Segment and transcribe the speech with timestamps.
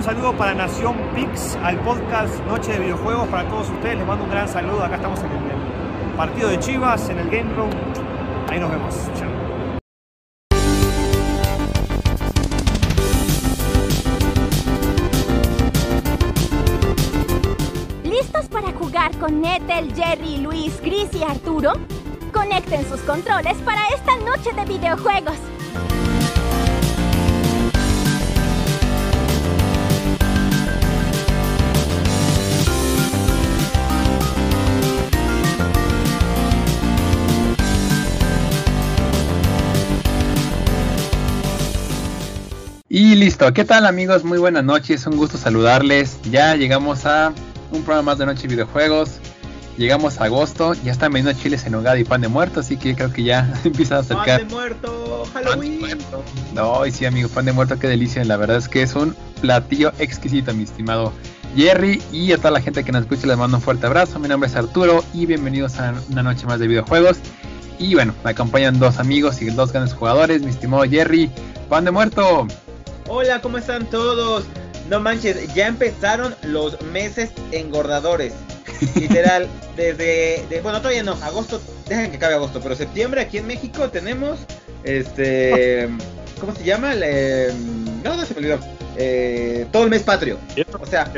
[0.00, 3.98] Un saludo para Nación Pix, al podcast Noche de Videojuegos para todos ustedes.
[3.98, 4.82] Les mando un gran saludo.
[4.82, 7.68] Acá estamos en el partido de Chivas, en el Game Room.
[8.48, 8.94] Ahí nos vemos.
[9.18, 9.28] Chao.
[18.04, 21.74] ¿Listos para jugar con Ethel, Jerry, Luis, Chris y Arturo?
[22.32, 25.36] Conecten sus controles para esta noche de videojuegos.
[43.20, 44.24] Listo, ¿qué tal amigos?
[44.24, 46.18] Muy buenas noches, un gusto saludarles.
[46.30, 47.34] Ya llegamos a
[47.70, 49.18] un programa más de Noche de Videojuegos.
[49.76, 52.94] Llegamos a agosto, ya están vendiendo chiles en hogada y pan de muerto, así que
[52.94, 54.40] creo que ya empieza a acercar.
[54.40, 55.80] Pan de muerto, Halloween.
[55.80, 56.24] muerto.
[56.54, 58.24] No, y sí amigos, pan de muerto, qué delicia.
[58.24, 61.12] La verdad es que es un platillo exquisito, mi estimado
[61.54, 62.00] Jerry.
[62.12, 64.18] Y a toda la gente que nos escucha les mando un fuerte abrazo.
[64.18, 67.18] Mi nombre es Arturo y bienvenidos a una noche más de videojuegos.
[67.78, 71.30] Y bueno, me acompañan dos amigos y dos grandes jugadores, mi estimado Jerry.
[71.68, 72.48] Pan de muerto.
[73.08, 74.44] Hola, ¿cómo están todos?
[74.88, 78.32] No manches, ya empezaron los meses engordadores.
[78.94, 80.44] Literal, desde.
[80.48, 84.40] de- bueno, todavía no, agosto, dejen que acabe agosto, pero septiembre aquí en México tenemos.
[84.84, 85.88] Este.
[86.40, 86.94] ¿Cómo se llama?
[86.94, 87.52] El, eh,
[88.02, 88.58] no, no se me olvidó.
[88.96, 90.38] Eh, todo el mes patrio.
[90.80, 91.10] O sea,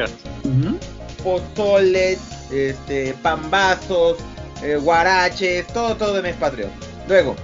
[1.23, 2.19] pozoles,
[2.53, 4.17] este, pambazos,
[4.63, 6.67] eh, guaraches, todo, todo de mes patrio.
[7.09, 7.37] Luego,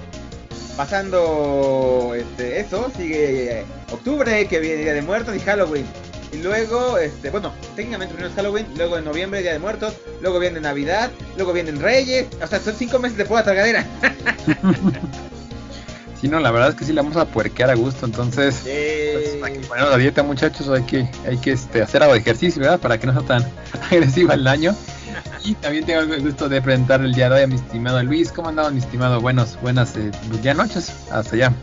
[0.75, 5.85] pasando este, eso, sigue eh, octubre, que viene Día de Muertos y Halloween.
[6.31, 10.39] Y luego, este, bueno, técnicamente primero es Halloween, luego en noviembre Día de Muertos, luego
[10.39, 13.85] viene Navidad, luego vienen Reyes, o sea, son cinco meses de pura tragadera.
[16.19, 19.41] Sí, no, la verdad es que sí la vamos a puerquear a gusto, entonces pues,
[19.41, 22.61] hay que ponernos la dieta muchachos, hay que, hay que este, hacer algo de ejercicio,
[22.61, 22.77] ¿verdad?
[22.77, 23.51] Para que no sea tan
[23.89, 24.75] agresiva el daño.
[25.43, 28.31] Y también tengo el gusto de presentar el día de hoy a mi estimado Luis.
[28.31, 29.21] ¿Cómo andaba mi estimado?
[29.21, 30.11] Buenos, buenas eh,
[30.41, 31.53] ya noches, hasta allá.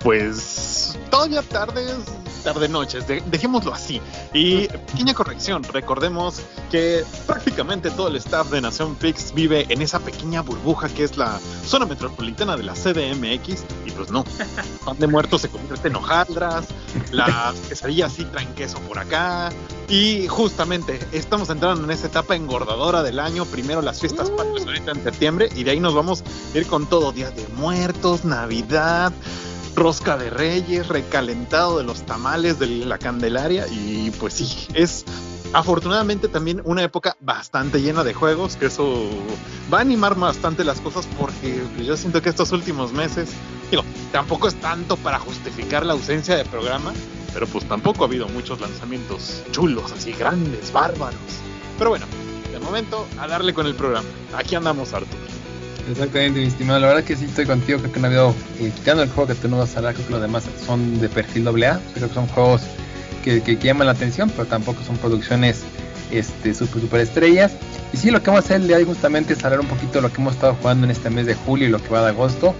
[0.00, 1.96] Pues todavía tardes,
[2.44, 4.00] tarde noches, de- dejémoslo así.
[4.32, 6.40] Y pequeña corrección, recordemos
[6.70, 11.16] que prácticamente todo el staff de Nación Pix vive en esa pequeña burbuja que es
[11.16, 13.64] la zona metropolitana de la CDMX.
[13.86, 14.24] Y pues no,
[14.84, 16.66] pan de muertos se convierte en hojaldras,
[17.10, 19.50] las quesadillas sí traen queso por acá.
[19.88, 23.44] Y justamente estamos entrando en esa etapa engordadora del año.
[23.46, 26.22] Primero las fiestas patrias ahorita en septiembre y de ahí nos vamos
[26.54, 29.12] a ir con todo, días de muertos, Navidad
[29.74, 35.04] rosca de reyes, recalentado de los tamales de la Candelaria y pues sí, es
[35.52, 39.08] afortunadamente también una época bastante llena de juegos, que eso
[39.72, 43.30] va a animar bastante las cosas porque yo siento que estos últimos meses,
[43.70, 46.92] digo, tampoco es tanto para justificar la ausencia de programa,
[47.32, 51.18] pero pues tampoco ha habido muchos lanzamientos chulos, así grandes, bárbaros.
[51.78, 52.06] Pero bueno,
[52.52, 54.08] de momento a darle con el programa.
[54.36, 55.43] Aquí andamos, Arturo.
[55.90, 56.80] Exactamente, mi estimado.
[56.80, 57.78] La verdad que sí estoy contigo.
[57.78, 59.94] Creo que no ha habido, eh, quitando el juego que tú no vas a hablar,
[59.94, 61.80] creo que los demás son de perfil AA.
[61.94, 62.62] Creo que son juegos
[63.22, 65.62] que, que- llaman la atención, pero tampoco son producciones
[66.10, 67.52] este, super, super estrellas.
[67.92, 69.94] Y sí, lo que vamos a hacer el día de justamente es hablar un poquito
[69.94, 72.02] de lo que hemos estado jugando en este mes de julio y lo que va
[72.02, 72.54] de agosto.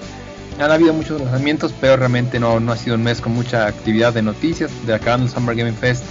[0.60, 4.12] Han habido muchos lanzamientos, pero realmente no, no ha sido un mes con mucha actividad
[4.12, 4.70] de noticias.
[4.86, 6.04] De acabando el Summer Gaming Fest,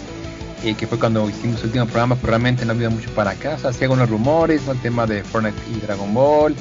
[0.63, 3.31] eh, que fue cuando hicimos el último programa, pero realmente no ha habido mucho para
[3.31, 3.53] acá.
[3.55, 4.73] O sea, sí algunos rumores, ¿no?
[4.73, 6.55] el tema de Fortnite y Dragon Ball,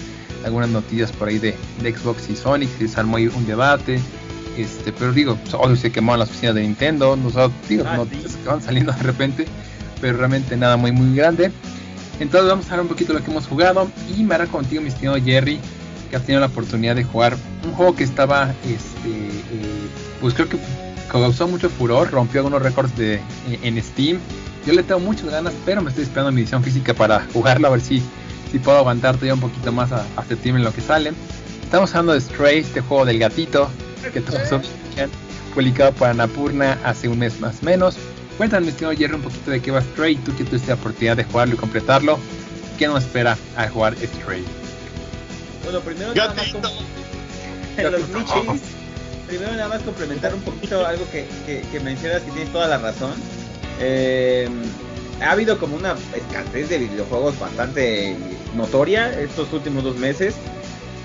[0.45, 4.01] algunas noticias por ahí de, de Xbox y Sonic, se desarmó ahí un debate.
[4.57, 7.85] Este, pero digo, pues, obvio se quemaron las oficinas de Nintendo, no, o sea, digo,
[7.87, 8.39] Ah, noticias sí.
[8.43, 9.47] que van saliendo de repente,
[10.01, 11.51] pero realmente nada muy muy grande.
[12.21, 14.83] Entonces vamos a hablar un poquito de lo que hemos jugado y me hará contigo
[14.83, 15.59] mi estimado Jerry,
[16.11, 19.89] que has tenido la oportunidad de jugar un juego que estaba, este, eh,
[20.21, 20.59] pues creo que
[21.11, 23.21] causó mucho furor, rompió algunos récords de,
[23.63, 24.19] en Steam.
[24.67, 27.71] Yo le tengo muchas ganas, pero me estoy esperando mi edición física para jugarlo a
[27.71, 28.03] ver si,
[28.53, 31.13] si puedo aguantar todavía un poquito más a, a septiembre en lo que sale.
[31.65, 33.69] Estamos hablando de Stray, este juego del gatito
[34.13, 34.63] que todos son
[35.55, 37.97] publicado por Anapurna hace un mes más o menos.
[38.37, 41.25] Cuéntanos, estimado Jerry, un poquito de qué va Stray, tú que tuviste la oportunidad de
[41.25, 42.19] jugarlo y completarlo.
[42.79, 44.45] ¿Qué nos espera al jugar Stray?
[45.65, 46.53] Bueno, primero nada más
[47.91, 48.63] los nichis.
[49.29, 52.79] Primero nada más complementar un poquito algo que, que- que mencionas que tienes toda la
[52.79, 53.13] razón.
[53.81, 54.49] Eh,
[55.23, 58.17] ha habido como una escasez de videojuegos bastante
[58.57, 60.35] notoria estos últimos dos meses.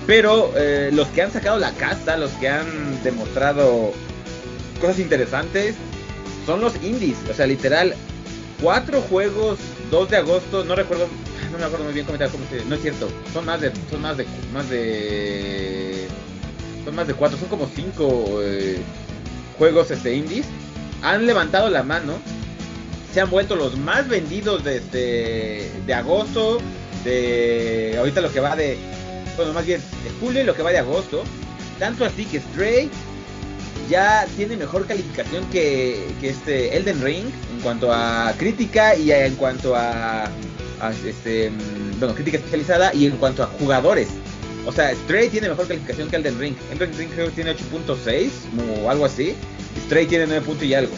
[0.06, 2.66] Pero eh, los que han sacado la casa, los que han
[3.02, 3.92] demostrado
[4.80, 5.74] cosas interesantes,
[6.46, 7.18] son los indies.
[7.30, 7.94] O sea, literal,
[8.62, 9.58] cuatro juegos,
[9.90, 11.08] 2 de agosto, no recuerdo,
[11.52, 14.00] no me acuerdo muy bien cómo, cómo se, no es cierto, son más de, son
[14.00, 16.08] más de, más de,
[16.84, 18.80] son más de cuatro, son como cinco eh,
[19.58, 20.46] juegos este indies
[21.02, 22.14] han levantado la mano,
[23.12, 26.58] se han vuelto los más vendidos desde de agosto,
[27.04, 28.76] de ahorita lo que va de,
[29.36, 31.24] bueno, más bien de julio y lo que va de agosto.
[31.78, 32.90] Tanto así que Stray
[33.88, 39.34] ya tiene mejor calificación que, que este Elden Ring en cuanto a crítica y en
[39.36, 44.08] cuanto a, a este, mm, bueno, crítica especializada y en cuanto a jugadores.
[44.66, 46.54] O sea, Stray tiene mejor calificación que Elden Ring.
[46.72, 48.28] Elden Ring creo que tiene 8.6
[48.82, 49.34] o algo así.
[49.86, 50.92] Stray tiene 9 puntos y algo.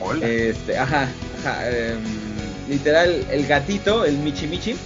[0.00, 0.26] Hola.
[0.26, 1.08] Este, ajá,
[1.40, 1.70] ajá.
[1.70, 1.98] em,
[2.68, 4.76] literal, el gatito, el Michi Michi,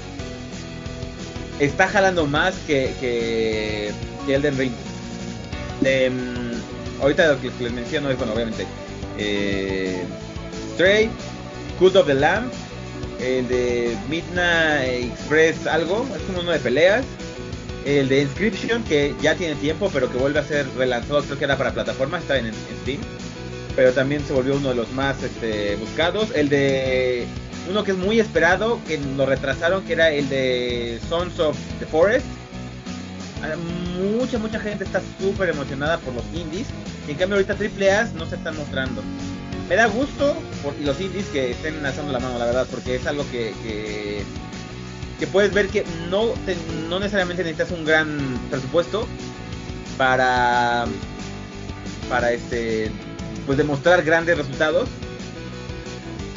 [1.59, 3.93] está jalando más que, que,
[4.27, 4.73] que Elden Ring.
[5.85, 6.53] Em,
[7.01, 8.67] ahorita lo que les menciono es, bueno, obviamente,
[9.19, 10.05] eh,
[11.79, 12.51] Cult of the Lamb,
[13.21, 17.05] el de Midnight Express algo, es como uno de peleas.
[17.85, 21.45] El de Inscription, que ya tiene tiempo, pero que vuelve a ser relanzado, creo que
[21.45, 23.01] era para plataforma, está en, en Steam.
[23.75, 26.31] Pero también se volvió uno de los más este, buscados.
[26.35, 27.27] El de
[27.69, 31.87] uno que es muy esperado, que lo retrasaron, que era el de Sons of the
[31.87, 32.27] Forest.
[33.43, 33.55] Ah,
[33.99, 36.69] Mucha, mucha gente está súper emocionada por los indies.
[37.07, 39.03] Y en cambio ahorita AAA no se están mostrando.
[39.69, 40.37] Me da gusto
[40.81, 43.53] y los indies que estén alzando la mano, la verdad, porque es algo que,
[45.19, 46.33] que, puedes ver que no,
[46.89, 49.07] no necesariamente necesitas un gran presupuesto
[49.99, 50.87] para,
[52.09, 52.91] para este,
[53.47, 54.89] pues demostrar grandes resultados.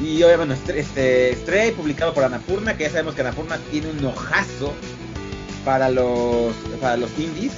[0.04, 4.04] Y obviamente este, este Stray publicado por Anapurna, que ya sabemos que Anapurna tiene un
[4.06, 4.74] ojazo
[5.64, 7.52] para los para los indies.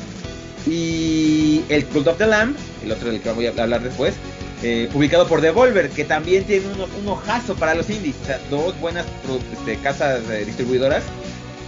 [0.65, 4.13] Y el Cult of the Lamb, el otro del que voy a hablar después,
[4.61, 8.15] eh, publicado por Devolver, que también tiene un, un ojazo para los indies.
[8.23, 9.05] O sea, dos buenas
[9.53, 11.03] este, casas eh, distribuidoras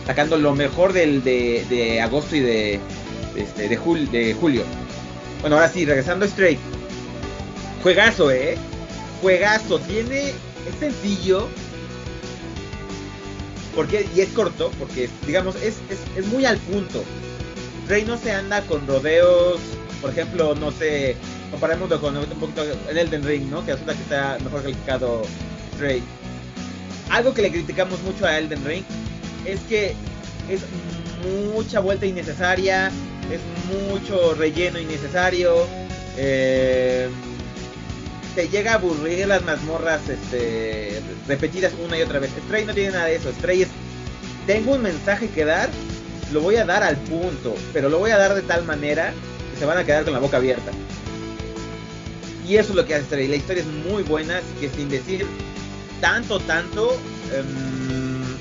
[0.06, 2.80] sacando lo mejor del, de, de agosto y de,
[3.36, 4.64] este, de, jul- de julio.
[5.42, 6.58] Bueno, ahora sí, regresando a Stray.
[7.84, 8.58] Juegazo, eh.
[9.22, 9.80] Juegazo.
[9.80, 10.34] Tiene.
[10.68, 11.48] Es sencillo.
[13.76, 17.04] Porque, y es corto, porque digamos, es, es, es muy al punto.
[17.84, 19.60] Stray no se anda con rodeos.
[20.02, 21.16] Por ejemplo, no sé.
[21.52, 23.66] Comparémoslo con un poquito en Elden Ring, ¿no?
[23.66, 25.22] Que resulta que está mejor calificado
[25.76, 26.02] Stray.
[27.10, 28.84] Algo que le criticamos mucho a Elden Ring
[29.46, 29.94] es que
[30.50, 30.62] es
[31.54, 32.92] mucha vuelta innecesaria,
[33.32, 33.42] es
[33.90, 35.68] mucho relleno innecesario,
[36.18, 37.10] eh,
[38.36, 42.32] te llega a aburrir las mazmorras este, repetidas una y otra vez.
[42.46, 43.70] Stray no tiene nada de eso, Stray es,
[44.46, 45.70] tengo un mensaje que dar,
[46.34, 49.14] lo voy a dar al punto, pero lo voy a dar de tal manera
[49.54, 50.72] que se van a quedar con la boca abierta.
[52.48, 54.90] Y eso es lo que hace Stray, la historia es muy buena, así que sin
[54.90, 55.26] decir
[56.02, 56.94] tanto, tanto,
[57.34, 58.38] em,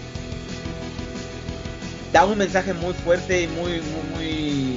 [2.12, 4.74] da un mensaje muy fuerte y muy, muy, muy.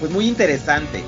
[0.00, 1.02] Pues muy interesante.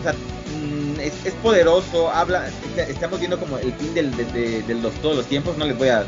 [0.00, 2.46] O sea, mm, es, es poderoso, habla.
[2.48, 5.76] est- Estamos viendo como el fin del, de, de- de todos los tiempos, no les
[5.76, 6.04] voy a,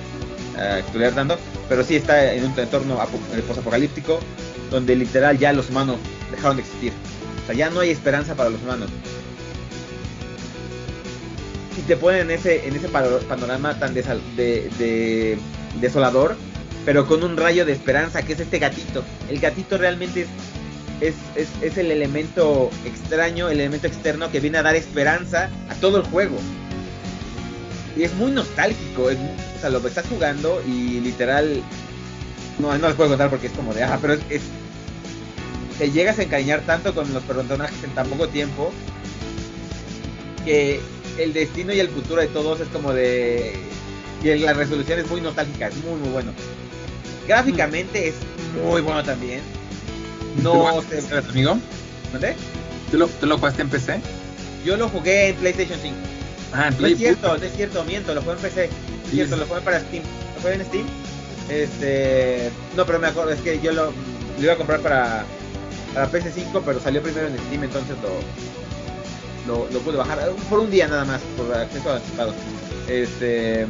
[0.56, 1.36] a explicar tanto,
[1.68, 2.98] pero sí está en un entorno
[3.34, 4.20] eh, posapocalíptico
[4.70, 5.96] donde literal ya los humanos
[6.30, 6.92] dejaron de existir.
[7.42, 8.88] O sea, ya no hay esperanza para los humanos
[11.78, 15.38] y te ponen en ese, en ese panorama tan desal- de, de-
[15.80, 16.36] desolador,
[16.84, 19.02] pero con un rayo de esperanza, que es este gatito.
[19.28, 20.28] El gatito realmente es,
[21.00, 25.74] es, es, es el elemento extraño, el elemento externo que viene a dar esperanza a
[25.76, 26.36] todo el juego.
[27.96, 31.62] Y es muy nostálgico, es o sea, lo estás jugando y literal...
[32.58, 33.82] No, no les puedo contar porque es como de...
[33.82, 34.42] Ah, pero es, es-
[35.78, 38.70] te llegas a encariñar tanto con los personajes en tan poco tiempo
[40.44, 40.80] que
[41.18, 43.58] el destino y el futuro de todos es como de
[44.22, 46.32] y la resolución es muy nostálgica, es muy muy bueno.
[47.26, 48.14] Gráficamente es
[48.62, 49.40] muy bueno también.
[50.36, 51.58] ¿Tú No lo sé, jugaste, amigo?
[52.90, 54.00] ¿Tú lo, ¿Tú lo jugaste en PC?
[54.64, 55.96] Yo lo jugué en PlayStation 5.
[56.52, 56.92] Ah, en No Play.
[56.92, 58.64] es cierto, no es cierto, miento, lo jugué en PC.
[58.64, 60.02] Es cierto, lo jugué para Steam.
[60.36, 60.86] Lo jugué en Steam.
[61.48, 65.24] Este, no, pero me acuerdo, es que yo lo, lo iba a comprar para
[65.94, 68.20] para PS5, pero salió primero en Steam, entonces lo
[69.46, 72.34] lo, lo pude bajar eh, por un día nada más, por acceso anticipado.
[72.88, 73.66] Este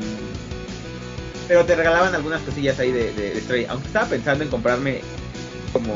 [1.48, 5.00] pero te regalaban algunas cosillas ahí de, de, de Stray, aunque estaba pensando en comprarme
[5.72, 5.94] como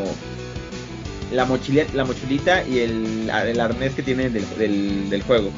[1.35, 5.51] la mochila, la mochilita y el, el arnés que tienen del, del, del juego.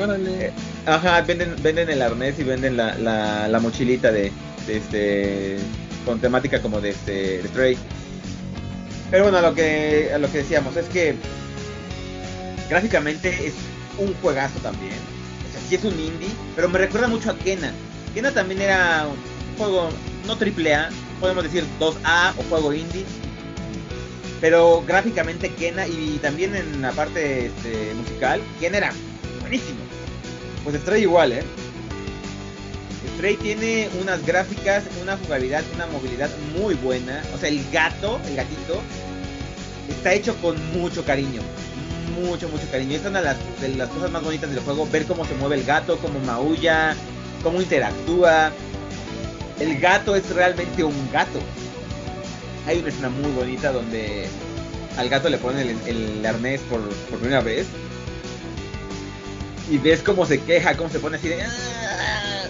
[0.00, 0.52] Órale.
[0.86, 4.30] Ajá, venden, venden el arnés y venden la, la, la mochilita de,
[4.66, 5.56] de este
[6.04, 7.78] con temática como de este de Stray.
[9.10, 11.14] Pero bueno, a lo que a lo que decíamos es que
[12.68, 13.54] gráficamente es
[13.98, 14.92] un juegazo también.
[14.92, 17.72] O sea, sí es un indie, pero me recuerda mucho a Kena.
[18.14, 19.88] Kena también era un juego
[20.26, 20.90] no triple A,
[21.20, 23.04] podemos decir 2A o juego indie.
[24.40, 28.92] Pero gráficamente Kena y también en la parte este, musical, Kena era
[29.40, 29.78] buenísimo.
[30.64, 31.42] Pues Stray igual, ¿eh?
[33.14, 36.28] Stray tiene unas gráficas, una jugabilidad, una movilidad
[36.58, 37.22] muy buena.
[37.34, 38.82] O sea, el gato, el gatito,
[39.88, 41.40] está hecho con mucho cariño.
[42.20, 42.96] Mucho, mucho cariño.
[42.96, 44.86] Es una de las, de las cosas más bonitas del juego.
[44.90, 46.94] Ver cómo se mueve el gato, cómo maulla,
[47.42, 48.52] cómo interactúa.
[49.60, 51.38] El gato es realmente un gato.
[52.66, 54.26] Hay una escena muy bonita donde
[54.96, 57.66] al gato le ponen el, arnés por, por primera vez.
[59.70, 61.42] Y ves cómo se queja, cómo se pone así de...
[61.42, 62.44] "Ah".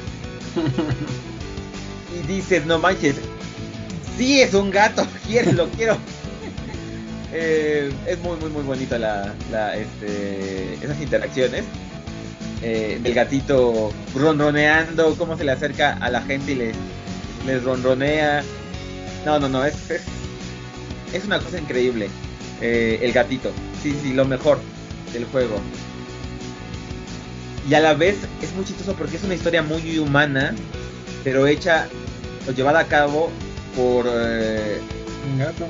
[2.15, 3.17] y dices, no manches,
[4.17, 5.97] sí es un gato, quiero, lo quiero.
[7.39, 9.35] Eh, es muy, muy, muy bonita la,
[9.77, 11.65] este, esas interacciones.
[12.63, 16.77] Eh, del gatito ronroneando, cómo se le acerca a la gente y les,
[17.45, 18.43] les ronronea.
[19.27, 20.03] No, no, no, es, es,
[21.13, 22.09] es una cosa increíble.
[22.61, 23.51] Eh, el gatito,
[23.83, 24.61] sí, sí, lo mejor
[25.13, 25.57] del juego.
[27.69, 30.55] Y a la vez es muy chistoso porque es una historia muy humana,
[31.25, 31.89] pero hecha
[32.49, 33.31] o llevada a cabo
[33.75, 34.79] por eh,
[35.33, 35.67] Un gato.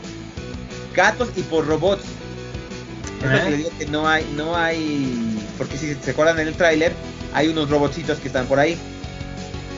[0.94, 2.04] gatos y por robots.
[3.24, 6.48] Es lo que le digo que no hay, no hay, porque si se acuerdan en
[6.48, 6.92] el tráiler,
[7.32, 8.76] hay unos robotcitos que están por ahí.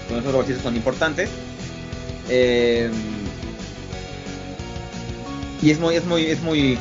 [0.08, 1.30] Bueno, esos robotcitos son importantes.
[2.28, 2.90] Eh,
[5.62, 6.78] y es muy, es muy, es muy,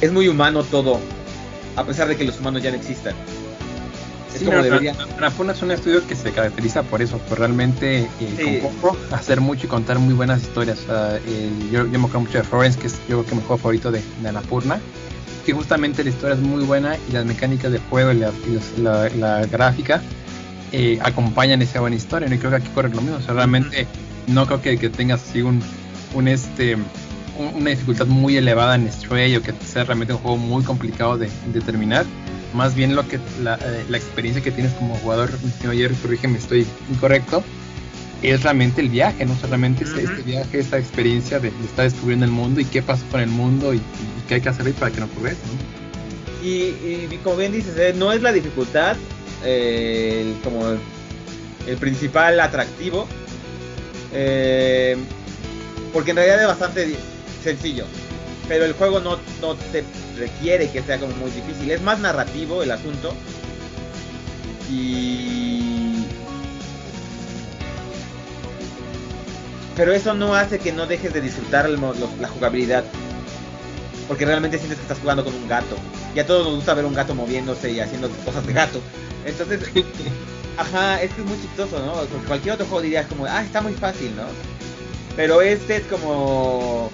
[0.00, 1.00] es muy humano todo,
[1.76, 3.14] a pesar de que los humanos ya no existan.
[4.34, 4.94] Es Sí, como debería.
[5.16, 8.58] Anapurna es un estudio que se caracteriza por eso, por realmente eh, Sí.
[8.60, 10.78] con poco hacer mucho y contar muy buenas historias.
[11.26, 13.56] Eh, yo, yo me acuerdo mucho de Florence, que es yo creo que mi juego
[13.56, 14.78] favorito de, de Anapurna,
[15.46, 18.52] que justamente la historia es muy buena y las mecánicas de juego y la, y
[18.54, 20.02] los- la- la gráfica
[20.72, 22.28] eh, acompañan esa buena historia.
[22.30, 23.16] Y creo que aquí corre lo mismo.
[23.16, 23.86] O sea, realmente
[24.26, 25.62] no creo que, que tengas así un,
[26.12, 26.76] un este
[27.38, 31.28] una dificultad muy elevada en Stray o que sea realmente un juego muy complicado de,
[31.52, 32.04] de terminar.
[32.54, 36.66] Más bien lo que la, eh, la experiencia que tienes como jugador, Jerry, corrígeme, estoy
[36.90, 37.42] incorrecto,
[38.22, 39.36] es realmente el viaje, ¿no?
[39.36, 40.10] Solamente este, Ujú.
[40.10, 43.28] este viaje, esta experiencia de, de estar descubriendo el mundo y qué pasa con el
[43.28, 43.82] mundo y, y
[44.28, 46.46] qué hay que hacer ahí para que no ocurra eso, ¿no?
[46.46, 46.76] Y,
[47.10, 48.96] y como bien dices, eh, no es la dificultad
[49.44, 50.78] eh, el- como el,
[51.66, 53.06] el principal atractivo.
[54.12, 54.96] eh,
[55.92, 56.94] porque en realidad es bastante
[57.46, 57.84] sencillo.
[58.48, 59.82] Pero el juego no, no te
[60.16, 61.70] requiere que sea como muy difícil.
[61.70, 63.12] Es más narrativo el asunto.
[64.70, 66.04] Y...
[69.76, 72.84] Pero eso no hace que no dejes de disfrutar el mo- lo- la jugabilidad.
[74.08, 75.76] Porque realmente sientes que estás jugando con un gato.
[76.14, 78.80] Y a todos nos gusta ver un gato moviéndose y haciendo cosas de gato.
[79.24, 79.60] Entonces,
[80.56, 81.92] ajá, es que es muy chistoso, ¿no?
[81.94, 84.22] Porque cualquier otro juego dirías como, ah, está muy fácil, ¿no?
[85.16, 86.90] Pero este es como...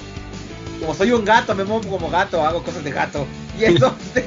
[0.83, 3.25] Como soy un gato, me muevo como gato, hago cosas de gato.
[3.59, 4.27] Y eso te,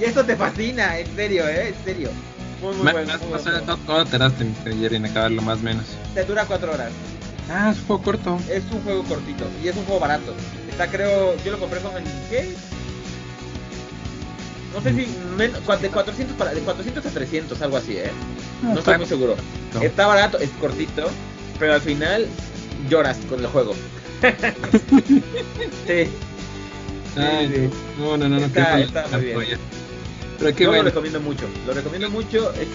[0.00, 1.68] y eso te fascina, en serio, ¿eh?
[1.68, 2.10] En serio.
[2.60, 3.06] Muy, muy bueno.
[3.12, 3.64] más- muy más- bueno.
[3.64, 4.76] más- ¿Cuándo tardaste, Mr.
[4.80, 5.84] Jerry, en acabarlo más o menos?
[6.12, 6.90] Te dura cuatro horas.
[7.48, 8.38] Ah, es un juego corto.
[8.50, 10.34] Es un juego cortito y es un juego barato.
[10.68, 12.52] Está creo, yo lo compré como en ¿qué?
[14.74, 15.06] No sé si
[15.36, 18.10] men- cua- de 400 para de 400 a 300 algo así, ¿eh?
[18.62, 19.36] No estoy muy seguro.
[19.72, 19.82] No.
[19.82, 21.08] Está barato, es cortito,
[21.60, 22.26] pero al final
[22.88, 23.74] lloras con el juego.
[25.86, 26.08] sí,
[27.16, 27.70] Ay, sí.
[27.98, 29.36] no, no, no, no, Está- está muy bien.
[29.36, 29.58] joya.
[30.38, 30.82] Pero qué yo bueno.
[30.84, 31.44] lo recomiendo mucho.
[31.66, 32.50] Lo recomiendo mucho.
[32.54, 32.66] Es,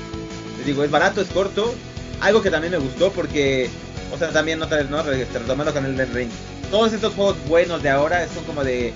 [0.58, 1.74] les digo, es barato, es corto.
[2.22, 3.70] Algo que también me gustó porque,
[4.14, 5.02] o sea, también otra vez, ¿no?
[5.04, 6.30] Re- Retomando con el Elden Ring.
[6.72, 8.94] Todos estos juegos buenos de ahora son como de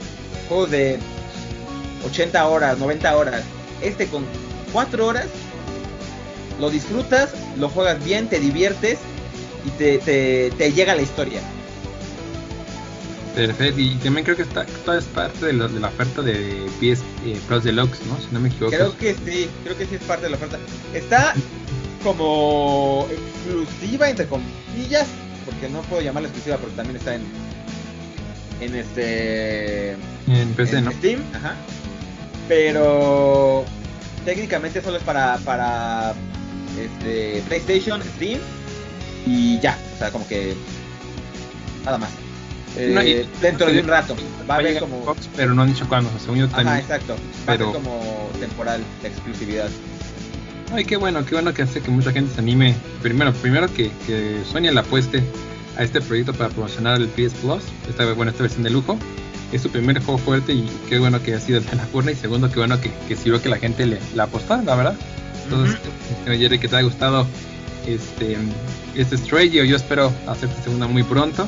[0.47, 0.99] juegos de
[2.05, 3.43] 80 horas, 90 horas.
[3.81, 4.23] Este con
[4.71, 5.27] 4 horas
[6.59, 8.99] lo disfrutas, lo juegas bien, te diviertes
[9.65, 11.41] y te, te, te llega la historia.
[13.35, 16.65] Perfecto, y también creo que está, toda es parte de, lo- de la oferta de
[16.79, 18.17] PS eh, Plus Deluxe, ¿no?
[18.19, 18.71] Si no me equivoco.
[18.75, 20.59] Creo que sí, creo que sí es parte de la oferta.
[20.93, 21.33] Está
[22.03, 25.07] como exclusiva entre comillas,
[25.45, 27.23] porque no puedo llamarla exclusiva porque también está en
[28.61, 29.91] en este
[30.27, 30.91] En PC, en ¿no?
[30.91, 31.55] Steam, ajá.
[32.47, 33.65] Pero
[34.25, 36.13] técnicamente solo es para para
[36.79, 38.39] este PlayStation, Steam
[39.25, 40.53] y ya, o sea, como que
[41.85, 42.09] nada más.
[42.77, 44.15] Eh, No, y- dentro de un rato
[44.49, 46.77] va a haber como pero no han dicho cuándo, según yo Ajá, también.
[46.79, 47.13] exacto.
[47.13, 47.17] Va
[47.53, 49.69] pero- a ser como temporal de exclusividad.
[50.73, 52.75] Ay, qué bueno, qué bueno que hace que mucha gente se anime.
[53.03, 55.21] Primero, primero que, que Sony le apueste
[55.77, 58.97] a este proyecto para promocionar el PS Plus, esta, bueno, esta versión de lujo.
[59.51, 62.09] Es su primer juego fuerte y qué bueno que ha sido de la curna.
[62.11, 64.95] Y segundo, qué bueno que, que sirvió que la gente le la apostara, la verdad.
[65.43, 65.77] Entonces,
[66.25, 67.27] Jerry, que te haya gustado
[67.85, 68.35] este,
[68.95, 69.51] este Stray.
[69.51, 71.47] Yo, yo espero hacerte segunda muy pronto.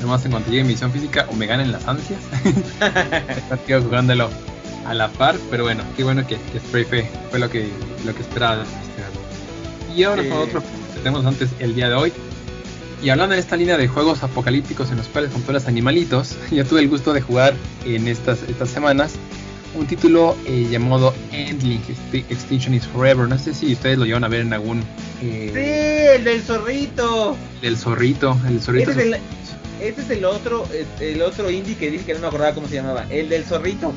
[0.00, 2.20] Además, en cuanto llegue mi misión física, o me ganen las ansias.
[3.52, 4.30] Estoy jugándolo
[4.86, 7.68] a la par, pero bueno, qué bueno que, que Spray fue, fue, lo que
[8.04, 8.64] lo que esperaba.
[9.94, 12.12] Y ahora con otro que tenemos antes el día de hoy.
[13.02, 16.80] Y hablando de esta línea de juegos apocalípticos en los cuales controlas animalitos, yo tuve
[16.80, 17.54] el gusto de jugar
[17.84, 19.12] en estas, estas semanas
[19.74, 23.28] un título eh, llamado Endlink Extinction is Forever.
[23.28, 24.82] No sé si ustedes lo llevan a ver en algún.
[25.22, 27.36] Eh, sí, el del zorrito.
[27.62, 28.90] El zorrito, el zorrito.
[28.90, 29.20] Ese es el,
[29.80, 30.66] ese es el otro,
[31.00, 33.06] el otro indie que dije que no me acordaba cómo se llamaba.
[33.10, 33.92] El del zorrito.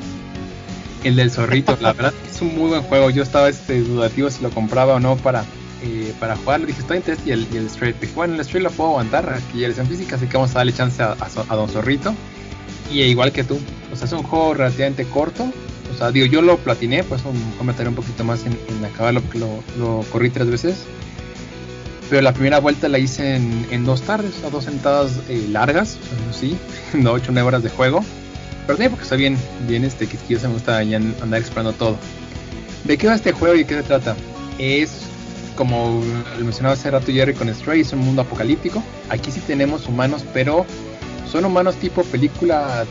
[1.02, 3.10] El del zorrito, la verdad es un muy buen juego.
[3.10, 5.44] Yo estaba este, dudativo si lo compraba o no para,
[5.82, 6.66] eh, para jugarlo.
[6.66, 7.96] Dije, estoy en y el, y el Street.
[8.00, 10.60] Dije, bueno, el Street lo puedo aguantar, aquí ya en física, así que vamos a
[10.60, 12.14] darle chance a, a, Don Zorrito.
[12.90, 13.58] Y igual que tú,
[13.92, 15.50] o sea, es un juego relativamente corto.
[15.92, 19.20] O sea, digo, yo lo platiné, pues un comentario un poquito más en, en acabarlo
[19.20, 20.84] porque lo, lo, corrí tres veces.
[22.10, 25.96] Pero la primera vuelta la hice en, en dos tardes, sea, dos sentadas eh, largas,
[26.38, 26.56] sí,
[26.94, 28.04] no 8 o 9 horas de juego.
[28.66, 31.96] También porque está bien, bien este, que me gusta ya andar explorando todo.
[32.84, 34.16] ¿De qué va este juego y qué se trata?
[34.58, 35.02] Es
[35.56, 36.02] como
[36.38, 38.82] lo mencionaba hace rato Jerry con Stray, es un mundo apocalíptico.
[39.08, 40.66] Aquí sí tenemos humanos, pero
[41.30, 42.84] son humanos tipo película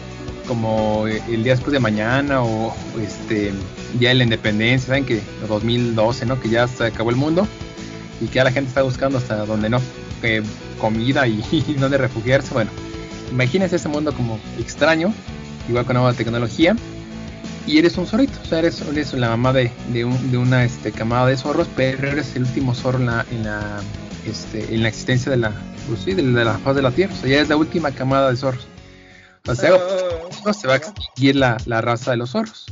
[0.48, 3.53] como el día después de mañana o este
[3.98, 6.39] día de la independencia, saben que 2012, ¿no?
[6.39, 7.48] Que ya se acabó el mundo
[8.24, 9.82] y que ya la gente está buscando hasta donde no
[10.22, 10.42] eh,
[10.80, 12.53] comida y, y donde refugiarse.
[12.53, 12.72] Bueno,
[13.32, 15.13] imagínense ese mundo como extraño
[15.70, 16.75] igual con nueva tecnología.
[17.65, 21.27] Y eres un zorrito, o sea, eres, eres la mamá de, de, una este, camada
[21.27, 23.80] de zorros, pero eres el último zorro en la, en la,
[24.27, 25.53] este, en la existencia de la,
[25.88, 27.13] pues de, la faz de la Tierra.
[27.13, 28.68] O sea, ya es la última camada de zorros.
[29.48, 30.53] O sea, oh.
[30.53, 32.65] se va a extinguir la, la raza de los zorros.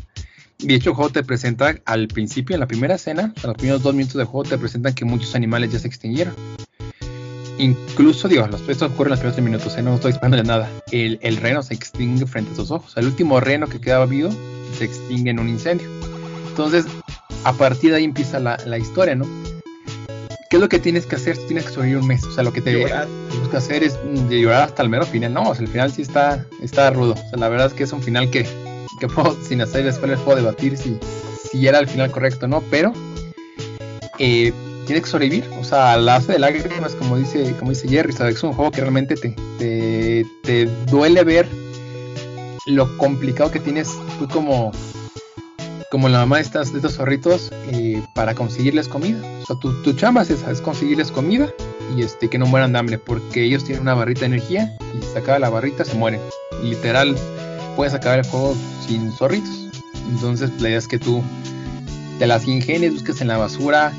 [0.62, 3.82] De hecho, el juego te presenta al principio, en la primera escena, a los primeros
[3.82, 6.36] dos minutos del juego, te presentan que muchos animales ya se extinguieron
[7.62, 9.84] incluso, digo, esto ocurre en los primeros minutos, ¿eh?
[9.84, 10.70] no estoy esperando de nada.
[10.92, 12.94] El, el, reno se extingue frente a sus ojos.
[12.98, 14.30] El último reno que quedaba vivo
[14.78, 15.88] se extingue en un incendio.
[16.50, 16.86] Entonces,
[17.44, 19.26] a partir de ahí empieza la, la historia, ¿no?
[20.50, 21.38] ¿Qué es lo que tienes que hacer?
[21.48, 22.24] Tienes que sobrevivir un mes.
[22.26, 22.86] O sea, lo que te
[23.40, 23.98] gusta hacer es
[24.30, 25.34] llorar hasta el mero final.
[25.34, 27.14] No, o sea, el final sí está, está rudo.
[27.14, 28.46] O sea, la verdad es que es un final que,
[29.02, 30.98] que puedo, sin hacer después puedo debatir si,
[31.52, 32.94] si era el final correcto o no, pero
[34.20, 34.54] eh,
[34.86, 35.50] tiene que sobrevivir.
[35.60, 38.36] O sea, la hace de lágrimas, como dice, como dice Jerry, ¿sabes?
[38.36, 41.48] es un juego que realmente te, te, te, duele ver
[42.68, 44.72] lo complicado que tienes tú como,
[45.90, 49.20] como la mamá de, estas, de estos zorritos eh, para conseguirles comida.
[49.42, 51.52] O sea, tu, tu chamba es esa, es conseguirles comida
[51.96, 55.04] y este, que no mueran de hambre, porque ellos tienen una barrita de energía y
[55.04, 56.22] se acaba la barrita se mueren.
[56.64, 57.16] literal,
[57.76, 58.56] puedes acabar el juego
[58.88, 59.70] sin zorritos.
[60.10, 61.24] Entonces, la idea es que tú
[62.20, 63.94] te las ingenies, busques en la basura,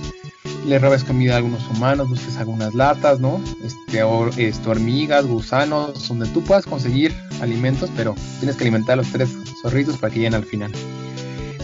[0.66, 3.40] le robes comida a algunos humanos, busques algunas latas, ¿no?
[3.64, 4.02] Este,
[4.36, 9.30] este, hormigas, gusanos, donde tú puedas conseguir alimentos, pero tienes que alimentar a los tres
[9.62, 10.72] zorritos para que lleguen al final.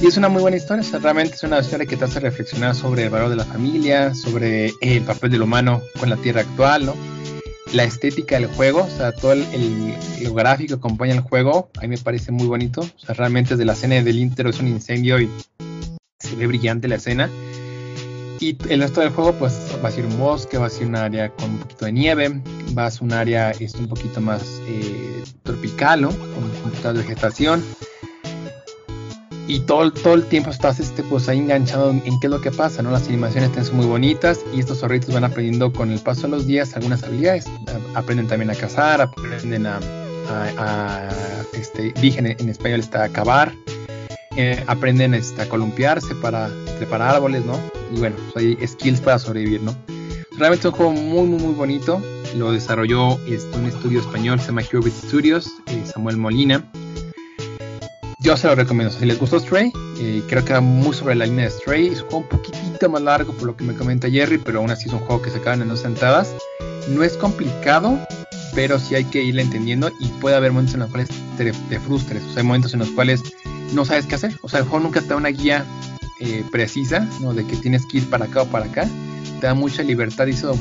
[0.01, 3.05] Y es una muy buena historia, realmente es una historia que te hace reflexionar sobre
[3.05, 7.18] el valor de la familia, sobre el papel del humano con la tierra actual, ¿no?
[7.73, 9.45] La estética del juego, o sea, todo el,
[10.21, 12.81] el, gráfico que acompaña el juego, a mí me parece muy bonito.
[12.81, 15.31] O sea, realmente desde la escena del intro es un incendio y
[16.19, 17.31] se ve brillante la escena
[18.41, 20.97] y el resto del juego, pues va a ser un bosque, va a ser un
[20.97, 22.41] área con un poquito de nieve,
[22.77, 26.11] va a ser un área este, un poquito más eh, tropical, ¿no?
[26.11, 27.65] Con un poquito de vegetación.
[29.49, 32.51] Y todo, todo el tiempo estás este, pues, ahí enganchado en, qué es lo que
[32.51, 32.91] pasa, ¿no?
[32.91, 36.47] Las animaciones están muy bonitas y estos zorritos van aprendiendo con el paso de los
[36.47, 37.47] días algunas habilidades.
[37.95, 39.81] Aprenden también a cazar, aprenden a,
[40.29, 41.09] a,
[41.55, 43.55] este, dije en, español está a cavar,
[44.37, 47.59] eh, aprenden este, a columpiarse para preparar árboles, ¿no?
[47.91, 49.75] Y bueno, pues hay skills para sobrevivir, ¿no?
[50.37, 52.03] Realmente es un juego muy, muy, muy bonito.
[52.37, 56.63] Lo desarrolló este, un estudio español, se llama Cubit Studios, eh, Samuel Molina.
[58.21, 58.93] Yo se lo recomiendo.
[58.93, 61.87] Si les gustó Stray, eh, creo que va muy sobre la línea de Stray.
[61.87, 64.71] Es un juego un poquitito más largo por lo que me comenta Jerry, pero aún
[64.73, 66.35] así es un juego que se acaban en dos sentadas.
[66.89, 67.97] No es complicado,
[68.57, 71.79] pero sí hay que irle entendiendo y puede haber momentos en los cuales te, te
[71.79, 72.25] frustres.
[72.25, 73.23] O sea, hay momentos en los cuales
[73.73, 74.37] no sabes qué hacer.
[74.43, 75.65] O sea, el juego nunca te da una guía
[76.19, 77.09] eh, precisa.
[77.35, 78.89] De que tienes que ir para acá o para acá.
[79.41, 80.53] Te da mucha libertad y eso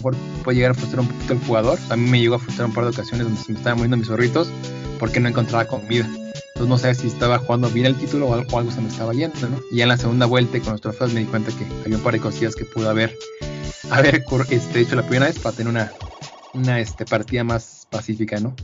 [0.43, 1.79] puede llegar a frustrar un poquito al jugador.
[1.89, 3.97] A mí me llegó a frustrar un par de ocasiones donde se me estaban muriendo
[3.97, 4.51] mis zorritos
[4.99, 6.07] porque no encontraba comida.
[6.57, 9.47] Entonces no sabes si estaba jugando bien el título o algo, se me estaba yendo,
[9.47, 9.59] ¿no?
[9.71, 12.03] Y ya en la segunda vuelta con los trofeos me di cuenta que había un
[12.03, 13.15] par de cosillas que pude haber,
[13.91, 15.91] haber este, hecho la primera vez para tener una,
[16.55, 18.55] una este, partida más pacífica, ¿no?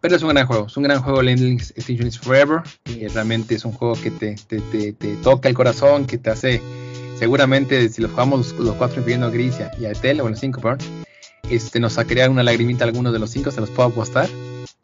[0.00, 2.62] Pero es un gran juego, es un gran juego Lendings Extinction is Forever.
[2.86, 4.60] Y realmente es un juego que te, te,
[4.94, 6.62] te, toca el corazón, que te hace,
[7.18, 10.62] seguramente si lo jugamos los, cuatro incluyendo a Gris y a Etel, o los cinco,
[10.62, 10.78] perdón,
[11.50, 14.30] este, nos sacaría una lagrimita alguno de los cinco, se los puedo apostar.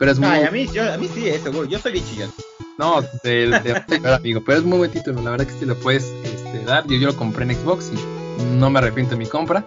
[0.00, 0.28] Pero es muy...
[0.28, 1.68] Ay, a mí, yo, a mí sí, eh, seguro.
[1.68, 2.32] Yo soy bien chillón.
[2.78, 6.04] No, de, de, amigo, pero es muy buen título, la verdad que sí lo puedes
[6.24, 6.86] este, dar.
[6.86, 9.62] Yo, yo lo compré en Xbox y no me arrepiento de mi compra,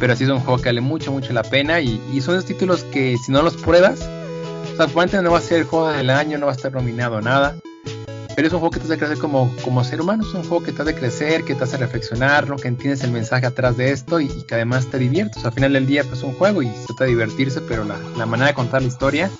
[0.00, 2.46] pero sí es un juego que vale mucho, mucho la pena y, y son esos
[2.46, 5.90] títulos que si no los pruebas, o sea, probablemente no va a ser el juego
[5.90, 7.56] del año, no va a estar nominado a nada,
[8.34, 10.62] pero es un juego que te hace crecer como, como ser humano, es un juego
[10.62, 14.20] que te hace crecer, que te hace reflexionar, que entiendes el mensaje atrás de esto
[14.20, 15.44] y, que además te diviertes.
[15.44, 18.26] Al final del día pues es un juego y se trata de divertirse, pero la,
[18.26, 19.30] manera de contar la historia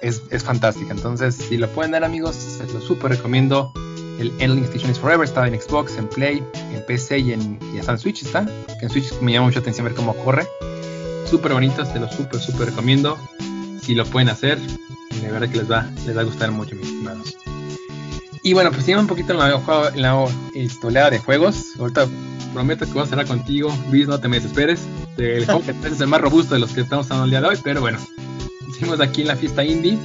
[0.00, 0.92] es, es, fantástica.
[0.92, 3.72] Entonces, si lo pueden dar amigos, se lo súper recomiendo.
[4.18, 7.78] El Endling Station is Forever está en Xbox, en Play, en PC y, en, y
[7.78, 8.46] hasta en Switch está.
[8.80, 10.46] En Switch me llama mucho atención ver cómo corre.
[11.28, 13.18] Súper bonito, se lo súper, súper recomiendo.
[13.82, 14.58] Si lo pueden hacer,
[15.20, 17.36] de verdad que les va, les va a gustar mucho, mis estimados.
[18.44, 21.64] Y bueno, pues tiene un poquito en la, en la historia de juegos.
[21.78, 22.06] Ahorita
[22.52, 23.74] prometo que voy a cerrar contigo.
[23.90, 24.82] Luis, no te me desesperes.
[25.16, 27.48] El juego que es el más robusto de los que estamos hablando el día de
[27.48, 27.98] hoy, pero bueno,
[28.68, 29.98] hicimos aquí en la fiesta indie.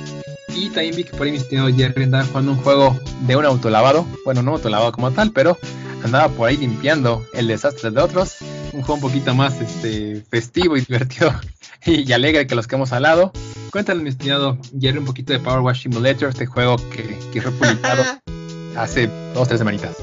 [0.56, 2.98] Y también vi que por ahí mi estimado Jerry andaba jugando un juego
[3.28, 4.08] de un autolavado.
[4.24, 5.58] Bueno, no autolavado como tal, pero
[6.06, 8.38] andaba por ahí limpiando el desastre de otros.
[8.72, 11.34] Un juego un poquito más este, festivo y divertido
[11.86, 13.32] y alegre que los que hemos hablado.
[13.72, 17.52] Cuéntale, mi estimado Jerry, un poquito de Power Wash Simulator, este juego que, que fue
[17.52, 18.04] publicado
[18.78, 19.98] hace dos o tres semanitas.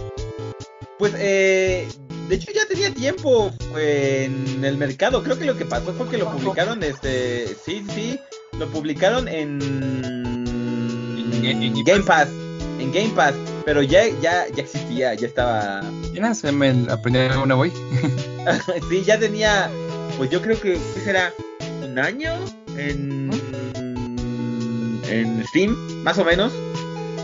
[0.98, 1.88] Pues, eh,
[2.28, 5.22] de hecho ya tenía tiempo en el mercado.
[5.22, 7.54] Creo que lo que pasó fue que lo publicaron desde...
[7.64, 8.18] Sí, sí,
[8.58, 9.60] lo publicaron en,
[11.44, 12.28] en, en Game Pass.
[12.78, 13.34] En Game Pass.
[13.66, 15.82] Pero ya, ya, ya existía, ya estaba.
[16.14, 17.72] ¿Ya se me aprendí una voy?
[18.88, 19.68] sí, ya tenía.
[20.16, 21.32] Pues yo creo que será
[21.96, 22.34] un año
[22.76, 23.30] en,
[25.08, 26.52] en Steam, más o menos.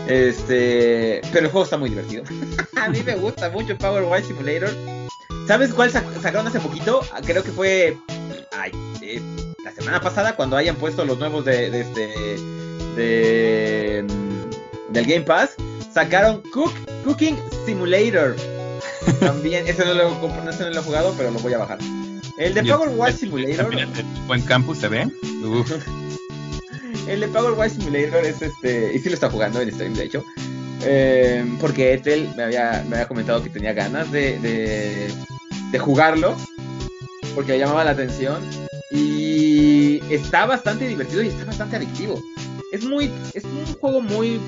[0.07, 2.23] Este, pero el juego está muy divertido.
[2.75, 4.71] a mí me gusta mucho Power Wild Simulator.
[5.47, 7.01] ¿Sabes cuál sac sacaron hace poquito?
[7.23, 7.97] Creo que fue
[8.57, 8.71] ay,
[9.03, 9.21] eh,
[9.63, 12.07] la semana pasada cuando hayan puesto los nuevos de, de este
[12.95, 14.05] de
[14.89, 15.55] del Game Pass.
[15.93, 18.35] Sacaron Cook Cooking Simulator.
[19.19, 21.77] También, ese no, lo, ese no lo he jugado, pero lo voy a bajar.
[22.37, 23.71] El de Power Wild Simulator.
[24.27, 25.07] Buen campus se ve.
[25.43, 25.71] Uf.
[27.07, 28.95] El de Power Wild Simulator es este.
[28.95, 30.25] Y sí lo está jugando en stream, de hecho.
[30.85, 35.13] Eh, porque Ethel me había, me había comentado que tenía ganas de, de,
[35.71, 36.35] de jugarlo.
[37.35, 38.41] Porque le llamaba la atención.
[38.91, 42.21] Y está bastante divertido y está bastante adictivo.
[42.71, 43.11] Es muy.
[43.33, 44.39] Es un juego muy.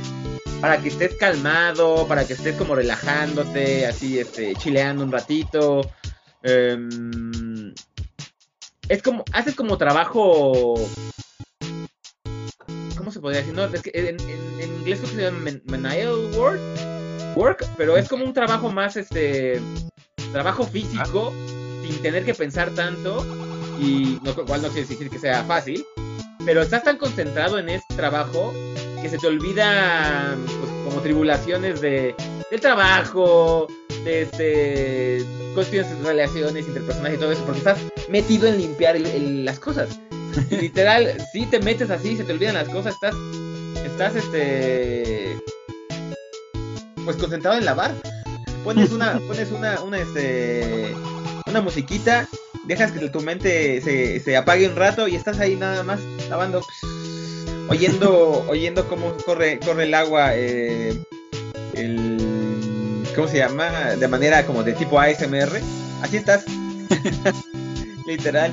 [0.62, 5.82] Para que estés calmado, para que estés como relajándote, así, este, chileando un ratito.
[6.42, 6.78] Eh,
[8.90, 9.24] es como.
[9.34, 10.76] Haces como trabajo
[13.06, 13.54] ¿cómo se podría decir?
[13.54, 16.60] No, es que en, en, en inglés creo que se llama menial work,
[17.36, 19.62] work, pero es como un trabajo más, este,
[20.32, 21.82] trabajo físico, ah.
[21.86, 23.24] sin tener que pensar tanto,
[23.80, 25.86] y no, igual no quiere decir que sea fácil,
[26.46, 28.52] pero estás tan concentrado en este trabajo
[29.00, 32.16] que se te olvida, pues, como tribulaciones de,
[32.52, 33.68] del trabajo,
[34.06, 37.80] este, cuestiones de relaciones interpersonales y todo eso, porque estás
[38.10, 40.00] metido en limpiar el, el, las cosas.
[40.50, 43.16] Literal, si te metes así, se te olvidan las cosas, estás,
[43.86, 45.38] estás, este,
[47.04, 47.94] pues concentrado en lavar.
[48.64, 50.94] Pones una, pones una, una, este,
[51.48, 52.28] una musiquita,
[52.66, 56.62] dejas que tu mente se, se apague un rato y estás ahí nada más lavando,
[57.70, 61.00] oyendo, oyendo cómo corre, corre el agua, eh,
[61.74, 62.15] el,
[63.16, 63.70] ¿cómo se llama?
[63.96, 65.62] De manera como de tipo ASMR.
[66.02, 66.44] Así estás.
[68.08, 68.52] Literal.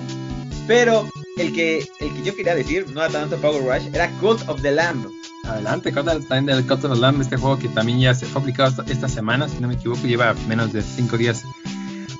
[0.66, 4.48] Pero el que, el que yo quería decir, no era tanto Power Rush, era Cult
[4.48, 5.07] of the Lamb.
[5.44, 8.70] Adelante, también del Cult of the Lamb, este juego que también ya se fue aplicado
[8.70, 11.42] esta, esta semana, si no me equivoco, lleva menos de 5 días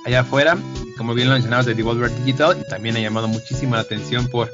[0.05, 0.57] allá afuera.
[0.97, 4.51] Como bien lo mencionabas de Devolver Digital, y también ha llamado muchísimo la atención por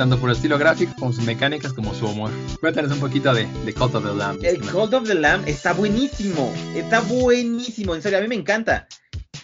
[0.00, 2.30] tanto por el estilo gráfico, como sus mecánicas, como su humor.
[2.58, 4.42] Cuéntanos un poquito de, de Cult of the Lamb.
[4.42, 8.88] El Cult of the Lamb está buenísimo, está buenísimo, en serio, a mí me encanta.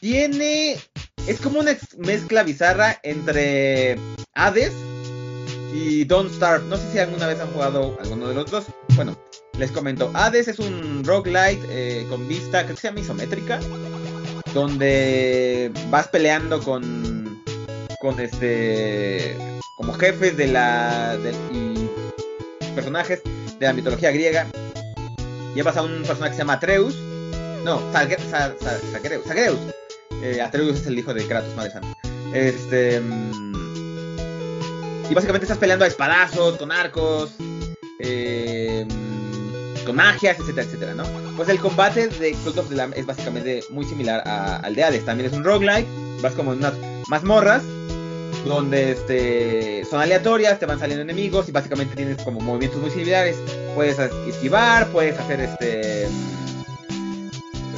[0.00, 0.78] Tiene
[1.26, 3.98] es como una mezcla bizarra entre
[4.32, 4.72] Hades
[5.74, 6.66] y Don't Starve.
[6.68, 8.64] No sé si alguna vez han jugado alguno de los dos.
[8.94, 9.14] Bueno,
[9.58, 10.10] les comento.
[10.14, 13.60] Hades es un roguelite eh, con vista, creo que se llama isométrica,
[14.54, 17.44] donde vas peleando con
[18.00, 21.88] con este como jefes de la de, y
[22.74, 23.22] personajes
[23.58, 24.46] de la mitología griega.
[25.54, 26.96] Llevas a un personaje que se llama Atreus.
[27.64, 28.22] No, Zagreus.
[29.26, 29.60] Zagreus.
[30.22, 31.94] Eh, Atreus es el hijo de Kratos, madre santa.
[32.32, 33.02] Este.
[35.08, 37.30] Y básicamente estás peleando a espadazos, con arcos,
[38.00, 38.86] eh,
[39.84, 41.04] con magias, etcétera, etcétera, ¿no?
[41.36, 44.84] Pues el combate de Cult of the Lamb es básicamente muy similar a, al de
[44.84, 45.04] Hades.
[45.04, 45.86] También es un roguelike,
[46.22, 46.74] vas como en unas
[47.08, 47.62] mazmorras
[48.46, 53.36] donde este, son aleatorias, te van saliendo enemigos y básicamente tienes como movimientos muy similares.
[53.74, 56.08] Puedes esquivar, puedes hacer este...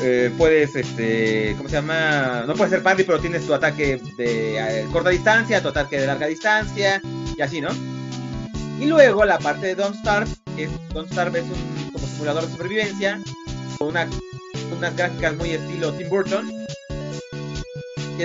[0.02, 2.44] eh, puedes, este, ¿cómo se llama?
[2.46, 6.06] No puedes ser parry, pero tienes tu ataque de eh, corta distancia, tu ataque de
[6.06, 7.00] larga distancia
[7.36, 7.70] y así, ¿no?
[8.78, 12.52] Y luego la parte de Don't Starve, es, Don't Starve es un como simulador de
[12.52, 13.20] supervivencia,
[13.78, 14.08] con una,
[14.76, 16.57] unas gráficas muy estilo Tim Burton.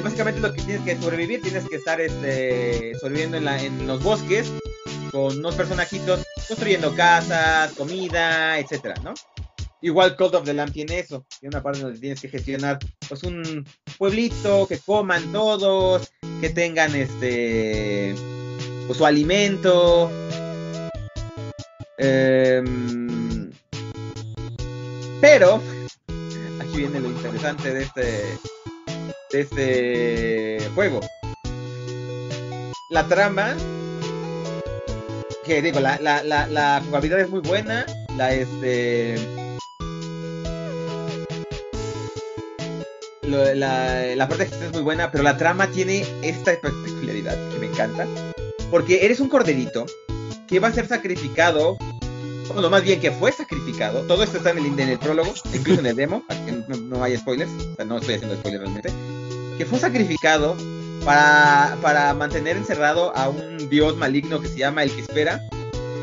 [0.02, 4.02] Básicamente lo que tienes que sobrevivir, tienes que estar este, sobreviviendo en, la, en los
[4.02, 4.52] bosques
[5.12, 9.14] con unos personajitos construyendo casas, comida, etcétera, ¿no?
[9.82, 13.22] Igual Cult of the Lamb tiene eso, tiene una parte donde tienes que gestionar pues
[13.24, 13.66] un
[13.98, 18.16] pueblito, que coman todos, que tengan este
[18.88, 20.10] pues su alimento.
[21.98, 23.52] Em,
[25.20, 25.62] pero
[26.60, 28.40] aquí viene lo interesante de este
[29.34, 31.02] de este juego.
[32.90, 33.58] La trama
[35.44, 39.18] que digo, la, la, la, la jugabilidad es muy buena, la este
[43.24, 47.68] la, la parte de es muy buena, pero la trama tiene esta peculiaridad que me
[47.68, 48.08] encanta.
[48.70, 49.86] Porque eres un corderito
[50.48, 51.78] que va a ser sacrificado,
[52.54, 54.02] bueno, más bien que fue sacrificado.
[54.04, 56.24] Todo esto está en el, prólogo, incluso en el demo,
[56.68, 59.13] no, no hay spoilers, o sea, no estoy haciendo spoilers realmente.
[59.64, 60.58] Que fue sacrificado
[61.06, 65.42] para, para mantener encerrado a un dios maligno que se llama el que espera.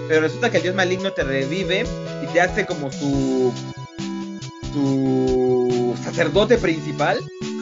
[0.09, 1.85] Pero resulta que el dios maligno te revive
[2.23, 3.53] y te hace como su
[4.73, 7.19] tu sacerdote principal.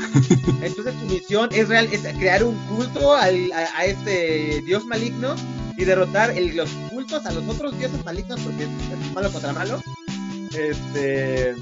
[0.62, 5.34] Entonces tu misión es real, es crear un culto al- a, a este dios maligno
[5.76, 9.52] y derrotar el- los cultos a los otros dioses malignos porque es, es malo contra
[9.52, 9.82] malo.
[10.56, 11.56] Este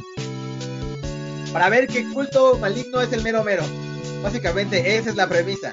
[1.54, 3.62] para ver qué culto maligno es el mero mero.
[4.22, 5.72] Básicamente esa es la premisa.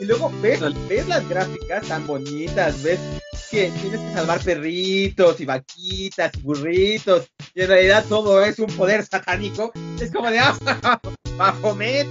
[0.00, 2.98] Y luego ves, ves las gráficas tan bonitas, ves
[3.50, 8.66] que tienes que salvar perritos y vaquitas y burritos y en realidad todo es un
[8.66, 9.72] poder satánico.
[10.00, 11.00] Es como de ¡ah!
[11.36, 12.08] Baphomet.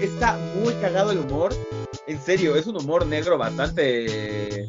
[0.00, 1.54] Está muy cagado el humor.
[2.06, 4.68] En serio, es un humor negro bastante.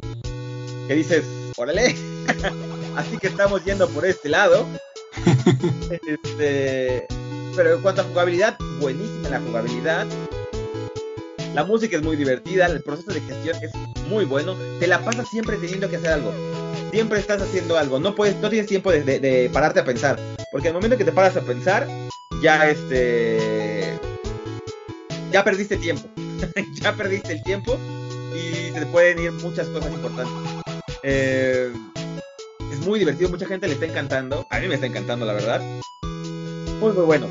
[0.88, 1.26] que dices,
[1.58, 1.96] órale.
[2.96, 4.66] Así que estamos yendo por este lado.
[6.08, 7.08] Este.
[7.56, 10.06] Pero en cuanto a jugabilidad, buenísima la jugabilidad.
[11.56, 13.72] La música es muy divertida, el proceso de gestión es
[14.08, 14.56] muy bueno.
[14.80, 16.32] Te la pasas siempre teniendo que hacer algo.
[16.92, 18.00] Siempre estás haciendo algo.
[18.00, 20.20] No puedes, no tienes tiempo de, pararte a pensar.
[20.52, 21.88] Porque al momento que te paras a pensar,
[22.44, 24.00] ya este.
[25.32, 26.08] Ya perdiste tiempo.
[26.82, 27.78] ya perdiste el tiempo.
[28.36, 30.36] Y se te pueden ir muchas cosas importantes.
[31.02, 31.72] Eh,
[32.80, 34.48] es muy divertido, mucha gente le está encantando.
[34.50, 35.62] A mí me está encantando, la verdad.
[36.80, 37.28] Muy, muy bueno.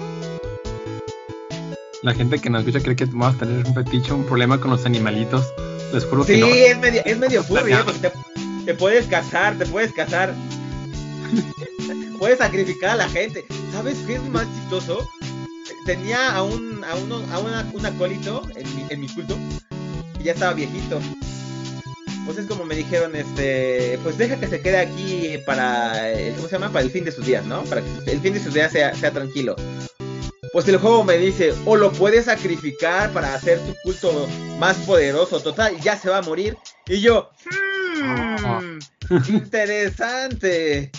[2.03, 4.71] La gente que nos escucha cree que vamos a tener un fetiche, un problema con
[4.71, 5.45] los animalitos.
[5.93, 6.47] Les juro que Sí, no.
[6.47, 7.77] es medio, es medio furry, ¿eh?
[7.77, 7.85] Planeado.
[7.87, 8.13] porque te,
[8.67, 10.35] te puedes casar, te puedes casar.
[12.19, 13.45] puedes sacrificar a la gente.
[13.73, 15.09] ¿Sabes qué es más chistoso?
[15.85, 19.37] Tenía a un, a uno, a una, un acólito en mi, en mi culto
[20.21, 21.01] y ya estaba viejito.
[22.27, 26.49] Pues es como me dijeron, este, pues deja que se quede aquí para, el- ¿cómo
[26.49, 26.73] se llama?
[26.73, 27.63] Para el fin de sus días, ¿no?
[27.65, 29.55] Para que el fin de sus días sea, sea tranquilo.
[30.53, 34.27] Pues el juego me dice, o lo puedes sacrificar para hacer tu culto
[34.59, 36.57] más poderoso, total, ya se va a morir.
[36.89, 37.31] Y yo,
[38.01, 38.79] hmm,
[39.29, 40.91] interesante.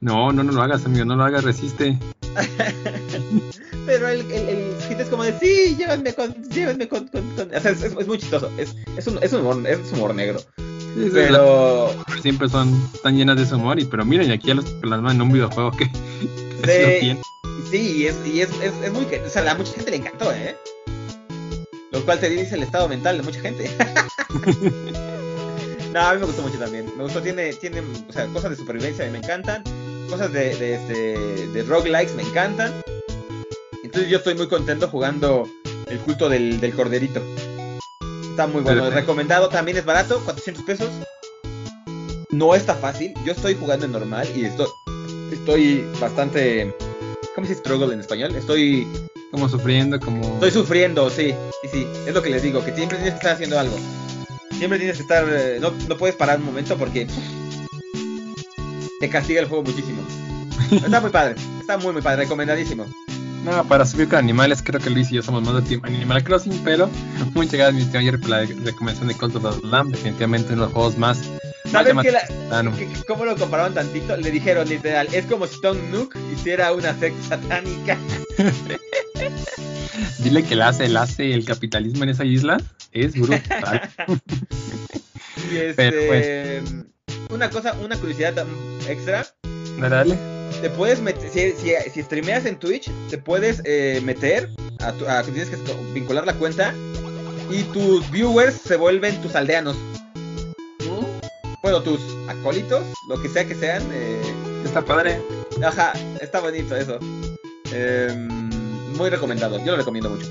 [0.00, 1.98] No, no, no lo hagas, amigo, no lo hagas, resiste.
[3.86, 4.65] Pero el, el, el
[5.02, 7.54] es como de, sí, llévenme con, llévenme con, con, con-".
[7.54, 10.14] O sea, es, es- es muy chistoso, es, es, un, es, un humor, es humor
[10.14, 10.38] negro.
[10.38, 14.54] Sí, Pero, las- siempre son tan llenas de ese humor, y pero miren, aquí ya
[14.54, 15.90] los plasman en un videojuego que,
[16.62, 17.18] que sí
[17.70, 17.76] Sí.
[17.78, 20.32] y es, y es, es, es muy, que- o sea, a mucha gente le encantó,
[20.32, 20.56] ¿eh?
[21.92, 23.70] Lo cual te dice el estado mental de mucha gente.
[25.92, 26.86] no, a mí me gustó mucho también.
[26.96, 29.62] Me gustó, tiene, tiene, o sea, cosas de supervivencia me encantan.
[30.10, 32.72] Cosas de, de, este, de roguelikes me encantan.
[33.96, 35.48] Entonces yo estoy muy contento jugando
[35.86, 37.22] el culto del, del corderito.
[38.28, 40.90] Está muy bueno, recomendado, también es barato, 400 pesos.
[42.28, 44.66] No está fácil, yo estoy jugando en normal y estoy,
[45.32, 46.76] estoy bastante...
[47.34, 48.36] ¿Cómo se dice struggle en español?
[48.36, 48.86] Estoy
[49.30, 50.34] Como sufriendo, como.
[50.34, 51.86] Estoy sufriendo, sí, sí, sí.
[52.06, 53.78] Es lo que les digo, que siempre tienes que estar haciendo algo.
[54.58, 55.24] Siempre tienes que estar.
[55.26, 57.06] eh, no, no puedes parar un momento porque.
[59.00, 60.02] Te castiga el juego muchísimo.
[60.70, 62.84] Está muy padre, está muy, muy padre, recomendadísimo.
[63.46, 66.24] No, para subir con animales, creo que Luis y yo somos más de Team Animal
[66.24, 66.90] Crossing, pero
[67.32, 69.92] muchas gracias, mi Jerry, por la recomendación de Cult of the Lamb.
[69.92, 71.20] Definitivamente uno de los juegos más.
[71.70, 74.16] ¿Sabes la, que- cómo lo compararon tantito?
[74.16, 77.96] Le dijeron literal, es como si Tom Nook hiciera una secta satánica.
[80.18, 82.60] Dile que el hace, el hace el capitalismo en esa isla
[82.92, 83.88] es brutal.
[85.52, 86.60] Y este,
[87.30, 88.34] una cosa, una curiosidad
[88.88, 89.24] extra.
[89.78, 90.18] Dale.
[90.60, 94.48] Te puedes meter, si, si, si streameas en Twitch, te puedes eh, meter
[94.80, 95.56] a, tu, a tienes que
[95.92, 96.74] vincular la cuenta
[97.50, 99.76] y tus viewers se vuelven tus aldeanos.
[101.62, 103.82] Bueno, tus acólitos, lo que sea que sean.
[103.92, 104.22] Eh,
[104.64, 105.20] está padre.
[105.64, 106.98] Ajá, está bonito eso.
[107.72, 108.14] Eh,
[108.96, 110.26] muy recomendado, yo lo recomiendo mucho.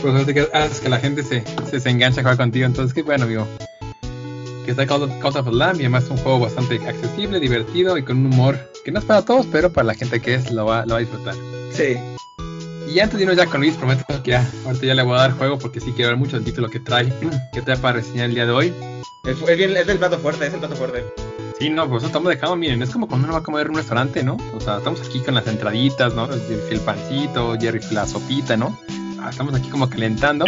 [0.00, 3.24] Pues haces que la gente se, se, se engancha a jugar contigo, entonces qué bueno,
[3.24, 3.46] amigo.
[4.64, 8.18] Que está Call of Lamb y además es un juego bastante accesible, divertido y con
[8.18, 10.84] un humor que no es para todos, pero para la gente que es lo va,
[10.86, 11.34] lo va a disfrutar.
[11.72, 11.96] Sí.
[12.88, 15.22] Y antes de irnos ya con Luis, prometo que ya, ahorita ya le voy a
[15.22, 17.12] dar juego porque sí quiero ver mucho el título que trae,
[17.52, 18.74] que trae para reseñar el día de hoy.
[19.24, 21.04] Es, es, bien, es el plato fuerte, es el plato fuerte.
[21.58, 23.70] Sí, no, pues eso estamos dejando, miren, es como cuando uno va a comer en
[23.70, 24.36] un restaurante, ¿no?
[24.54, 26.28] O sea, estamos aquí con las entraditas, ¿no?
[26.28, 28.76] El pancito, Jerry, la sopita, ¿no?
[29.20, 30.44] Ah, estamos aquí como calentando.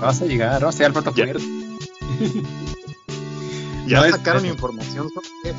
[0.00, 1.42] Vas a llegar, vas a llegar al plato fuerte.
[3.88, 5.54] Ya no sacaron es, información sobre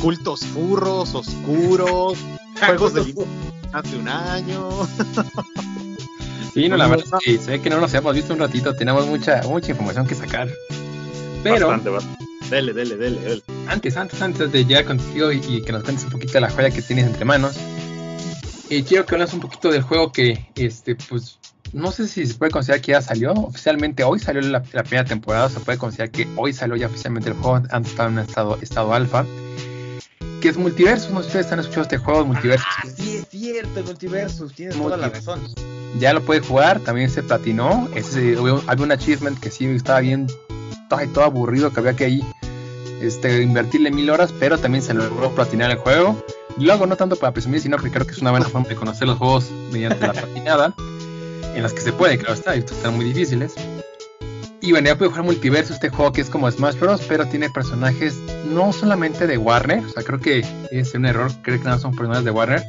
[0.00, 2.18] cultos furros, oscuros,
[2.66, 3.14] juegos de
[3.72, 4.68] hace un año.
[6.54, 8.74] sí, no, la verdad es que se ve que no nos hemos visto un ratito,
[8.74, 10.48] tenemos mucha, mucha información que sacar.
[11.42, 11.68] Pero.
[11.68, 12.24] Bastante, bastante.
[12.50, 13.42] Dele, dele, dele, dele.
[13.68, 16.50] Antes, antes, antes de llegar contigo y, y, que nos cuentes un poquito de la
[16.50, 17.56] joya que tienes entre manos,
[18.70, 21.38] eh, quiero que hables un poquito del juego que, este, pues,
[21.72, 23.32] no sé si se puede considerar que ya salió.
[23.32, 25.48] Oficialmente hoy salió la, la primera temporada.
[25.48, 27.62] Se puede considerar que hoy salió ya oficialmente el juego.
[27.70, 29.24] Antes estaba en estado, estado alfa.
[30.40, 31.10] Que es multiverso.
[31.10, 32.64] No sé si ustedes han escuchado este juego de multiverso.
[32.68, 34.46] Ah, sí, es cierto, el multiverso.
[34.48, 35.40] Tienes toda la razón.
[35.98, 36.80] Ya lo puede jugar.
[36.80, 37.88] También se platinó.
[37.94, 40.26] Ese, había un achievement que sí estaba bien.
[40.88, 41.72] Todo, todo aburrido.
[41.72, 42.24] Que había que ahí
[43.02, 44.32] este, invertirle mil horas.
[44.38, 46.24] Pero también se logró platinar el juego.
[46.56, 48.68] Y lo hago no tanto para presumir, sino porque creo que es una buena forma
[48.68, 50.74] de conocer los juegos mediante la platinada
[51.54, 53.54] en las que se puede, claro está, estos están muy difíciles.
[54.60, 57.48] Y bueno, ya puede jugar multiverso, este juego que es como Smash Bros, pero tiene
[57.48, 61.78] personajes no solamente de Warner, o sea, creo que es un error creer que nada
[61.78, 62.64] son personajes de Warner,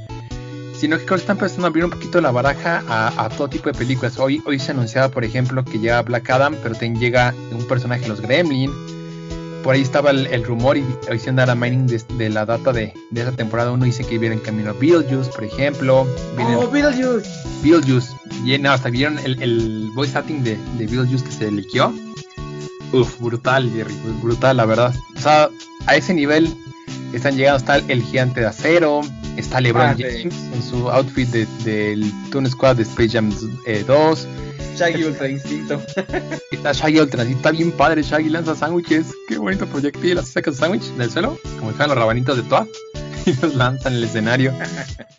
[0.79, 3.49] sino que creo que están empezando a abrir un poquito la baraja a, a, todo
[3.49, 4.17] tipo de películas.
[4.17, 8.03] Hoy, hoy se anunciaba, por ejemplo, que llega Black Adam, pero también llega un personaje
[8.03, 8.71] de los Gremlin.
[9.63, 10.85] Por ahí estaba el, el rumor y
[11.19, 13.71] se anda mining de, de, la data de, de esa temporada.
[13.71, 16.07] Uno dice que viene en camino Beetlejuice, por ejemplo.
[16.37, 17.29] Viene ¡Oh, Beetlejuice!
[17.61, 18.15] Beetlejuice.
[18.45, 21.93] Y no, hasta vieron el, el voice acting de, de Beetlejuice que se liqueó.
[22.93, 24.95] Uf, brutal, Jerry, brutal, la verdad.
[25.15, 25.49] O sea,
[25.85, 26.55] a ese nivel
[27.13, 27.57] están llegando.
[27.57, 29.01] Está el gigante de acero,
[29.39, 30.49] está LeBron ah, James sí.
[30.53, 33.31] en su outfit del de, Toon Squad de Space Jam
[33.65, 34.27] eh, 2.
[34.77, 35.81] Shaggy Ultra Instinto.
[36.51, 38.03] está Shaggy Ultra Instinto, está bien padre.
[38.03, 39.07] Shaggy lanza sándwiches.
[39.27, 40.17] Qué bonito proyectil.
[40.17, 42.67] Así saca sándwich del suelo, como dejan los rabanitos de Toad.
[43.25, 44.53] Y los lanzan en el escenario.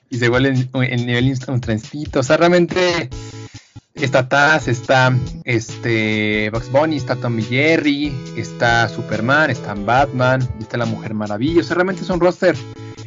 [0.09, 2.21] y se vuelven en nivel Ultra Instinto.
[2.21, 3.11] O sea, realmente
[3.95, 10.87] está Taz, está este Bugs Bunny, está Tommy Jerry, está Superman, está Batman, está la
[10.87, 11.61] Mujer Maravilla.
[11.61, 12.57] O sea, realmente es un roster.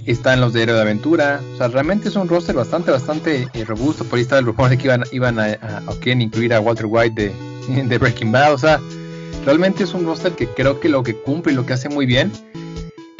[0.06, 1.42] Están los de Héroe de Aventura.
[1.54, 4.04] O sea, realmente es un roster bastante, bastante eh, robusto.
[4.04, 6.60] Por ahí estaba el rumor de que iban, iban a, a, a quieren incluir a
[6.60, 7.34] Walter White
[7.68, 8.54] de, de Breaking Bad.
[8.54, 8.82] O sea,
[9.46, 12.06] realmente es un roster que creo que lo que cumple y lo que hace muy
[12.06, 12.32] bien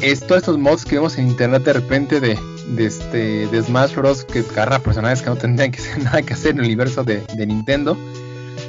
[0.00, 3.94] es todos estos mods que vemos en internet de repente de, de, este, de Smash
[3.94, 4.24] Bros.
[4.24, 7.22] que agarra personajes que no tendrían que hacer nada que hacer en el universo de,
[7.34, 7.96] de Nintendo.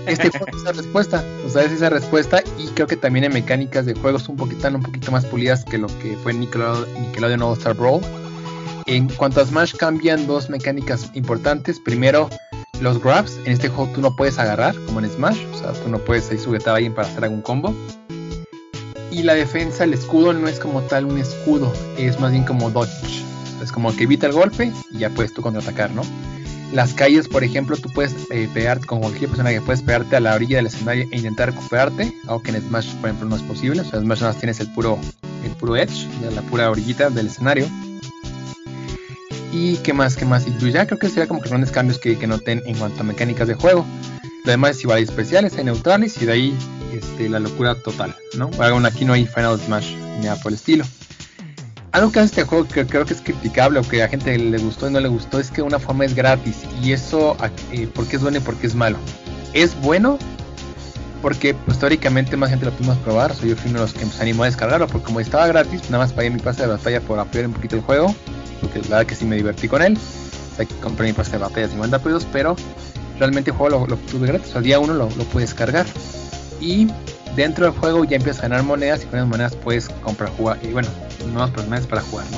[0.08, 3.32] Este juego es esa respuesta, o sea, es esa respuesta y creo que también hay
[3.32, 7.42] mecánicas de juegos un poquito, un poquito más pulidas que lo que fue Nickelodeon, Nickelodeon
[7.42, 8.02] All Star Brawl.
[8.86, 11.80] En cuanto a Smash cambian dos mecánicas importantes.
[11.80, 12.30] Primero,
[12.82, 13.40] los grabs.
[13.46, 16.30] En este juego tú no puedes agarrar como en Smash, o sea, tú no puedes
[16.30, 17.74] ahí sujetar a alguien para hacer algún combo.
[19.12, 22.70] Y la defensa, el escudo no es como tal un escudo, es más bien como
[22.70, 23.24] dodge.
[23.64, 26.04] Es como que evita el golpe y ya puedes tú contraatacar, ¿no?
[26.76, 30.20] Las calles, por ejemplo, tú puedes eh, pegarte con cualquier persona que puedes pegarte a
[30.20, 33.80] la orilla del escenario e intentar recuperarte, aunque en Smash, por ejemplo, no es posible.
[33.80, 35.00] O sea, en Smash nada más tienes el puro,
[35.46, 37.66] el puro edge, la pura orillita del escenario.
[39.54, 40.46] Y qué más, qué más.
[40.48, 43.00] Y pues ya creo que sería como que grandes cambios que, que noten en cuanto
[43.00, 43.86] a mecánicas de juego.
[44.44, 46.58] Lo demás es igual, hay especiales, hay neutrales y de ahí
[46.92, 48.50] este, la locura total, ¿no?
[48.50, 50.84] Bueno, aquí no hay Final Smash ni nada por el estilo.
[51.96, 54.58] Algo que hace este juego que creo que es criticable o que a gente le
[54.58, 57.38] gustó y no le gustó es que una forma es gratis y eso,
[57.72, 58.98] eh, ¿por qué es bueno y por qué es malo?
[59.54, 60.20] Es bueno
[61.22, 64.06] porque pues teóricamente más gente lo pudimos probar, soy yo fui uno de los que
[64.06, 67.00] se animó a descargarlo porque como estaba gratis, nada más pagué mi pase de batalla
[67.00, 68.14] por apoyar un poquito el juego,
[68.60, 69.98] porque la verdad que sí me divertí con él,
[70.60, 72.58] o compré mi pase de batalla de 50 pesos, pero
[73.20, 75.86] realmente el juego lo, lo tuve gratis, al día uno lo, lo pude descargar.
[76.60, 76.90] Y
[77.38, 80.60] dentro del juego ya empiezas a ganar monedas y con esas monedas puedes comprar jugar
[80.62, 80.90] y bueno
[81.28, 82.38] nuevos personajes para jugar ¿no?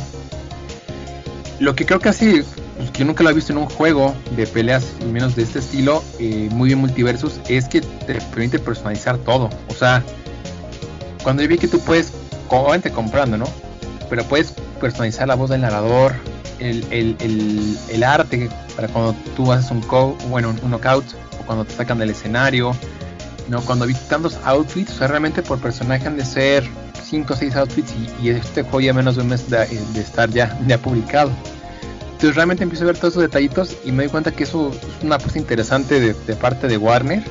[1.60, 2.44] lo que creo que hace
[2.78, 5.44] pues, que yo nunca lo he visto en un juego de peleas, al menos de
[5.44, 9.50] este estilo, eh, muy bien multiversus, es que te permite personalizar todo.
[9.68, 10.04] O sea,
[11.24, 12.14] cuando yo vi que tú puedes,
[12.50, 13.46] obviamente comprando, ¿no?
[14.10, 16.14] Pero puedes personalizar la voz del narrador,
[16.60, 19.82] el, el, el, el arte para cuando tú haces un,
[20.30, 21.06] bueno, un knockout
[21.40, 22.76] o cuando te sacan del escenario,
[23.50, 23.62] ¿no?
[23.62, 26.70] Cuando vi tantos outfits, o sea, realmente por personaje han de ser
[27.10, 29.64] 5 o 6 outfits y, este juego ya menos de un mes de,
[29.96, 31.32] estar ya, ya publicado.
[32.06, 35.04] Entonces realmente empiezo a ver todos esos detallitos y me doy cuenta que eso es
[35.04, 37.24] una cosa interesante de, parte de Warner.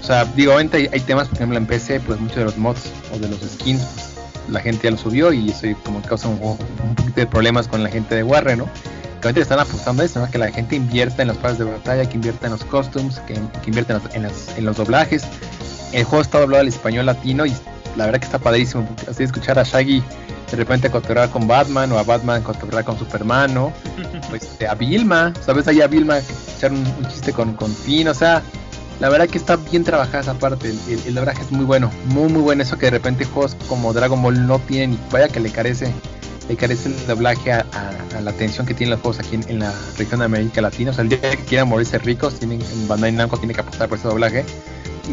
[0.00, 2.90] O sea, digo, obviamente hay, temas, por ejemplo, en PC, pues muchos de los mods
[3.14, 4.10] o de los skins, pues,
[4.48, 7.82] la gente ya lo subió y eso como causa un, un, poquito de problemas con
[7.82, 8.68] la gente de Warner, ¿no?
[9.20, 10.30] Que están apostando a eso, ¿no?
[10.30, 13.34] Que la gente invierta en los pares de batalla, que invierta en los costumes, que,
[13.34, 15.24] que invierta en los, en, los, doblajes.
[15.92, 17.54] El juego está doblado al español latino y
[17.96, 18.88] la verdad que está padrísimo.
[19.08, 20.02] Así escuchar a Shaggy
[20.50, 23.72] de repente cotorrear con Batman o a Batman cotorrear con Superman, ¿no?
[24.30, 25.66] Pues este, a Vilma, ¿sabes?
[25.68, 28.42] Ahí a Vilma echar un, chiste con, con Finn, o sea,
[29.00, 32.30] la verdad que está bien trabajada esa parte, el, el, doblaje es muy bueno, muy
[32.30, 35.40] muy bueno, eso que de repente juegos como Dragon Ball no tienen, y vaya que
[35.40, 35.92] le carece,
[36.48, 37.64] le carece el doblaje a,
[38.22, 41.02] la atención que tienen los juegos aquí en, la región de América Latina, o sea,
[41.02, 44.08] el día que quieran morirse ricos, tienen, en Bandai Namco tiene que apostar por ese
[44.08, 44.44] doblaje,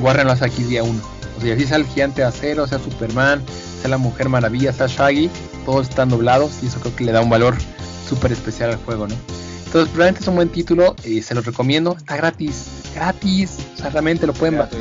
[0.01, 1.01] Warren lo hace aquí día uno,
[1.37, 3.43] o sea, si sea el gigante acero, sea Superman,
[3.81, 5.29] sea la Mujer Maravilla, sea Shaggy,
[5.65, 7.55] todos están doblados y eso creo que le da un valor
[8.07, 9.15] súper especial al juego, ¿no?
[9.65, 13.89] Entonces, realmente es un buen título, y se los recomiendo, está gratis, gratis, o sea,
[13.89, 14.79] realmente lo pueden bajar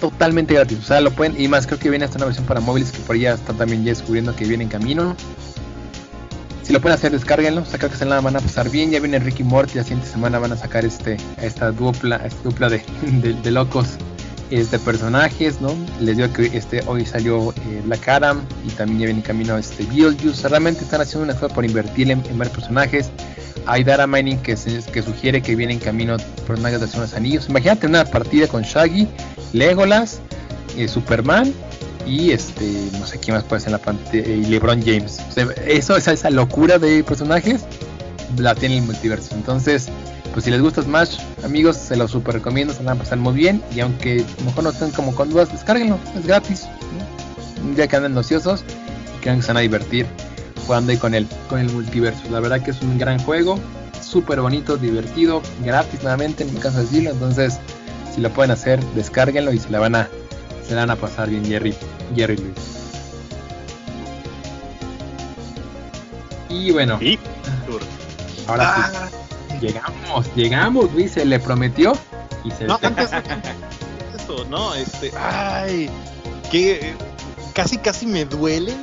[0.00, 2.60] totalmente gratis, o sea, lo pueden, y más creo que viene hasta una versión para
[2.60, 5.14] móviles que por allá están también ya descubriendo que viene en camino,
[6.62, 8.90] si lo pueden hacer, descárguenlo, o sea, creo que se la van a pasar bien,
[8.90, 12.68] ya viene Ricky Morty, la siguiente semana van a sacar este, esta dupla, esta dupla
[12.70, 12.82] de,
[13.42, 13.98] de locos
[14.50, 15.74] este personajes, ¿no?
[16.00, 19.84] Les digo que este hoy salió eh, Black Adam y también ya viene camino este
[19.84, 20.48] Beetlejuice.
[20.48, 23.10] Realmente están haciendo una esfuerzo por invertir en, varios personajes.
[23.66, 24.54] Hay Data Mining que,
[24.92, 26.16] que sugiere que viene en camino
[26.46, 27.48] personajes de los Anillos.
[27.48, 29.08] Imagínate una partida con Shaggy,
[29.52, 30.20] Legolas,
[30.76, 31.52] eh, Superman
[32.06, 35.18] y este no sé quién más puede ser en la pantalla y LeBron James.
[35.66, 37.62] eso esa, esa locura de personajes
[38.38, 39.34] la tiene el multiverso.
[39.34, 39.88] Entonces
[40.36, 43.32] pues si les gusta Smash, amigos, se los super recomiendo, se van a pasar muy
[43.32, 43.62] bien.
[43.74, 46.66] Y aunque a lo mejor no estén como con dudas, descárguenlo, es gratis.
[47.64, 48.62] Un día que anden ociosos
[49.16, 50.06] y crean que se van a divertir
[50.66, 52.20] jugando ahí con el, con el multiverso.
[52.30, 53.58] La verdad que es un gran juego,
[54.02, 57.12] súper bonito, divertido, gratis nuevamente, en mi caso decirlo.
[57.12, 57.58] Entonces,
[58.14, 60.06] si lo pueden hacer, descárguenlo y se la van a,
[60.68, 61.74] se la van a pasar bien, Jerry,
[62.14, 62.52] Jerry Luis.
[66.50, 67.00] Y bueno,
[68.46, 69.16] ahora sí.
[69.60, 71.92] Llegamos, llegamos, Luis, se le prometió
[72.44, 73.10] y se No, antes
[74.22, 75.90] eso, no, este, ay,
[76.50, 76.94] que
[77.54, 78.74] casi casi me duele,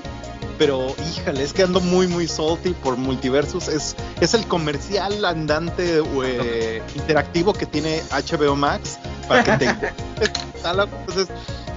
[0.57, 6.01] pero híjale, es que ando muy muy salty por Multiversus, es, es el comercial andante
[6.23, 8.97] eh, interactivo que tiene HBO Max
[9.27, 9.65] para que te
[10.63, 11.27] entonces,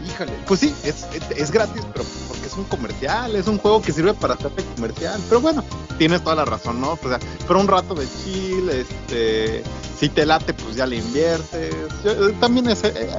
[0.06, 3.92] híjale, pues sí, es, es gratis, pero porque es un comercial, es un juego que
[3.92, 5.64] sirve para hacerte comercial, pero bueno,
[5.98, 6.92] tienes toda la razón, ¿no?
[6.92, 9.62] O sea, pero un rato de chill, este,
[9.98, 11.74] si te late, pues ya le inviertes.
[12.04, 13.10] Eh, también es, eh,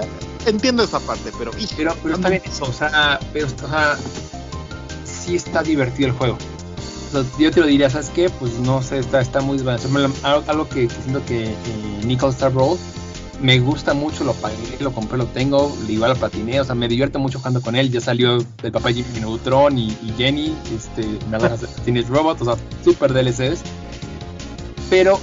[0.46, 3.98] entiendo esa parte, pero, pero, pero está bien eso, o sea, pero, o sea,
[5.06, 6.38] sí está divertido el juego.
[7.40, 8.30] yo te lo diría, ¿sabes qué?
[8.30, 9.60] Pues no sé, está, está muy
[10.24, 12.78] Algo que, siento que eh, Nickel Star Road
[13.42, 16.88] me gusta mucho, lo pagué, lo compré, lo tengo, igual lo patiné, o sea, me
[16.88, 21.04] divierte mucho jugando con él, ya salió el papá Jimmy Neutron y, Jenny, este,
[21.86, 23.62] Teenage Robot, o sea, super DLCs,
[24.90, 25.20] pero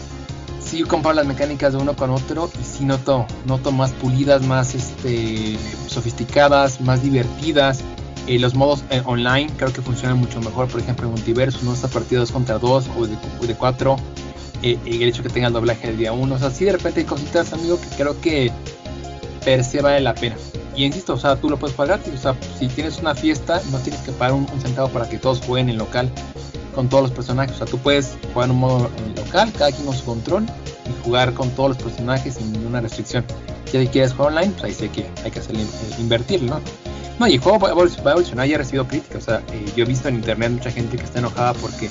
[0.65, 4.75] sí comparo las mecánicas de uno con otro y sí noto, noto más pulidas, más
[4.75, 5.59] este,
[5.89, 7.81] sofisticadas, más divertidas,
[8.27, 11.75] eh, los modos eh, online creo que funcionan mucho mejor, por ejemplo en Multiverso, no
[11.75, 13.97] está partido 2 contra 2 o de, o de 4
[14.73, 16.35] el hecho que tenga el doblaje del día 1.
[16.35, 18.51] O sea, sí de repente hay cositas, amigo, que creo que
[19.45, 20.37] per se vale la pena.
[20.75, 23.79] Y insisto, o sea, tú lo puedes pagar O sea, si tienes una fiesta, no
[23.79, 26.11] tienes que pagar un, centavo para que todos jueguen en local
[26.75, 27.55] con todos los personajes.
[27.55, 30.47] O sea, tú puedes jugar en un modo local, cada quien con su control,
[30.87, 33.25] y jugar con todos los personajes sin ninguna restricción.
[33.71, 35.57] Si quieres jugar online, pues ahí sí que hay que hacer
[35.99, 36.61] invertir, ¿no?
[37.19, 39.23] No, y el juego va a evolucionar, ya ha recibido críticas.
[39.23, 41.89] O sea, eh, yo he visto en internet mucha gente que está enojada porque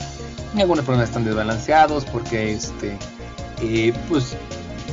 [0.61, 2.97] algunos problemas están desbalanceados porque este
[3.61, 4.35] eh, pues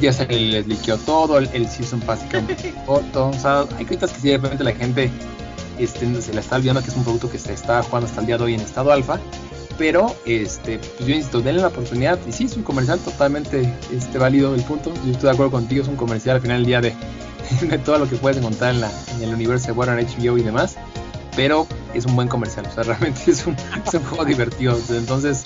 [0.00, 2.20] ya se les liqueó todo, el, el Season Pass
[2.86, 5.10] corto, o sea, hay cosas que sí de repente la gente
[5.78, 8.26] este, se la está olvidando que es un producto que se está jugando hasta el
[8.26, 9.18] día de hoy en estado alfa,
[9.76, 14.18] pero este, pues yo insisto, denle la oportunidad, y sí es un comercial totalmente este,
[14.18, 16.80] válido el punto, yo estoy de acuerdo contigo, es un comercial al final del día
[16.80, 16.94] de,
[17.60, 20.42] de todo lo que puedes encontrar en, la, en el universo de Warner HBO y
[20.42, 20.76] demás,
[21.36, 24.78] pero es un buen comercial, o sea, realmente es un, es un juego divertido.
[24.90, 25.44] Entonces,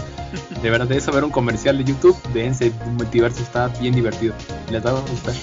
[0.63, 4.35] de verdad, de eso ver un comercial de YouTube de ese multiverso está bien divertido.
[4.71, 5.35] Les va a gustar.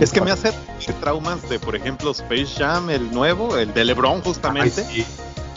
[0.00, 0.52] Es que me hace
[1.00, 4.84] traumas de, por ejemplo, Space Jam, el nuevo, el de LeBron, justamente.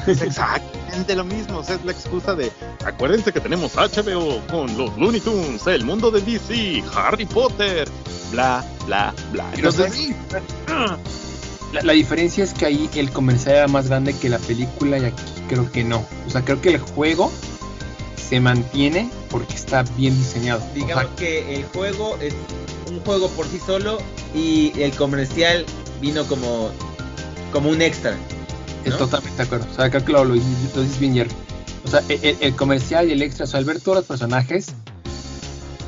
[0.07, 1.59] Es exactamente lo mismo.
[1.59, 2.51] O sea, es la excusa de.
[2.85, 7.87] Acuérdense que tenemos HBO con los Looney Tunes, el mundo de DC, Harry Potter,
[8.31, 9.45] bla, bla, bla.
[9.53, 10.15] Entonces,
[11.73, 15.05] la, la, diferencia es que ahí el comercial era más grande que la película y
[15.05, 16.05] aquí creo que no.
[16.27, 17.31] O sea, creo que el juego
[18.15, 20.61] se mantiene porque está bien diseñado.
[20.73, 22.33] Digamos que el juego es
[22.89, 23.97] un juego por sí solo
[24.33, 25.65] y el comercial
[26.01, 26.71] vino como,
[27.51, 28.17] como un extra.
[28.85, 29.67] Es totalmente de acuerdo.
[29.71, 31.27] O sea, creo que lo, lo, dices bien.
[31.83, 34.73] O sea, el, comercial y el extra, o sea, al ver todos los personajes,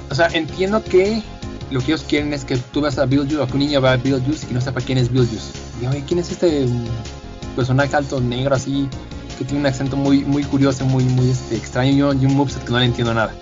[0.10, 1.24] o sea, entiendo que
[1.72, 3.94] lo que ellos quieren es que tú vas a Beetlejuice o que un niño va
[3.94, 5.52] a Beetlejuice y no sepa quién es Beetlejuice.
[5.82, 6.68] Y oye, ¿quién es este
[7.56, 8.88] personaje alto, negro, así,
[9.38, 12.72] que tiene un acento muy, muy curioso, muy, muy este, extraño y un moveset que
[12.72, 13.34] no le entiendo nada?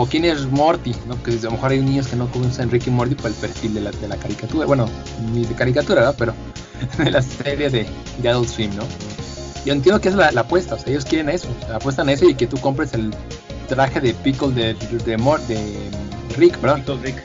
[0.00, 1.20] O quién es Morty, ¿no?
[1.24, 3.80] Que a lo mejor hay niños que no conocen Ricky Morty por el perfil de
[3.80, 4.64] la, de la caricatura.
[4.64, 4.88] Bueno,
[5.32, 6.14] ni de caricatura, ¿verdad?
[6.16, 6.34] Pero
[7.04, 7.84] de la serie de,
[8.22, 8.84] de Adult Swim, ¿no?
[9.64, 12.36] Yo entiendo que es la, apuesta, o sea, ellos quieren eso, apuestan a eso y
[12.36, 13.12] que tú compres el
[13.66, 15.90] traje de Pickle de, de, de,
[16.36, 16.76] Rick, ¿verdad?
[16.76, 17.24] Pickle Rick.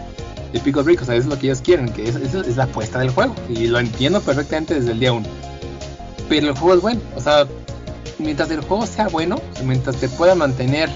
[0.52, 2.58] De Pickle Rick, o sea, eso es lo que ellos quieren, que esa es, es,
[2.58, 3.36] la apuesta del juego.
[3.50, 5.24] Y lo entiendo perfectamente desde el día 1.
[6.28, 7.46] Pero el juego es bueno, o sea,
[8.18, 10.90] mientras el juego sea bueno, mientras te pueda mantener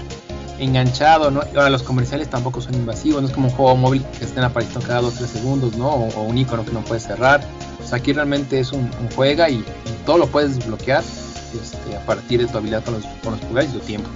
[0.58, 1.42] enganchado, ¿no?
[1.52, 4.44] Y ahora los comerciales tampoco son invasivos, no es como un juego móvil que estén
[4.44, 5.88] apareciendo cada 2 3 segundos, ¿no?
[5.88, 7.40] O, un icono que no puedes cerrar.
[7.82, 9.64] O sea, aquí realmente es un, juega y,
[10.04, 13.70] todo lo puedes desbloquear este, a partir de tu habilidad con los, con los pulgares
[13.70, 14.08] y tu tiempo.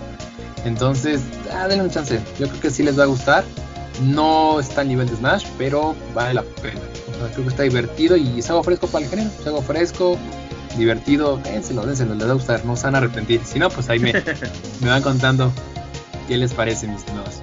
[0.64, 1.22] Entonces,
[1.53, 2.20] ah, denle un chance.
[2.38, 3.45] Yo creo que sí les va a gustar.
[4.03, 6.80] No está al nivel de Smash, pero vale la pena.
[7.11, 9.30] O sea, creo que está divertido y es algo fresco para el género.
[9.38, 10.16] Es algo fresco,
[10.78, 11.36] divertido.
[11.38, 12.64] Dénselo, dénselo, les va a gustar.
[12.64, 13.43] No se van a arrepentir.
[13.45, 14.12] Si no, pues ahí me,
[14.80, 15.53] me van contando
[16.33, 17.43] ¿Qué les parece, mis estimados?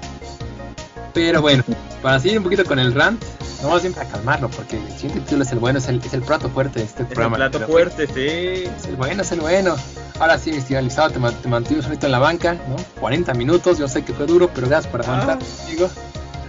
[1.14, 1.62] Pero bueno,
[2.02, 3.22] para seguir un poquito con el rant,
[3.62, 6.22] vamos siempre a calmarlo, porque el siguiente título es el bueno, es el, es el
[6.22, 7.36] plato fuerte de este programa.
[7.36, 8.68] El plato fuerte, sí.
[8.76, 9.76] Es el bueno, es el bueno.
[10.18, 12.74] Ahora sí, mi estimado te, te mantuvimos ahorita en la banca, ¿no?
[12.98, 15.88] 40 minutos, yo sé que fue duro, pero gracias por aguantar ah.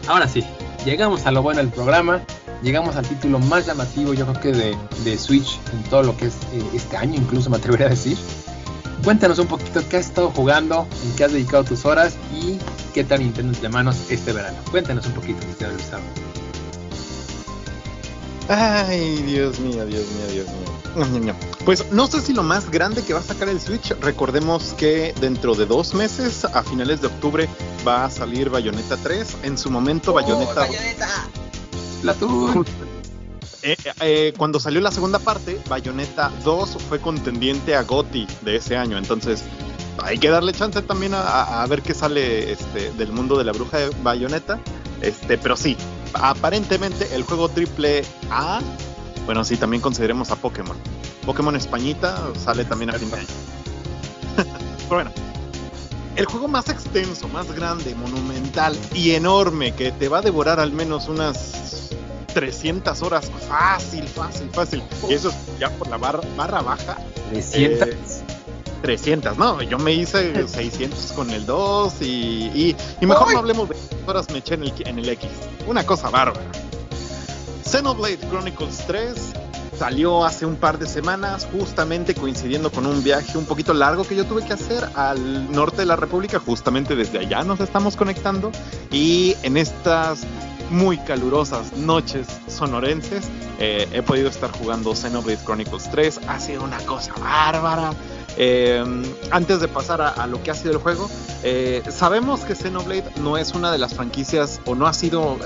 [0.07, 0.43] Ahora sí,
[0.83, 2.21] llegamos a lo bueno del programa,
[2.63, 6.25] llegamos al título más llamativo, yo creo que de, de Switch en todo lo que
[6.25, 8.17] es eh, este año, incluso me atrevería a decir.
[9.03, 12.59] Cuéntanos un poquito qué has estado jugando, en qué has dedicado tus horas y
[12.93, 14.57] qué tal Nintendo entre manos este verano.
[14.69, 16.03] Cuéntanos un poquito, mi Gustavo.
[18.47, 21.33] Ay, Dios mío, Dios mío, Dios mío.
[21.65, 25.13] Pues no sé si lo más grande que va a sacar el Switch, recordemos que
[25.21, 27.49] dentro de dos meses, a finales de octubre,
[27.87, 29.37] va a salir Bayonetta 3.
[29.43, 30.67] En su momento, Bayonetta.
[32.03, 32.65] La tuve.
[33.63, 38.75] Eh, eh, cuando salió la segunda parte, Bayonetta 2 fue contendiente a GOTY de ese
[38.75, 38.97] año.
[38.97, 39.43] Entonces,
[40.03, 43.77] hay que darle chance también a, ver qué sale este, del mundo de la bruja
[43.77, 44.59] de Bayonetta.
[45.01, 45.77] Este, pero sí,
[46.13, 48.61] aparentemente el juego triple A,
[49.25, 50.77] bueno, sí, también consideremos a Pokémon.
[51.25, 53.27] Pokémon Españita sale también a fin de año.
[54.35, 55.11] pero bueno,
[56.15, 60.71] el juego más extenso, más grande, monumental y enorme que te va a devorar al
[60.71, 61.60] menos unas
[62.33, 64.83] 300 horas fácil, fácil, fácil.
[65.09, 66.97] Y eso ya por la barra, barra baja.
[67.29, 67.89] 300.
[68.81, 73.75] 300, no, yo me hice 600 con el 2 y, y, mejor no hablemos de
[74.07, 75.29] horas me eché en el, en el X.
[75.67, 76.41] Una cosa bárbara.
[77.63, 79.15] Xenoblade Chronicles 3
[79.77, 84.15] salió hace un par de semanas, justamente coincidiendo con un viaje un poquito largo que
[84.15, 88.51] yo tuve que hacer al norte de la República, justamente desde allá nos estamos conectando
[88.91, 90.21] y en estas
[90.71, 93.29] muy calurosas noches sonorenses.
[93.59, 96.21] Eh, he podido estar jugando Xenoblade Chronicles 3.
[96.27, 97.91] Ha sido una cosa bárbara.
[98.37, 98.83] Eh,
[99.29, 101.09] antes de pasar a, lo que ha sido el juego,
[101.43, 105.37] eh, sabemos que Xenoblade no es una de las franquicias o no ha sido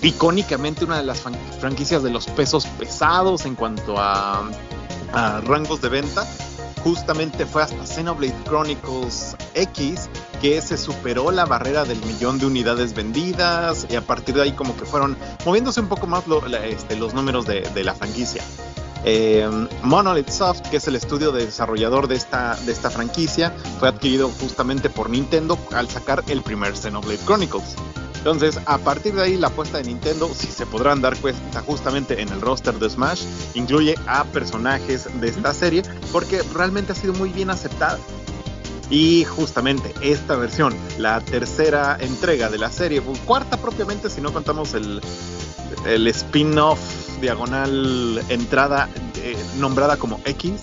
[0.00, 1.22] icónicamente una de las
[1.60, 4.48] franquicias de los pesos pesados en cuanto a,
[5.12, 6.26] a rangos de venta
[6.82, 10.08] justamente fue hasta Xenoblade Chronicles X
[10.40, 14.52] que se superó la barrera del millón de unidades vendidas y a partir de ahí
[14.52, 16.24] como que fueron moviéndose un poco más
[16.64, 18.42] este, los números de, la franquicia.
[19.04, 19.48] Eh,
[19.82, 24.28] Monolith Soft, que es el estudio de desarrollador de esta, de esta franquicia, fue adquirido
[24.40, 27.76] justamente por Nintendo al sacar el primer Xenoblade Chronicles.
[28.22, 32.22] Entonces, a partir de ahí, la apuesta de Nintendo, si se podrán dar cuenta justamente
[32.22, 37.14] en el roster de Smash, incluye a personajes de esta serie, porque realmente ha sido
[37.14, 37.98] muy bien aceptada.
[38.90, 44.74] Y justamente esta versión, la tercera entrega de la serie, cuarta propiamente si no contamos
[44.74, 45.00] el,
[45.84, 46.78] el spin-off
[47.20, 50.62] diagonal entrada eh, nombrada como X,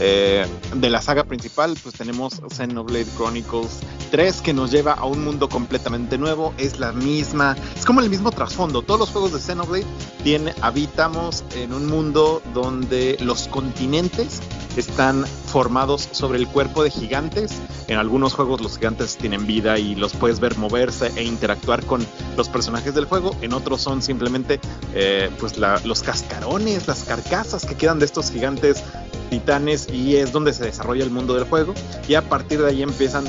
[0.00, 3.80] Eh, de la saga principal, pues tenemos Xenoblade Chronicles
[4.10, 6.54] 3 que nos lleva a un mundo completamente nuevo.
[6.56, 8.82] Es la misma, es como el mismo trasfondo.
[8.82, 9.86] Todos los juegos de Xenoblade
[10.22, 14.40] tiene, habitamos en un mundo donde los continentes
[14.80, 17.60] están formados sobre el cuerpo de gigantes.
[17.88, 22.06] En algunos juegos los gigantes tienen vida y los puedes ver moverse e interactuar con
[22.36, 23.34] los personajes del juego.
[23.42, 24.60] En otros son simplemente
[24.94, 28.82] eh, pues los cascarones, las carcasas que quedan de estos gigantes
[29.30, 31.74] titanes y es donde se desarrolla el mundo del juego.
[32.06, 33.24] Y a partir de ahí empiezan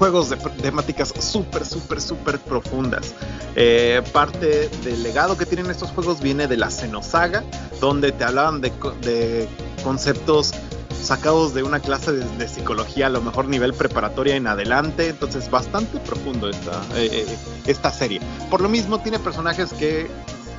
[0.00, 3.14] juegos de temáticas súper, súper, súper profundas.
[3.54, 7.44] Eh, parte del legado que tienen estos juegos viene de la Xenosaga,
[7.82, 8.72] donde te hablaban de,
[9.02, 9.46] de
[9.84, 10.54] conceptos
[11.02, 15.98] sacados de una clase de, psicología, a lo mejor nivel preparatoria en adelante, entonces bastante
[15.98, 17.36] profundo esta, eh, eh,
[17.66, 18.22] esta serie.
[18.48, 20.08] Por lo mismo tiene personajes que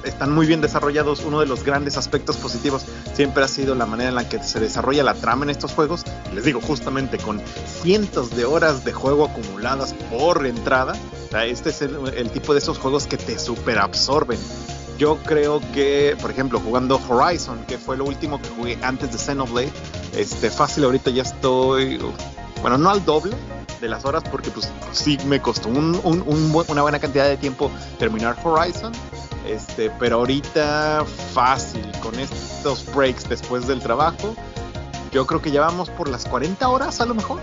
[0.04, 1.24] están muy bien desarrollados.
[1.24, 4.60] Uno de los grandes aspectos positivos siempre ha sido la manera en la que se
[4.60, 6.04] desarrolla la trama en estos juegos.
[6.34, 7.42] Les digo, justamente con
[7.82, 10.94] cientos de horas de juego acumuladas por entrada.
[11.46, 14.40] Este es el, el tipo de esos juegos que te super absorben
[15.02, 19.18] yo creo que, por ejemplo, jugando Horizon, que fue lo último que jugué antes de
[19.18, 19.72] Xenoblade,
[20.16, 22.00] este, fácil ahorita ya estoy,
[22.62, 23.36] bueno, no al doble
[23.82, 28.38] de las horas, porque pues sí me costó un, una buena cantidad de tiempo terminar
[28.44, 28.92] Horizon,
[29.48, 34.36] este, pero ahorita fácil, con estos breaks después del trabajo,
[35.12, 37.40] yo creo que ya vamos por las 40 horas a lo mejor,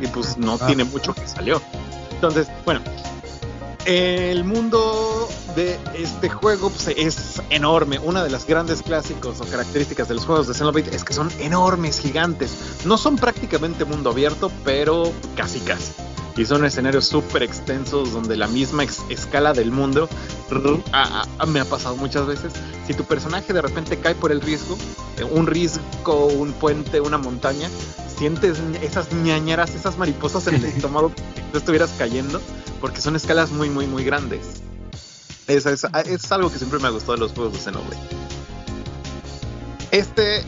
[0.00, 0.66] y pues no ah.
[0.66, 1.60] tiene mucho que salió.
[2.10, 2.80] Entonces, bueno,
[3.84, 7.98] el mundo de este juego pues, es enorme.
[7.98, 11.30] Una de las grandes clásicos o características de los juegos de Xenoblade es que son
[11.40, 12.80] enormes, gigantes.
[12.84, 15.92] No son prácticamente mundo abierto, pero casi casi.
[16.36, 20.08] Y son escenarios súper extensos donde la misma escala del mundo
[21.46, 22.52] me ha pasado muchas veces.
[22.86, 24.76] Si tu personaje de repente cae por el riesgo,
[25.18, 27.68] eh, un risco, un puente, una montaña,
[28.16, 32.40] sientes esas ñañeras, esas mariposas en el estómago que tú estuvieras cayendo,
[32.80, 34.62] porque son escalas muy, muy, muy grandes.
[35.48, 38.00] Es, es, es algo que siempre me ha gustado de los juegos de Xenoblade.
[39.90, 40.42] Este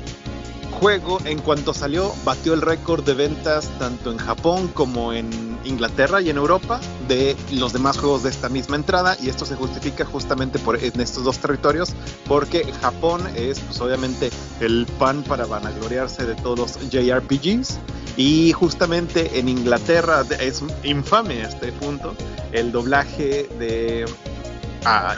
[0.81, 6.21] juego, en cuanto salió, batió el récord de ventas tanto en Japón como en Inglaterra
[6.21, 10.05] y en Europa de los demás juegos de esta misma entrada y esto se justifica
[10.05, 11.95] justamente por, en estos dos territorios
[12.27, 17.79] porque Japón es pues, obviamente el pan para vanagloriarse de todos los JRPGs
[18.17, 22.15] y justamente en Inglaterra es infame este punto
[22.53, 24.07] el doblaje de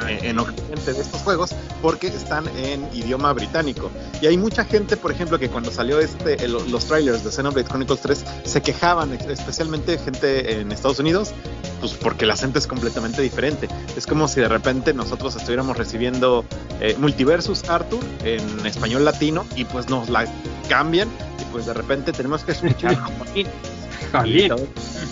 [0.09, 3.91] en Occidente de estos juegos porque están en idioma británico.
[4.21, 8.01] Y hay mucha gente, por ejemplo, que cuando salió este, los trailers de Xenoblade Chronicles
[8.01, 11.33] 3 se quejaban, especialmente gente en Estados Unidos,
[11.81, 13.69] pues porque el acento es completamente diferente.
[13.97, 16.45] Es como si de repente nosotros estuviéramos recibiendo
[16.81, 20.27] eh, Multiversus Arthur en español latino y pues nos la
[20.69, 21.09] cambian
[21.41, 22.93] y pues de repente tenemos que escuchar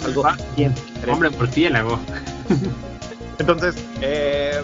[0.03, 0.27] algo
[0.57, 0.75] bien.
[1.09, 1.99] Hombre murciélago.
[3.39, 4.63] Entonces, eh,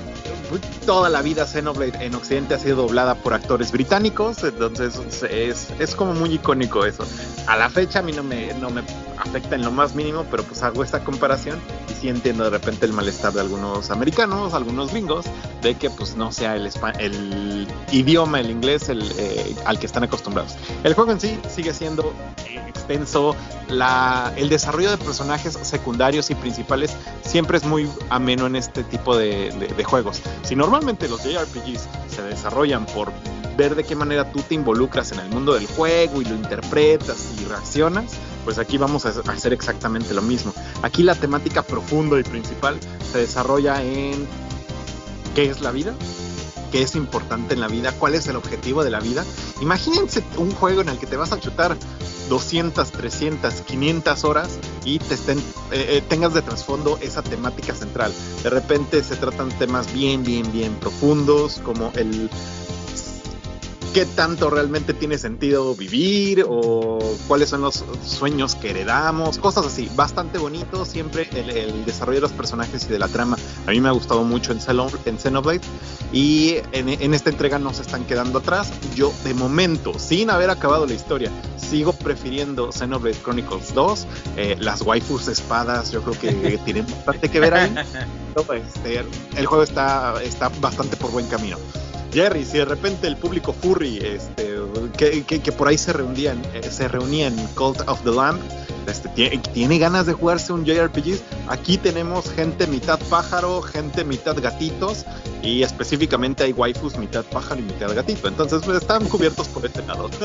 [0.87, 5.95] toda la vida Xenoblade en Occidente ha sido doblada por actores británicos, entonces es, es
[5.95, 7.05] como muy icónico eso.
[7.47, 8.83] A la fecha a mí no me, no me
[9.19, 11.59] afecta en lo más mínimo, pero pues hago esta comparación
[11.91, 15.27] y sí entiendo de repente el malestar de algunos americanos, algunos gringos,
[15.63, 20.05] de que pues no sea el, el idioma, el inglés, el, eh, al que están
[20.05, 20.57] acostumbrados.
[20.85, 22.13] El juego en sí sigue siendo
[22.69, 23.37] extenso,
[23.69, 29.17] la, el desarrollo de personajes secundarios y principales siempre es muy ameno en este tipo
[29.17, 30.23] de, de juegos.
[30.43, 33.13] Si normalmente los JRPGs se desarrollan por
[33.57, 37.35] ver de qué manera tú te involucras en el mundo del juego y lo interpretas
[37.41, 38.13] y reaccionas,
[38.45, 40.55] pues aquí vamos a hacer exactamente lo mismo.
[40.83, 42.79] Aquí la temática profunda y principal
[43.13, 44.27] se desarrolla en
[45.35, 45.95] qué es la vida,
[46.71, 49.25] qué es importante en la vida, cuál es el objetivo de la vida.
[49.61, 51.77] Imagínense un juego en el que te vas a chutar
[52.29, 55.43] 200, 300, 500 horas y te estén, eh,
[55.73, 58.13] eh, tengas de trasfondo esa temática central.
[58.43, 62.31] De repente se tratan temas bien, bien, bien profundos como el
[63.93, 69.91] qué tanto realmente tiene sentido vivir o cuáles son los sueños que heredamos, cosas así.
[69.95, 73.37] Bastante bonito siempre el, desarrollo de los personajes y de la trama.
[73.67, 75.61] A mí me ha gustado mucho en, Xenoblade
[76.13, 78.73] y en, esta entrega no se están quedando atrás.
[78.95, 84.07] Yo de momento, sin haber acabado la historia, sigo prefiriendo Xenoblade Chronicles 2.
[84.37, 87.75] Eh, las waifus espadas yo creo que tienen bastante que ver ahí.
[88.55, 89.05] Este,
[89.37, 91.57] el juego está, está bastante por buen camino.
[92.13, 94.59] Jerry, si de repente el público furry, este,
[94.97, 98.41] que, por ahí se reunían, eh, se reunía en Cult of the Lamb,
[98.87, 99.09] este,
[99.53, 105.05] tiene, ganas de jugarse un JRPG, aquí tenemos gente mitad pájaro, gente mitad gatitos,
[105.43, 108.29] y específicamente hay waifus mitad pájaro y mitad gatito.
[108.29, 110.11] Entonces pues, están cubiertos por este lado.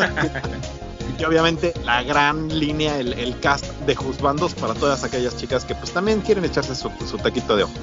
[1.17, 5.91] Y obviamente la gran línea, el, cast de juzbandos para todas aquellas chicas que pues
[5.91, 7.73] también quieren echarse su, su taquito de ojo.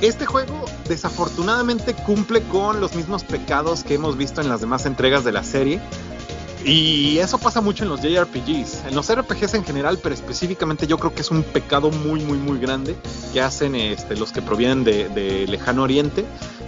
[0.00, 5.24] Este juego desafortunadamente cumple con los mismos pecados que hemos visto en las demás entregas
[5.24, 5.80] de la serie.
[6.64, 10.96] Y eso pasa mucho en los JRPGs, en los RPGs en general, pero específicamente yo
[10.96, 12.96] creo que es un pecado muy, muy, muy grande
[13.34, 16.24] que hacen este, los que provienen de, lejano oriente,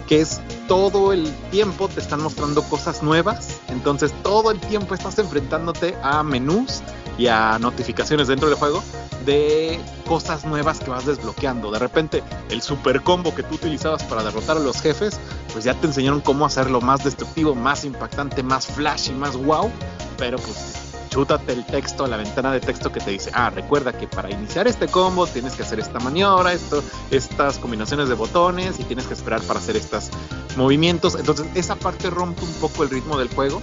[0.07, 5.17] que es todo el tiempo te están mostrando cosas nuevas, entonces todo el tiempo estás
[5.17, 6.83] enfrentándote a menús
[7.17, 8.83] y a notificaciones dentro del juego
[9.25, 11.71] de cosas nuevas que vas desbloqueando.
[11.71, 15.19] De repente, el super combo que tú utilizabas para derrotar a los jefes,
[15.51, 19.69] pues ya te enseñaron cómo hacerlo más destructivo, más impactante, más flashy, más wow.
[20.17, 20.75] Pero pues
[21.09, 24.67] chútate el texto, la ventana de texto que te dice, ah, recuerda que para iniciar
[24.67, 29.13] este combo tienes que hacer esta maniobra, esto, estas combinaciones de botones y tienes que
[29.13, 30.09] esperar para hacer estos
[30.55, 31.15] movimientos.
[31.15, 33.61] Entonces esa parte rompe un poco el ritmo del juego.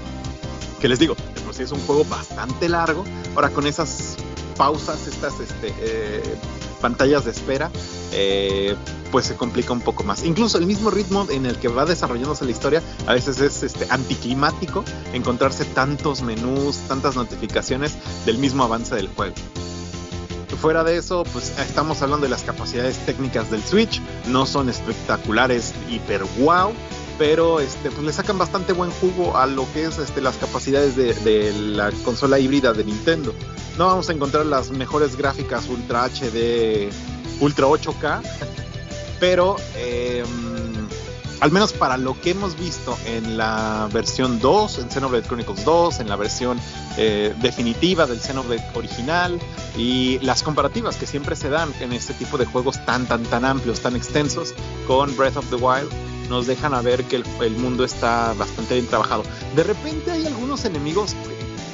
[0.81, 1.16] Que les digo,
[1.59, 3.05] es un juego bastante largo.
[3.35, 4.16] Ahora con esas
[4.57, 6.22] pausas, estas este, eh,
[6.85, 7.70] pantallas de espera,
[8.12, 8.76] eh,
[9.11, 10.22] pues se complica un poco más.
[10.22, 13.87] Incluso el mismo ritmo en el que va desarrollándose la historia a veces es este,
[13.89, 19.35] anticlimático encontrarse tantos menús, tantas notificaciones del mismo avance del juego.
[20.61, 25.72] Fuera de eso, pues estamos hablando de las capacidades técnicas del Switch, no son espectaculares
[25.89, 26.74] hiper wow,
[27.19, 30.97] pero este, pues le sacan bastante buen jugo a lo que es este, las capacidades
[30.97, 33.35] de, la consola híbrida de Nintendo.
[33.79, 36.91] No vamos a encontrar las mejores gráficas Ultra HD,
[37.41, 38.23] Ultra 8K,
[39.21, 40.25] pero em,
[41.41, 46.01] al menos para lo que hemos visto en la versión 2, en Xenoblade Chronicles 2,
[46.01, 46.59] en la versión
[46.97, 49.39] eh, definitiva del Xenoblade original
[49.77, 53.45] y las comparativas que siempre se dan en este tipo de juegos tan, tan, tan
[53.45, 54.55] amplios, tan extensos
[54.87, 55.91] con Breath of the Wild,
[56.29, 59.25] nos dejan a ver que el, el mundo está bastante bien trabajado.
[59.55, 61.14] De repente hay algunos enemigos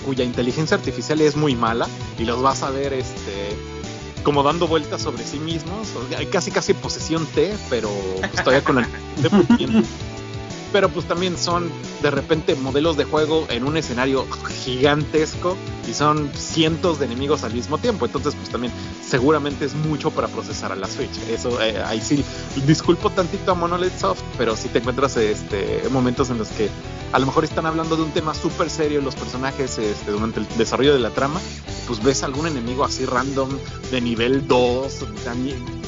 [0.04, 1.86] cuya inteligencia artificial es muy mala
[2.18, 3.56] y los vas a ver este
[4.22, 5.88] como dando vueltas sobre sí mismos,
[6.30, 8.86] casi casi posesión T, pero pues, todavía con el
[10.72, 11.70] pero pues también son
[12.02, 14.26] de repente modelos de juego en un escenario
[14.64, 15.56] gigantesco
[15.88, 18.06] y son cientos de enemigos al mismo tiempo.
[18.06, 18.72] Entonces, pues también
[19.06, 21.16] seguramente es mucho para procesar a la Switch.
[21.28, 22.24] Eso eh, ahí sí
[22.66, 26.68] disculpo tantito a Monolith Soft, pero si te encuentras este momentos en los que
[27.12, 30.48] a lo mejor están hablando de un tema súper serio los personajes este, durante el
[30.56, 31.40] desarrollo de la trama,
[31.86, 33.50] pues ves algún enemigo así random
[33.90, 35.06] de nivel 2,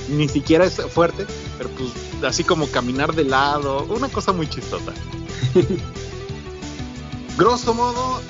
[0.09, 1.27] ni siquiera es fuerte,
[1.59, 1.91] pero pues
[2.27, 4.93] así como caminar de lado, una cosa muy chistosa.
[7.37, 8.21] Grosso modo,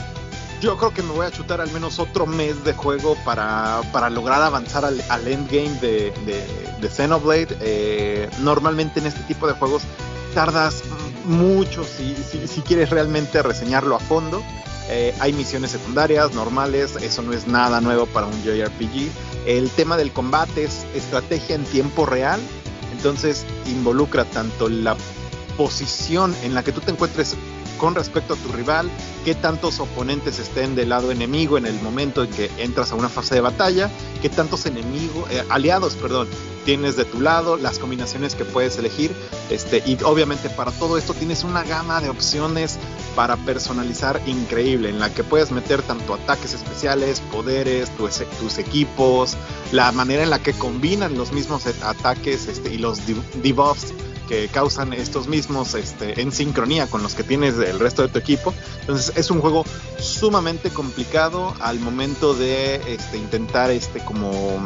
[0.60, 4.08] yo creo que me voy a chutar al menos otro mes de juego para, para
[4.10, 6.12] lograr avanzar al, endgame de,
[6.80, 7.56] de, Xenoblade.
[7.60, 9.82] Eh, normalmente en este tipo de juegos
[10.34, 10.82] tardas
[11.24, 12.14] mucho si,
[12.46, 14.42] si, quieres realmente reseñarlo a fondo.
[14.88, 19.10] Eh, hay misiones secundarias, normales, eso no es nada nuevo para un JRPG.
[19.46, 22.40] El tema del combate es estrategia en tiempo real,
[23.02, 24.96] entonces involucra tanto la
[25.56, 27.36] posición en la que tú te encuentres
[27.82, 28.88] con respecto a tu rival,
[29.24, 33.08] qué tantos oponentes estén del lado enemigo en el momento en que entras a una
[33.08, 33.90] fase de batalla,
[34.20, 36.28] qué tantos enemigos, eh, aliados, perdón,
[36.64, 39.12] tienes de tu lado, las combinaciones que puedes elegir,
[39.50, 42.78] este, y obviamente para todo esto tienes una gama de opciones
[43.16, 49.36] para personalizar increíble, en la que puedes meter tanto ataques especiales, poderes, tus, equipos,
[49.72, 53.00] la manera en la que combinan los mismos ataques este, y los
[53.42, 53.92] debuffs
[54.28, 58.18] que causan estos mismos este, en sincronía con los que tienes del resto de tu
[58.18, 58.54] equipo.
[58.80, 59.64] Entonces es un juego
[59.98, 64.62] sumamente complicado al momento de este, intentar este, como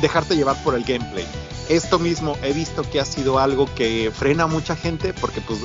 [0.00, 1.26] dejarte llevar por el gameplay.
[1.68, 5.60] Esto mismo he visto que ha sido algo que frena a mucha gente porque pues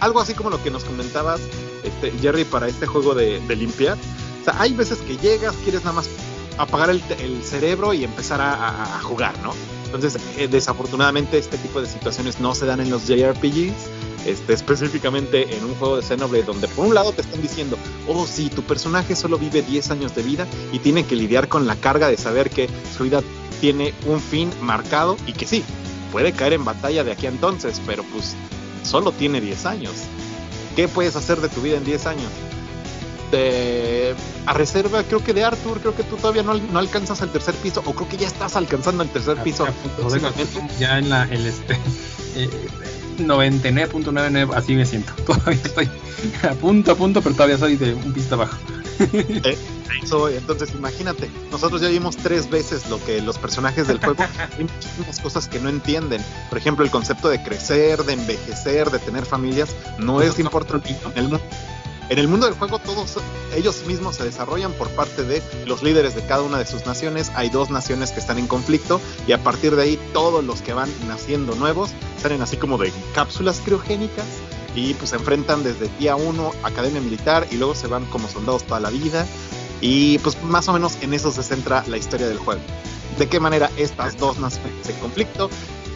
[0.00, 1.40] algo así como lo que nos comentabas
[1.84, 3.96] este, Jerry para este juego de, limpiar.
[4.40, 6.10] O sea, hay veces que llegas, quieres nada más
[6.58, 9.52] apagar el, cerebro y empezar a jugar, ¿no?
[9.88, 13.72] Entonces, eh, desafortunadamente, este tipo de situaciones no se dan en los JRPGs.
[14.26, 17.78] Este, específicamente en un juego de Xenoblade donde por un lado te están diciendo,
[18.08, 21.66] oh sí, tu personaje solo vive 10 años de vida y tiene que lidiar con
[21.66, 23.22] la carga de saber que su vida
[23.60, 25.64] tiene un fin marcado y que sí,
[26.12, 28.34] puede caer en batalla de aquí a entonces, pero pues
[28.82, 29.92] solo tiene 10 años.
[30.76, 32.30] ¿Qué puedes hacer de tu vida en 10 años?
[34.46, 37.54] A reserva, creo que de Arthur, creo que tú todavía no, no alcanzas el tercer
[37.56, 39.66] piso, o creo que ya estás alcanzando el tercer piso.
[40.78, 41.74] Ya en la, el este,
[42.36, 42.48] eh,
[43.18, 45.12] 99.99, así me siento.
[45.26, 45.88] Todavía estoy
[46.42, 48.56] a punto, a punto, pero todavía soy de un piso abajo.
[49.44, 49.56] Eh,
[50.36, 54.24] entonces imagínate, nosotros ya vimos tres veces lo que los personajes del juego,
[54.56, 56.22] hay muchísimas cosas que no entienden.
[56.48, 61.18] Por ejemplo, el concepto de crecer, de envejecer, de tener familias, no es importante en
[61.18, 61.40] el mundo
[62.10, 63.16] En el mundo del juego todos
[63.54, 67.30] ellos mismos se desarrollan por parte de los líderes de cada una de sus naciones.
[67.34, 70.72] Hay dos naciones que están en conflicto y a partir de ahí todos los que
[70.72, 71.90] van naciendo nuevos
[72.22, 74.24] salen así como de cápsulas criogénicas
[74.74, 78.64] y pues se enfrentan desde día 1 academia militar y luego se van como soldados
[78.64, 79.26] toda la vida
[79.82, 82.62] y pues más o menos en eso se centra la historia del juego.
[83.18, 85.50] De qué manera estas dos naciones en conflicto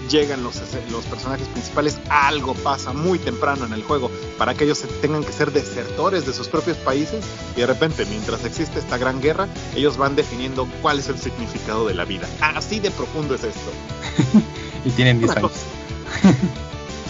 [0.09, 4.85] llegan los, los personajes principales, algo pasa muy temprano en el juego para que ellos
[5.01, 7.25] tengan que ser desertores de sus propios países
[7.57, 11.87] y de repente mientras existe esta gran guerra, ellos van definiendo cuál es el significado
[11.87, 12.29] de la vida.
[12.41, 13.71] Así de profundo es esto.
[14.85, 15.53] y tienen 10 años.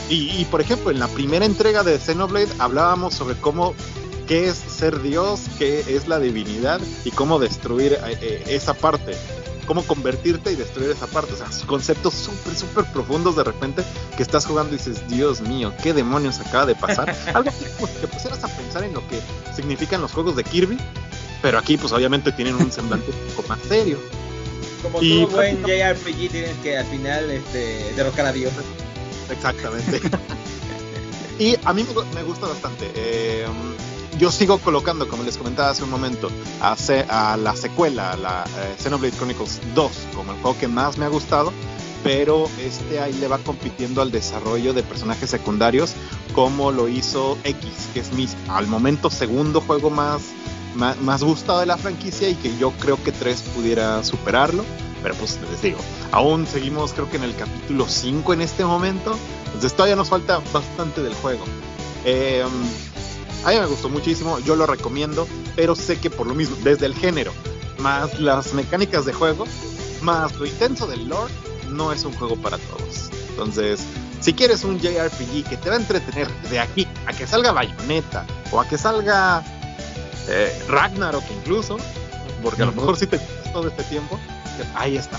[0.08, 3.74] y, por ejemplo, en la primera entrega de Xenoblade hablábamos sobre cómo
[4.26, 9.12] qué es ser Dios, qué es la divinidad y cómo destruir eh, eh, esa parte
[9.66, 11.34] cómo convertirte y destruir esa parte.
[11.34, 13.82] O sea, conceptos súper, súper profundos de repente
[14.16, 17.14] que estás jugando y dices, Dios mío, ¿qué demonios acaba de pasar?
[17.34, 19.20] Algo así como que pusieras a pensar en lo que
[19.54, 20.78] significan los juegos de Kirby,
[21.40, 23.98] pero aquí pues obviamente tienen un semblante un poco más serio.
[24.82, 28.52] Como todo buen JRPG tienes que al final este, derrocar a Dios.
[29.30, 30.00] Exactamente.
[31.38, 32.90] y a mí me gusta bastante.
[32.94, 33.46] Eh,
[34.18, 36.76] yo sigo colocando, como les comentaba hace un momento, a,
[37.08, 41.04] a la secuela, a la eh, Xenoblade Chronicles 2, como el juego que más me
[41.04, 41.52] ha gustado,
[42.02, 45.94] pero este ahí le va compitiendo al desarrollo de personajes secundarios,
[46.34, 50.22] como lo hizo X, que es mi, al momento, segundo juego más,
[50.74, 54.64] más, gustado de la franquicia y que yo creo que 3 pudiera superarlo.
[55.02, 55.78] Pero pues les digo,
[56.12, 60.40] aún seguimos creo que en el capítulo 5 en este momento, entonces todavía nos falta
[60.52, 61.42] bastante del juego.
[62.04, 62.44] Eh,
[63.44, 65.26] a mí me gustó muchísimo, yo lo recomiendo,
[65.56, 67.32] pero sé que por lo mismo, desde el género,
[67.78, 69.44] más las mecánicas de juego,
[70.02, 71.32] más lo intenso del lore,
[71.68, 73.10] no es un juego para todos.
[73.30, 73.84] Entonces,
[74.20, 78.26] si quieres un JRPG que te va a entretener de aquí a que salga Bayonetta
[78.52, 79.42] o a que salga
[80.28, 81.76] eh, Ragnarok incluso,
[82.42, 83.18] porque a lo mejor sí te
[83.52, 84.18] todo este tiempo,
[84.74, 85.18] ahí está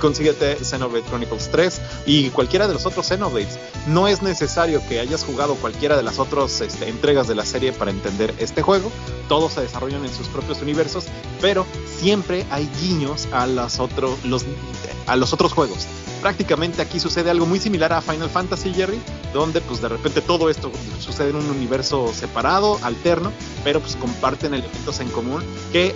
[0.00, 3.58] consíguete Xenoblade Chronicles 3 y cualquiera de los otros Xenoblades.
[3.86, 7.72] No es necesario que hayas jugado cualquiera de las otras este, entregas de la serie
[7.72, 8.90] para entender este juego.
[9.28, 11.04] Todos se desarrollan en sus propios universos,
[11.40, 11.64] pero
[12.00, 15.86] siempre hay guiños a, los otros juegos.
[16.20, 19.00] Prácticamente aquí sucede algo muy similar a Final Fantasy Jerry,
[19.32, 23.32] donde pues de repente todo esto sucede en un universo separado, alterno,
[23.64, 25.42] pero pues comparten elementos en común
[25.72, 25.94] que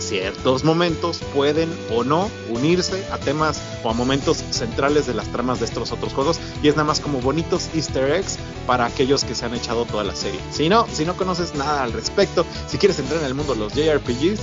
[0.00, 5.60] ciertos momentos pueden o no unirse a temas o a momentos centrales de las tramas
[5.60, 9.34] de estos otros juegos y es nada más como bonitos easter eggs para aquellos que
[9.34, 10.40] se han echado toda la serie.
[10.50, 13.60] Si no, si no conoces nada al respecto, si quieres entrar en el mundo de
[13.60, 14.40] los JRPGs,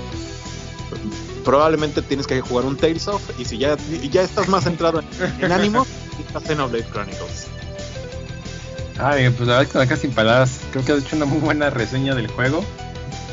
[1.44, 3.78] probablemente tienes que jugar un Tales of y si ya,
[4.12, 5.02] ya estás más centrado
[5.40, 5.86] en, ánimo,
[6.20, 7.48] estás en Xenoblade Chronicles.
[8.98, 11.70] Ay, pues la verdad que acá sin palabras, creo que has hecho una muy buena
[11.70, 12.64] reseña del juego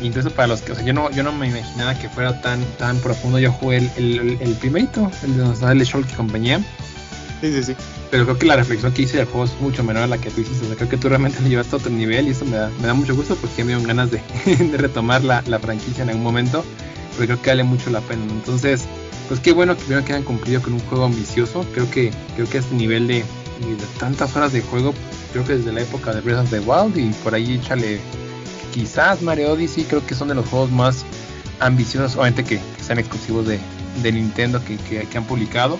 [0.02, 2.62] incluso para los que, o sea, yo no, yo no me imaginaba que fuera tan,
[2.78, 3.38] tan profundo.
[3.38, 6.60] Yo jugué el, el, el primerito, el de donde sale y compañía.
[7.40, 7.76] Sí, sí, sí.
[8.10, 10.30] Pero creo que la reflexión que hice del juego es mucho menor a la que
[10.30, 10.64] tú hiciste.
[10.64, 12.70] O sea, creo que tú realmente lo llevaste a otro nivel y eso me da,
[12.80, 14.22] me da mucho gusto porque me dieron ganas de,
[14.56, 16.64] de retomar la, la, franquicia en algún momento.
[17.10, 18.22] Porque creo que vale mucho la pena.
[18.30, 18.86] Entonces,
[19.28, 21.66] pues qué bueno que primero que hayan cumplido con un juego ambicioso.
[21.72, 24.94] Creo que, creo que este nivel de, de tantas horas de juego,
[25.32, 28.00] creo que desde la época de Breath of the Wild y por ahí échale
[28.72, 31.04] quizás Mario Odyssey creo que son de los juegos más
[31.60, 33.60] ambiciosos, obviamente que, sean exclusivos de,
[34.12, 35.78] Nintendo que, han publicado.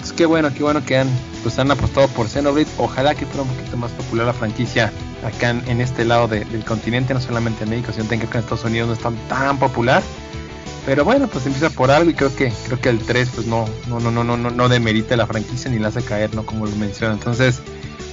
[0.00, 1.08] Pues qué bueno, qué bueno que han,
[1.42, 2.68] pues han apostado por Xenoblade.
[2.76, 4.92] Ojalá que fuera un poquito más popular la franquicia
[5.24, 8.88] acá en, este lado del continente, no solamente en México, sino que en Estados Unidos
[8.88, 10.02] no es tan, tan popular.
[10.84, 13.64] Pero bueno, pues empieza por algo y creo que creo que el 3 pues no
[13.88, 16.46] no no no no no demerita la franquicia ni la hace caer, ¿no?
[16.46, 17.14] Como lo menciona.
[17.14, 17.60] Entonces,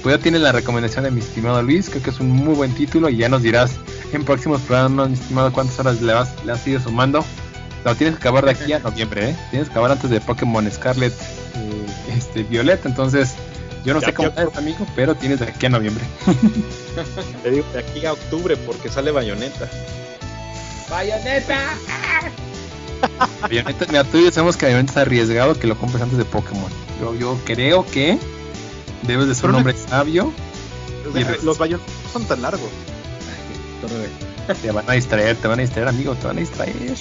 [0.02, 2.74] pues ya tienes la recomendación de mi estimado Luis, creo que es un muy buen
[2.74, 3.76] título y ya nos dirás
[4.16, 7.24] en próximos programas, mi estimado, cuántas horas le, vas, le has ido sumando.
[7.84, 9.36] Lo tienes que acabar de aquí a noviembre, ¿eh?
[9.50, 11.86] Tienes que acabar antes de Pokémon Scarlet eh,
[12.16, 13.34] este, Violeta, entonces
[13.84, 16.02] yo no sé cómo es, amigo, pero tienes de aquí a noviembre.
[17.42, 19.68] Te digo de aquí a octubre porque sale Bayonetta.
[20.88, 21.76] ¡Bayonetta!
[23.42, 26.24] Bayonetta, mira, tú y yo sabemos que Bayonetta está arriesgado que lo compres antes de
[26.24, 26.70] Pokémon.
[27.00, 28.18] Yo, yo creo que
[29.02, 30.32] debes de ser un hombre sabio.
[31.42, 32.70] los Bayonetta son tan largos.
[34.62, 36.74] Te van a distraer, te van a distraer, amigo, te van a distraer.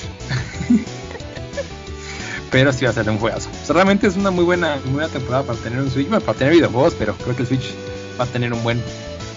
[2.53, 3.49] pero sí va a ser un juegazo.
[3.69, 6.93] realmente es una muy buena, muy buena temporada para tener un Switch, para tener videojuegos,
[6.99, 7.73] pero creo que el Switch
[8.19, 8.79] va a tener un buen,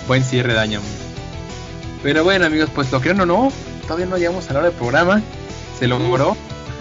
[0.07, 0.80] buen cierre de año.
[2.03, 3.51] Pero bueno, amigos, pues lo creen o no,
[3.84, 5.22] todavía no llegamos a la hora del programa.
[5.78, 6.36] Se logró.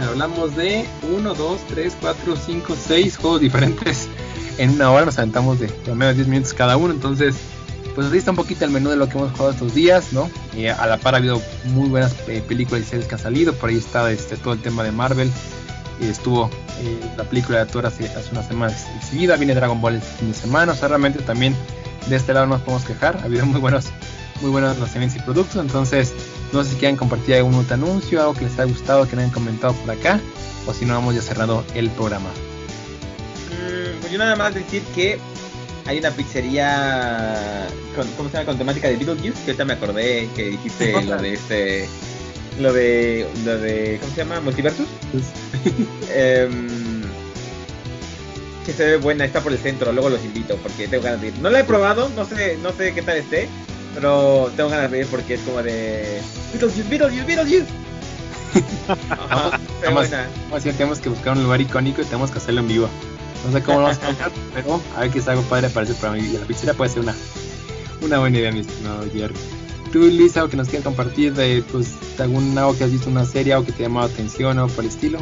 [0.09, 4.09] Hablamos de 1, 2, 3, 4, 5, 6 juegos diferentes
[4.57, 5.05] en una hora.
[5.05, 6.93] Nos aventamos de menos 10 minutos cada uno.
[6.93, 7.36] Entonces,
[7.96, 10.30] pues ahí está un poquito el menú de lo que hemos jugado estos días, ¿no?
[10.78, 13.70] A la par ha habido muy buenas eh, películas y series que han salido, por
[13.70, 15.32] ahí está este todo el tema de Marvel,
[16.02, 16.50] estuvo
[16.82, 20.32] eh, la película de Thor hace, hace unas semanas exhibida, viene Dragon Ball este fin
[20.32, 21.56] de semana, o sea, realmente también
[22.08, 23.86] de este lado no nos podemos quejar, ha habido muy buenos,
[24.41, 26.14] muy buenos lanzamientos y productos, entonces
[26.52, 29.22] no sé si quieren compartir algún otro anuncio, algo que les haya gustado, que no
[29.22, 30.20] hayan comentado por acá,
[30.68, 32.30] o si no, vamos ya cerrado el programa.
[33.50, 35.20] Mm, pues yo nada más decir que
[35.86, 38.46] hay una pizzería con, ¿cómo se llama?
[38.46, 41.90] con temática de Beetlejuice, que ahorita me acordé que dijiste lo de este
[42.60, 44.42] lo de lo de ¿cómo se llama?
[44.42, 44.88] Multiversus.
[46.14, 47.02] Em,
[48.66, 51.28] que se ve buena, está por el centro, luego los invito porque tengo ganas de
[51.28, 51.34] ir.
[51.40, 53.48] No la he probado, no sé, no sé qué tal esté,
[53.94, 56.20] pero tengo ganas de ir porque es como de
[56.52, 57.68] Beetlejuice, Beetlejuice, Beetlejuice.
[59.10, 60.28] Ajá, se ve Vamos, buena.
[60.44, 62.90] vamos a decir, tenemos que buscar un lugar icónico y tenemos que hacerlo en vivo.
[63.46, 65.86] No sé cómo lo vamos a hacer, pero a ver que es algo padre para
[65.86, 66.26] ese programa.
[66.26, 67.16] Y la pizzería puede ser una,
[68.02, 69.36] una buena idea, mi estimado Jerry.
[69.91, 71.89] Tú, Luis, algo que nos quieras compartir de pues,
[72.20, 74.84] algún algo que has visto una serie, algo que te ha llamado atención o por
[74.84, 75.20] el estilo.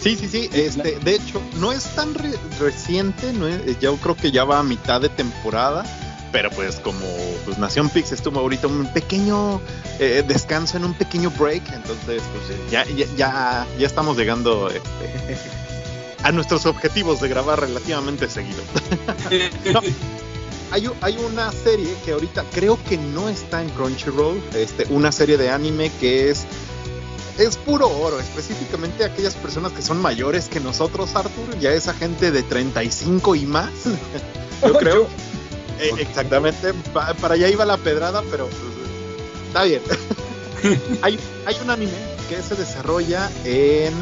[0.00, 0.48] Sí, sí, sí.
[0.52, 4.60] Este, de hecho, no es tan re- reciente, no es- yo creo que ya va
[4.60, 5.84] a mitad de temporada.
[6.30, 7.00] Pero pues como
[7.46, 9.62] pues Nación Pix estuvo ahorita un pequeño
[9.98, 14.84] eh, descanso en un pequeño break, entonces pues ya, ya, ya, ya estamos llegando este,
[16.22, 18.60] a nuestros objetivos de grabar relativamente seguido.
[19.72, 19.80] No,
[21.00, 25.50] hay, una serie que ahorita creo que no está en Crunchyroll, este, una serie de
[25.50, 26.44] anime que es
[27.38, 32.32] es puro oro, específicamente aquellas personas que son mayores que nosotros, Arthur, ya esa gente
[32.32, 33.70] de 35 y más.
[34.66, 35.06] Yo creo.
[35.80, 39.80] Eh, exactamente, pa- para allá iba la pedrada, pero pues, está bien.
[41.02, 41.16] hay,
[41.46, 41.92] hay un anime
[42.28, 43.94] que se desarrolla en.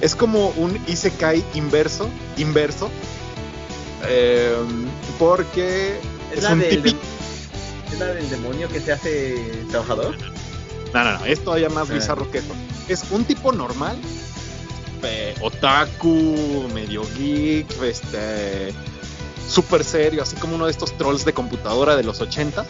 [0.00, 2.90] Es como un Isekai inverso, inverso.
[4.08, 4.54] eh,
[5.18, 5.98] porque
[6.32, 6.98] Es es, la un del típico.
[7.92, 10.16] ¿Es la del demonio que se hace trabajador?
[10.92, 11.94] No, no, no, es todavía más Ah.
[11.94, 12.54] bizarro que eso.
[12.88, 13.96] Es un tipo normal,
[15.02, 18.72] eh, otaku, medio geek, este,
[19.48, 22.66] súper serio, así como uno de estos trolls de computadora de los ochentas.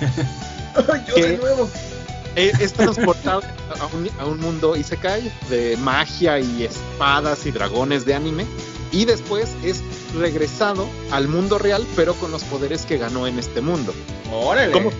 [1.08, 1.68] Yo de nuevo.
[2.38, 3.42] Eh, es transportado
[3.80, 8.46] a un, a un mundo isekai de magia y espadas y dragones de anime.
[8.92, 9.82] Y después es
[10.18, 13.92] regresado al mundo real, pero con los poderes que ganó en este mundo.
[14.32, 14.72] Órale.
[14.72, 14.90] ¿Cómo,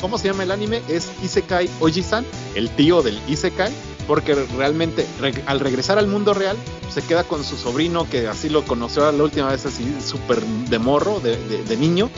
[0.00, 0.82] ¿Cómo se llama el anime?
[0.88, 2.24] Es Isekai Oji-san,
[2.54, 3.72] el tío del Isekai,
[4.06, 6.56] porque realmente re- al regresar al mundo real
[6.92, 10.78] se queda con su sobrino que así lo conoció la última vez así súper de
[10.78, 12.10] morro, de, de- de niño,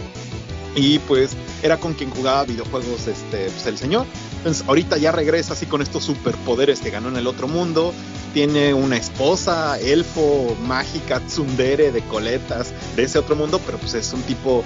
[0.74, 4.06] y pues era con quien jugaba videojuegos este, pues, el señor.
[4.66, 7.92] Ahorita ya regresa así con estos superpoderes que ganó en el otro mundo.
[8.32, 14.12] Tiene una esposa, elfo, mágica, tsundere de coletas de ese otro mundo, pero pues es
[14.12, 14.62] un tipo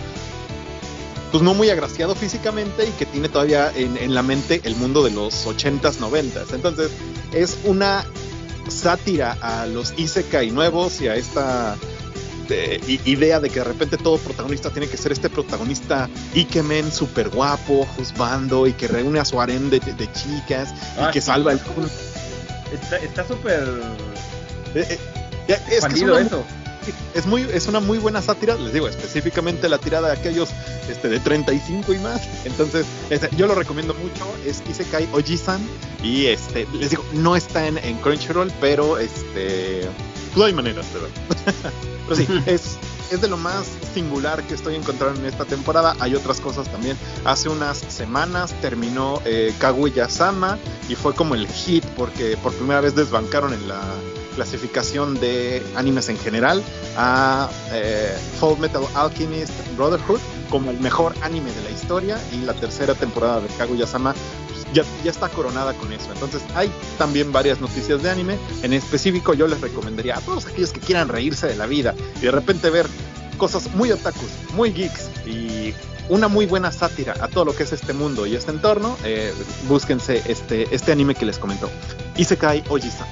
[1.31, 5.03] pues no muy agraciado físicamente y que tiene todavía en, en la mente el mundo
[5.03, 6.53] de los 80s, 90s.
[6.53, 6.91] Entonces
[7.33, 8.05] es una
[8.69, 11.77] sátira a los Isekai nuevos y a esta
[12.89, 17.29] i- idea de que de repente todo protagonista tiene que ser este protagonista Ikemen súper
[17.31, 21.21] guapo, juzgando y que reúne a su harem de, de- de chicas Ah, y que
[21.21, 21.27] sí.
[21.27, 21.61] salva el...
[22.73, 23.63] Está está súper
[24.75, 24.99] Eh,
[25.49, 26.45] eh, es que una- eso.
[27.15, 30.49] es muy es una muy buena sátira les digo específicamente la tirada de aquellos
[30.91, 35.61] este de 35 y más entonces este, yo lo recomiendo mucho es Isekai Oji-san
[36.03, 39.83] y este les digo no está en, en Crunchyroll pero este
[40.35, 41.09] pues hay maneras verlo
[42.09, 42.79] pero sí es
[43.13, 45.95] es de lo más singular que estoy encontrando en esta temporada.
[46.01, 46.97] Hay otras cosas también.
[47.25, 50.59] Hace unas semanas terminó eh, Kaguya-sama
[50.89, 53.83] y fue como el hit porque por primera vez desbancaron en la
[54.35, 56.63] clasificación de animes en general
[56.97, 60.21] a eh, Full Metal Alchemist Brotherhood
[60.53, 64.15] como el mejor anime de la historia y la tercera temporada de Kaguya-sama
[64.49, 66.13] pues, ya, ya está coronada con eso.
[66.13, 68.37] Entonces hay también varias noticias de anime.
[68.63, 72.27] En específico yo les recomendaría a todos aquellos que quieran reírse de la vida y
[72.27, 72.87] de repente ver
[73.39, 75.73] cosas muy otakus, muy geeks y
[76.11, 79.33] una muy buena sátira a todo lo que es este mundo y este entorno, eh,
[79.69, 81.71] búsquense este, este anime que les comentó.
[82.19, 83.09] Isekai Oji-san.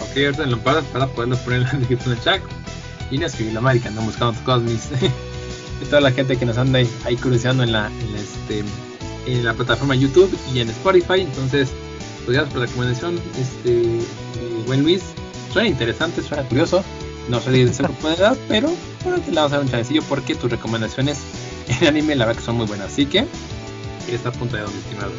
[0.00, 2.42] Ok, ahorita lo para, para poderlos poner en el chat.
[3.12, 4.88] Y no escribí la marica, ando buscando tus cosas, mis.
[5.80, 8.64] y toda la gente que nos anda ahí, ahí curioseando en la, en, este,
[9.26, 11.20] en la plataforma YouTube y en Spotify.
[11.20, 11.70] Entonces,
[12.24, 14.00] pues gracias por la recomendación, este,
[14.66, 15.02] buen Luis.
[15.52, 16.84] Suena interesante, suena curioso.
[17.28, 18.70] No soy de de edad, pero
[19.04, 21.18] bueno, te la vamos a dar un chancillo porque tus recomendaciones
[21.68, 22.92] en anime, la verdad que son muy buenas.
[22.92, 23.26] Así que,
[24.10, 25.12] está a punto de donde, estimado.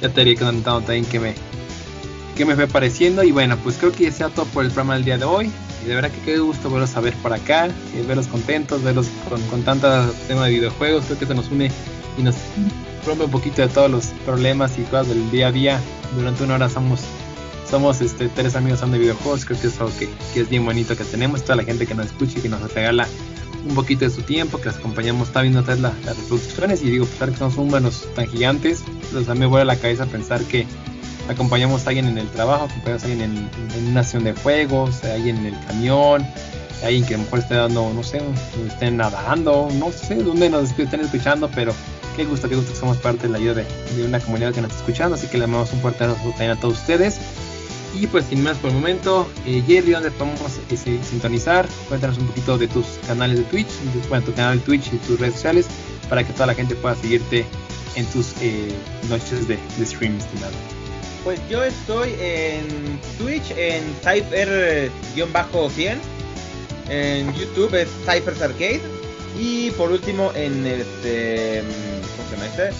[0.00, 1.34] Ya te iré contando también que me,
[2.36, 3.22] que me fue pareciendo.
[3.22, 5.50] Y bueno, pues creo que ya sea todo por el programa del día de hoy.
[5.86, 9.40] De verdad que qué gusto verlos a ver por acá, eh, verlos contentos, verlos con,
[9.42, 11.70] con tanta tema de videojuegos, creo que se nos une
[12.18, 12.34] y nos
[13.06, 15.80] rompe un poquito de todos los problemas y cosas del día a día.
[16.16, 17.00] Durante una hora somos
[17.70, 20.96] somos este, tres amigos son de videojuegos, creo que es que, que, es bien bonito
[20.96, 23.08] que tenemos, toda la gente que nos escucha y que nos regala
[23.68, 27.06] un poquito de su tiempo, que las acompañamos, está viendo las, las reproducciones y digo,
[27.06, 30.66] pensar que somos números tan gigantes, pues a mí me vuelve la cabeza pensar que
[31.28, 35.14] acompañamos a alguien en el trabajo, acompañamos a alguien en, una acción de juegos, a
[35.14, 36.22] alguien en el camión,
[36.82, 38.20] a alguien que a lo mejor esté dando, no sé,
[38.66, 41.72] estén nadando, no sé dónde nos estén escuchando, pero
[42.16, 43.64] qué gusto, qué gusto que somos parte de la ayuda
[43.94, 46.52] de, una comunidad que nos está escuchando, así que le damos un fuerte abrazo también
[46.52, 47.20] a todos ustedes.
[47.94, 51.66] Y pues sin más por el momento, eh, Jerry, ¿dónde podemos eh, sintonizar?
[51.88, 53.68] Cuéntanos un poquito de tus canales de Twitch,
[54.10, 55.66] bueno, tu canal de Twitch y tus redes sociales,
[56.10, 57.46] para que toda la gente pueda seguirte
[57.94, 58.68] en tus eh,
[59.08, 60.75] noches de, de stream, estimado.
[61.26, 65.96] Pues yo estoy en Twitch en Cypher-100,
[66.88, 68.80] en YouTube es Cyphers Arcade
[69.36, 71.64] y por último en este,
[72.16, 72.70] ¿cómo se llama este?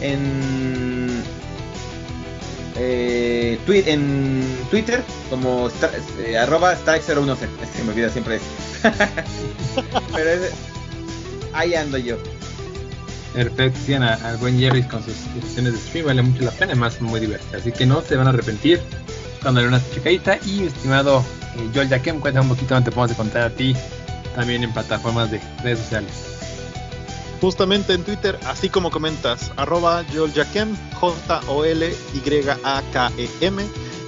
[0.00, 1.24] En
[2.76, 5.68] eh, Twitter como
[6.20, 8.46] eh, arroba strike01 es que me olvida siempre eso.
[10.14, 10.52] Pero es,
[11.52, 12.16] ahí ando yo.
[13.84, 17.20] Sigan al buen Jerry con sus sesiones de stream, vale mucho la pena, además muy
[17.20, 17.58] divertida.
[17.58, 18.80] Así que no se van a arrepentir
[19.42, 20.38] cuando le una checadita.
[20.44, 21.24] Y estimado
[21.56, 23.76] eh, Joel Jaquem, cuéntame un poquito te podemos encontrar a ti
[24.34, 26.10] también en plataformas de redes sociales.
[27.40, 31.58] Justamente en Twitter, así como comentas, arroba Joel Jaquem, J-O-L-Y-A-K-E-M.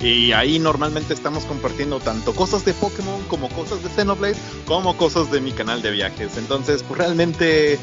[0.01, 5.31] Y ahí normalmente estamos compartiendo tanto cosas de Pokémon como cosas de Xenoblade, como cosas
[5.31, 6.37] de mi canal de viajes.
[6.37, 7.79] Entonces, pues realmente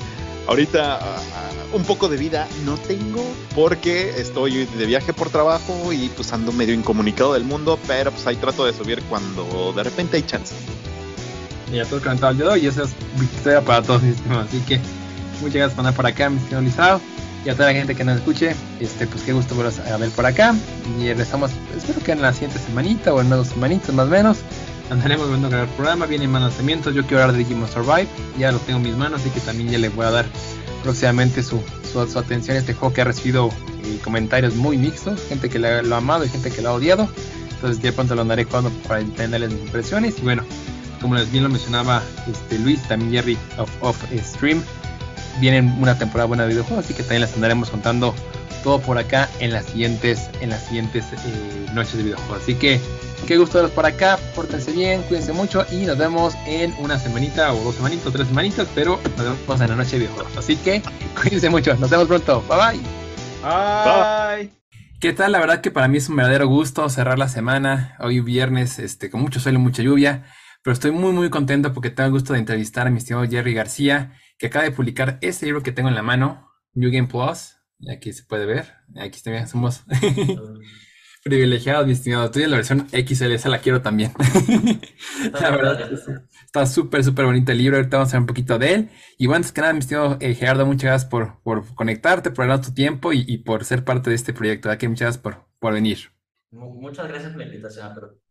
[0.47, 3.23] ahorita uh, un poco de vida no tengo
[3.53, 8.25] porque estoy de viaje por trabajo y pues ando medio incomunicado del mundo, pero pues
[8.27, 10.55] ahí trato de subir cuando de repente hay chance.
[11.71, 14.01] Y a todo cantado el dedo y eso es victoria para todos,
[14.39, 14.79] así que
[15.41, 17.01] muchas gracias por andar por acá, mi estimado Lizado.
[17.45, 20.09] Y a toda la gente que nos escuche, este, pues qué gusto verlos a ver
[20.09, 20.53] por acá.
[20.99, 24.37] Y regresamos, espero que en la siguiente semanita o en unas semanitas más o menos.
[24.89, 26.95] Andaremos viendo el programa, vienen más lanzamientos.
[26.95, 28.07] Yo quiero hablar de Digimon Survive,
[28.37, 30.25] ya lo tengo en mis manos, así que también ya le voy a dar
[30.83, 31.61] próximamente su,
[31.91, 33.49] su, su atención a este juego que ha recibido
[33.83, 37.09] eh, comentarios muy mixtos, gente que lo ha amado y gente que lo ha odiado.
[37.51, 40.19] Entonces ya pronto lo andaré jugando para entenderles mis impresiones.
[40.19, 40.43] Y bueno,
[41.01, 44.61] como les bien lo mencionaba este Luis, también Jerry of, of Stream,
[45.39, 48.13] vienen una temporada buena de videojuegos, así que también les andaremos contando
[48.63, 52.43] todo por acá en las siguientes, en las siguientes eh, noches de videojuegos.
[52.43, 52.79] Así que
[53.25, 57.53] qué gusto verlos por acá, pórtense bien, cuídense mucho y nos vemos en una semanita
[57.53, 60.37] o dos semanitas o tres semanitas, pero nos vemos en la noche de videojuegos.
[60.37, 60.81] Así que
[61.21, 63.07] cuídense mucho, nos vemos pronto, bye bye.
[63.43, 64.51] Bye.
[64.99, 65.31] ¿Qué tal?
[65.31, 69.11] La verdad que para mí es un verdadero gusto cerrar la semana, hoy viernes, este,
[69.11, 70.25] con mucho sol y mucha lluvia,
[70.63, 73.53] pero estoy muy muy contento porque tengo el gusto de entrevistar a mi estimado Jerry
[73.53, 77.56] García, que acaba de publicar este libro que tengo en la mano, New Game Plus.
[77.79, 78.73] Y aquí se puede ver.
[78.95, 79.83] Aquí también somos
[81.23, 82.31] privilegiados, mi estimado.
[82.31, 84.13] Tú y la versión XL, esa la quiero también.
[85.33, 85.91] la verdad,
[86.45, 87.77] está súper, súper bonito el libro.
[87.77, 88.89] Ahorita vamos a ver un poquito de él.
[89.17, 92.47] Y bueno, antes que nada, mi estimado eh, Gerardo, muchas gracias por, por conectarte, por
[92.47, 94.69] darnos tu tiempo y, y, por ser parte de este proyecto.
[94.69, 95.99] Aquí muchas gracias por, por venir.
[96.51, 98.26] Muchas gracias por la invitación, pero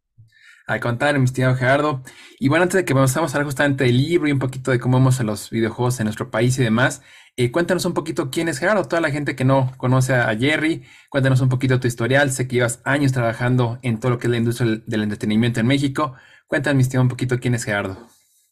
[0.66, 2.02] al contrario, mi estimado Gerardo.
[2.40, 4.80] Y bueno, antes de que vamos a hablar justamente del libro y un poquito de
[4.80, 7.02] cómo vemos a los videojuegos en nuestro país y demás,
[7.36, 10.84] eh, cuéntanos un poquito quién es Gerardo, toda la gente que no conoce a Jerry,
[11.08, 14.30] cuéntanos un poquito tu historial, sé que llevas años trabajando en todo lo que es
[14.30, 16.14] la industria del entretenimiento en México.
[16.48, 18.08] Cuéntanos, mi estimado, un poquito quién es Gerardo.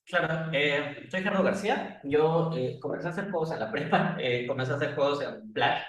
[0.06, 4.16] Claro, eh, soy Gerardo García, yo eh, comencé a hacer juegos en la prepa,
[4.46, 5.82] comencé a hacer juegos en Flash,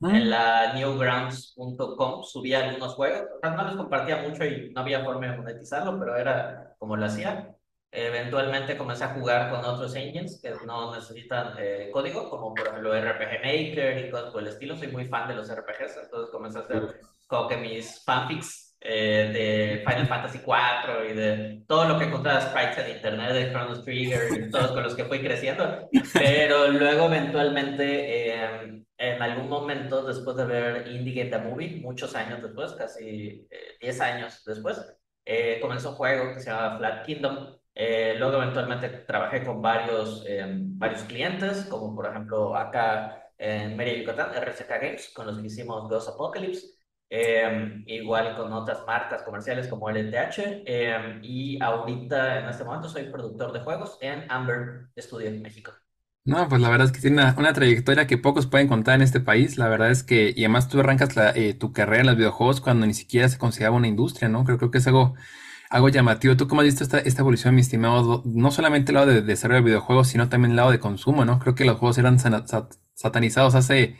[0.00, 0.14] mm.
[0.14, 5.36] en la newgrounds.com subía algunos juegos, no los compartía mucho y no había forma de
[5.36, 7.52] monetizarlo, pero era como lo hacía.
[7.90, 12.92] Eventualmente comencé a jugar con otros engines que no necesitan eh, código, como por ejemplo
[12.92, 14.76] RPG Maker y cosas por el estilo.
[14.76, 19.30] Soy muy fan de los RPGs, entonces comencé a hacer como que mis fanfics eh,
[19.32, 23.82] de Final Fantasy IV y de todo lo que encontraba sprites en internet de Chrono
[23.82, 25.88] Trigger y todos con los que fui creciendo.
[26.14, 32.14] Pero luego eventualmente, eh, en algún momento, después de ver Indie Game The Movie, muchos
[32.14, 33.46] años después, casi
[33.80, 34.80] 10 años después,
[35.60, 40.46] comenzó un juego que se llama Flat Kingdom eh, luego eventualmente trabajé con varios, eh,
[40.48, 45.86] varios clientes, como por ejemplo acá en Mérida, Yucatán, RCK Games, con los que hicimos
[45.86, 46.75] Ghost Apocalypse,
[47.10, 50.64] eh, igual con otras marcas comerciales como LTH,
[51.22, 55.72] y ahorita en este momento soy productor de juegos en Amber Studio en México.
[56.24, 59.02] No, pues la verdad es que tiene una, una, trayectoria que pocos pueden contar en
[59.02, 59.58] este país.
[59.58, 62.84] La verdad es que, y además tú arrancas la, tu carrera en los videojuegos cuando
[62.84, 64.44] ni siquiera se consideraba una industria, ¿no?
[64.44, 65.14] Creo, creo que es algo
[65.70, 66.36] algo llamativo.
[66.36, 68.22] ¿Tú cómo has visto esta, esta evolución, mi estimado?
[68.24, 71.38] No solamente el lado de desarrollo de videojuegos, sino también el lado de consumo, ¿no?
[71.38, 72.18] Creo que los juegos eran
[72.94, 73.96] satanizados hace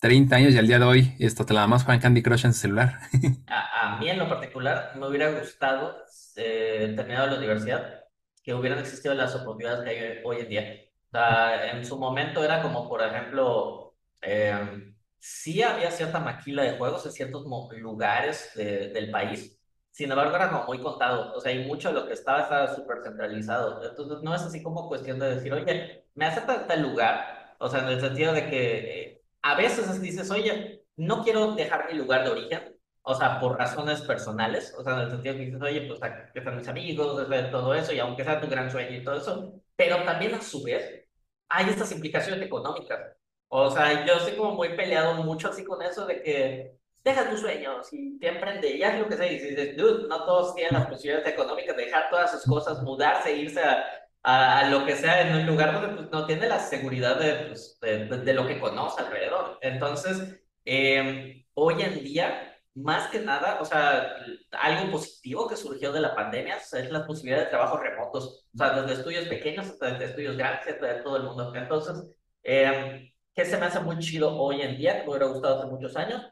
[0.00, 2.54] 30 años y al día de hoy esto te la más juegan Candy Crush en
[2.54, 3.00] celular.
[3.46, 5.96] a, a, mí en lo particular me hubiera gustado,
[6.36, 8.04] eh, terminado la universidad,
[8.42, 10.74] que hubieran existido las oportunidades que hay hoy en día.
[11.08, 16.76] O sea, en su momento era como, por ejemplo, eh, sí había cierta maquila de
[16.78, 17.44] juegos en ciertos
[17.80, 19.58] lugares del país,
[19.98, 21.34] sin embargo, era como muy contado.
[21.34, 23.82] O sea, y mucho de lo que estaba estaba súper centralizado.
[23.82, 27.56] Entonces, no es así como cuestión de decir, oye, me hace tal, lugar.
[27.58, 29.17] O sea, en el sentido de que eh,
[29.48, 32.76] a veces dices, oye, no quiero dejar mi lugar de origen.
[33.02, 34.74] O sea, por razones personales.
[34.76, 36.00] O sea, en el sentido que dices, oye, pues
[36.32, 39.54] que están mis amigos, todo eso, y aunque sea tu gran sueño y todo eso.
[39.74, 41.06] Pero también a su vez,
[41.48, 43.16] hay estas implicaciones económicas.
[43.48, 47.40] O sea, yo estoy como muy peleado mucho así con eso de que deja tus
[47.40, 50.74] sueños y te emprende, y haz lo que sea, y dices, dude, no todos tienen
[50.74, 53.82] las posibilidades económicas de dejar todas sus cosas, mudarse, irse a,
[54.30, 57.78] a, lo que sea en un lugar donde pues, no tiene la seguridad de, pues,
[57.80, 59.58] de, de, lo que conoce alrededor.
[59.62, 64.16] Entonces, eh, hoy en día, más que nada, o sea,
[64.52, 68.80] algo positivo que surgió de la pandemia es la posibilidad de trabajos remotos, o sea,
[68.80, 71.54] desde estudios pequeños hasta desde estudios grandes, hasta de todo el mundo.
[71.54, 74.98] Entonces, eh, ¿qué se me hace muy chido hoy en día?
[74.98, 76.22] Que me hubiera gustado hace muchos años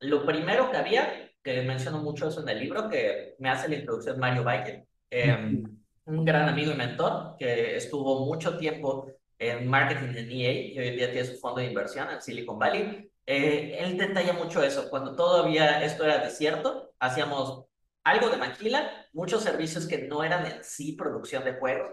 [0.00, 3.76] lo primero que había, que menciono mucho eso en el libro, que me hace la
[3.76, 5.79] introducción Mario Bayer, em,
[6.10, 10.88] un gran amigo y mentor que estuvo mucho tiempo en marketing en EA y hoy
[10.88, 13.10] en día tiene su fondo de inversión en Silicon Valley.
[13.26, 14.90] Eh, él detalla mucho eso.
[14.90, 17.64] Cuando todavía esto era desierto, hacíamos
[18.04, 21.92] algo de maquila, muchos servicios que no eran en sí producción de juegos,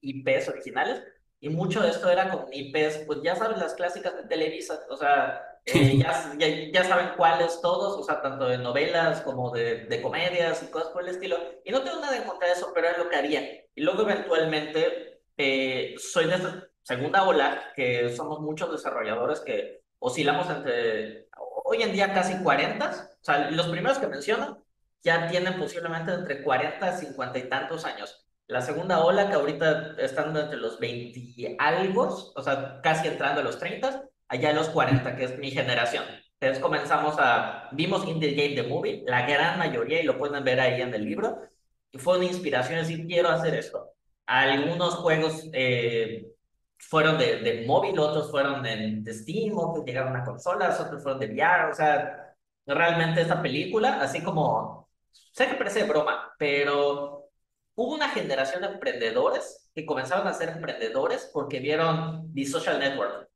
[0.00, 1.02] IPs originales,
[1.40, 4.96] y mucho de esto era con IPs, pues ya sabes, las clásicas de Televisa, o
[4.96, 5.98] sea, eh,
[6.38, 6.38] ya,
[6.72, 10.90] ya, saben cuáles todos, o sea, tanto de novelas como de, de, comedias y cosas
[10.90, 11.36] por el estilo.
[11.64, 13.42] Y no tengo nada en contra de eso, pero es lo que haría.
[13.74, 20.48] Y luego eventualmente eh, soy de esta segunda ola, que somos muchos desarrolladores que oscilamos
[20.50, 21.28] entre,
[21.64, 24.64] hoy en día casi 40, o sea, los primeros que menciono
[25.02, 28.26] ya tienen posiblemente entre 40 y 50 y tantos años.
[28.46, 33.40] La segunda ola, que ahorita están entre los 20 y algo, o sea, casi entrando
[33.40, 36.04] a los 30, allá a los 40, que es mi generación.
[36.40, 40.60] Entonces comenzamos a, vimos Indie Game The Movie, la gran mayoría, y lo pueden ver
[40.60, 41.40] ahí en el libro,
[41.90, 43.92] y fue una inspiración, decir, quiero hacer esto.
[44.26, 46.26] Algunos juegos eh,
[46.78, 51.20] fueron de, de, móvil, otros fueron de, de Steam, otros llegaron a consolas, otros fueron
[51.20, 52.34] de VR, o sea,
[52.66, 54.88] realmente esta película, así como,
[55.32, 57.30] sé que parece broma, pero
[57.76, 63.28] hubo una generación de emprendedores que comenzaron a ser emprendedores porque vieron The Social Network.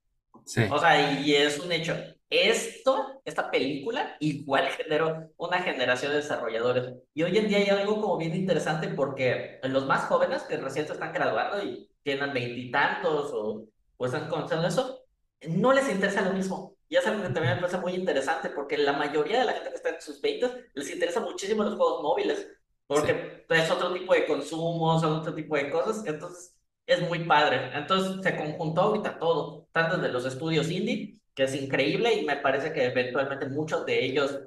[0.71, 1.97] O sea, y es un hecho.
[2.29, 6.95] Esto, esta película, igual generó una generación de desarrolladores.
[7.13, 10.87] Y hoy en día hay algo como bien interesante porque los más jóvenes que recién
[10.87, 13.67] se están graduando y tienen veintitantos o,
[13.97, 15.05] o están comenzando eso,
[15.49, 16.77] no les interesa lo mismo.
[16.89, 19.71] Y es algo que también me parece muy interesante porque la mayoría de la gente
[19.71, 22.49] que está en sus 20 les interesa muchísimo los juegos móviles
[22.91, 26.05] porque es otro tipo de consumo, son otro tipo de cosas.
[26.07, 27.71] Entonces, es muy padre.
[27.75, 32.37] Entonces se conjuntó ahorita todo, tanto de los estudios indie, que es increíble y me
[32.37, 34.41] parece que eventualmente muchos de ellos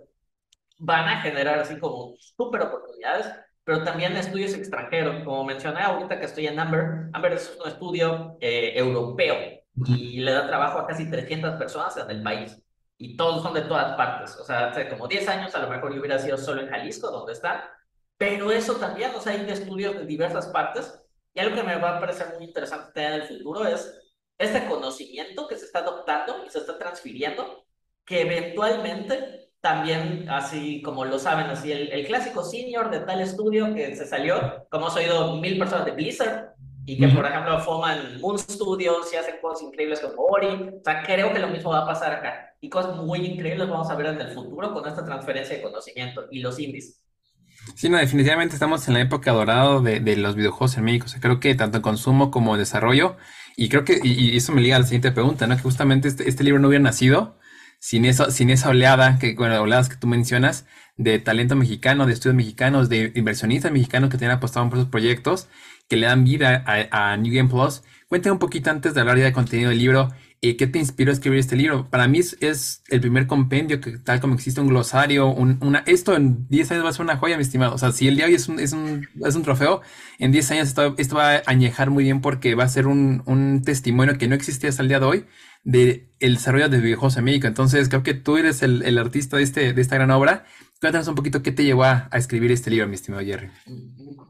[0.78, 3.28] van a generar así como súper oportunidades,
[3.64, 5.24] pero también estudios extranjeros.
[5.24, 9.36] Como mencioné ahorita que estoy en Amber, Amber es un estudio eh, europeo
[9.86, 12.60] y le da trabajo a casi 300 personas en el país.
[12.98, 14.36] Y todos son de todas partes.
[14.38, 17.10] O sea, hace como 10 años a lo mejor yo hubiera sido solo en Jalisco,
[17.10, 17.72] donde está.
[18.18, 21.03] Pero eso también, o sea, hay estudios de diversas partes
[21.34, 24.00] y algo que me va a parecer muy interesante en el futuro es
[24.38, 27.66] este conocimiento que se está adoptando y se está transfiriendo,
[28.06, 33.74] que eventualmente también, así como lo saben, así el, el clásico senior de tal estudio
[33.74, 36.54] que se salió, como has oído mil personas de Blizzard,
[36.86, 40.48] y que, por ejemplo, forman Moon Studios y hacen cosas increíbles como Ori.
[40.48, 42.56] O sea, creo que lo mismo va a pasar acá.
[42.60, 46.26] Y cosas muy increíbles vamos a ver en el futuro con esta transferencia de conocimiento
[46.30, 47.03] y los indies.
[47.76, 51.08] Sí, no, definitivamente estamos en la época dorada de, los videojuegos en México.
[51.20, 53.18] Creo que tanto en consumo como en desarrollo.
[53.56, 55.56] Y creo que, y, eso me liga a la siguiente pregunta, ¿no?
[55.56, 57.40] Que justamente este, este libro no hubiera nacido
[57.80, 60.66] sin, eso, sin esa oleada, que, bueno, oleadas que tú mencionas,
[60.96, 65.50] de talento mexicano, de estudios mexicanos, de inversionistas mexicanos que tienen apostado por esos proyectos,
[65.90, 67.84] que le dan vida a, a New Game Plus.
[68.08, 70.12] Cuéntame un poquito antes de hablar ya de contenido del libro,
[70.58, 71.90] ¿qué te inspiró a escribir este libro?
[71.90, 76.48] Para mí es, el primer compendio que tal como existe un glosario, una, esto en
[76.50, 77.74] 10 años va a ser una joya, mi estimado.
[77.74, 79.82] O sea, si el día de hoy es un, es un, es un trofeo,
[80.20, 83.24] en 10 años esto, esto, va a añejar muy bien porque va a ser un,
[83.26, 85.26] un testimonio que no existía hasta el día de hoy
[85.64, 87.48] de el desarrollo de videojuegos en México.
[87.48, 90.46] Entonces, creo que tú eres el, el artista de, este, de esta gran obra.
[90.82, 93.50] Cuéntanos un poquito qué te llevó a, a escribir este libro, mi estimado Jerry.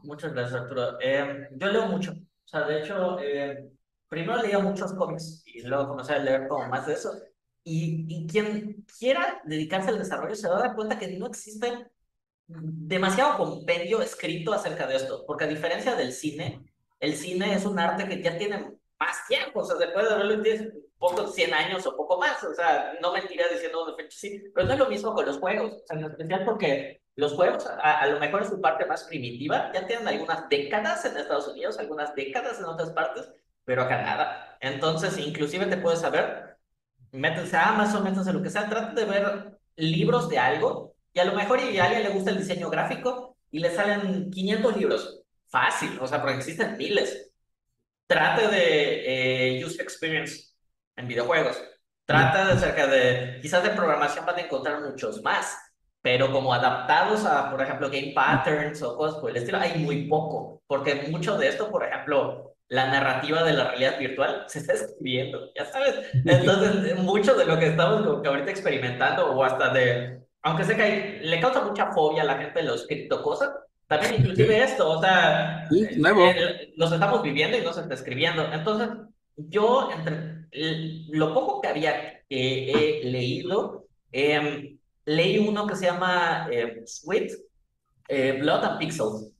[0.04, 0.96] muchas gracias, Arturo.
[1.02, 2.12] Eh, yo leo mucho.
[2.12, 3.70] O sea, de hecho, eh,
[4.14, 7.12] primero leía muchos cómics y luego comencé a leer como más de eso.
[7.64, 11.90] Y, y quien quiera dedicarse al desarrollo se va a dar cuenta que no existe
[12.46, 16.62] demasiado compendio escrito acerca de esto, porque a diferencia del cine,
[17.00, 20.44] el cine es un arte que ya tiene más tiempo, o sea, se puede verlo
[20.44, 24.42] en poco 100 años o poco más, o sea, no mentiría diciendo de fecha sí,
[24.54, 27.66] pero no es lo mismo con los juegos, o sea, en especial porque los juegos,
[27.66, 31.48] a, a, lo mejor en su parte más primitiva, ya tienen algunas décadas en Estados
[31.48, 33.30] Unidos, algunas décadas en otras partes,
[33.64, 34.56] pero acá nada.
[34.60, 36.56] Entonces, inclusive te puedes saber,
[37.12, 41.20] métanse a Amazon, métanse a lo que sea, traten de ver libros de algo, y
[41.20, 44.76] a lo mejor y a alguien le gusta el diseño gráfico, y le salen 500
[44.76, 45.20] libros.
[45.48, 47.30] Fácil, o sea, porque existen miles.
[48.06, 50.54] Trate de eh, user experience
[50.96, 51.62] en videojuegos.
[52.04, 55.56] Trata de acerca de, quizás de programación van a encontrar muchos más,
[56.02, 60.08] pero como adaptados a, por ejemplo, game patterns o cosas por el estilo, hay muy
[60.08, 64.72] poco, porque mucho de esto, por ejemplo, la narrativa de la realidad virtual se está
[64.74, 65.94] escribiendo, ya sabes.
[66.24, 70.76] Entonces, mucho de lo que estamos como que ahorita experimentando, o hasta de, aunque sé
[70.76, 73.50] que hay, le causa mucha fobia a la gente de los cripto cosas,
[73.86, 76.26] también inclusive esto, o sea, Sí, nuevo.
[76.26, 78.42] eh, los estamos viviendo y no se está escribiendo.
[78.52, 78.88] Entonces,
[79.36, 80.46] yo, entre
[81.10, 82.70] lo poco que había que
[83.00, 87.32] he leído, em, leí uno que se llama eh, Sweet
[88.08, 89.30] eh, Blood and Pixels,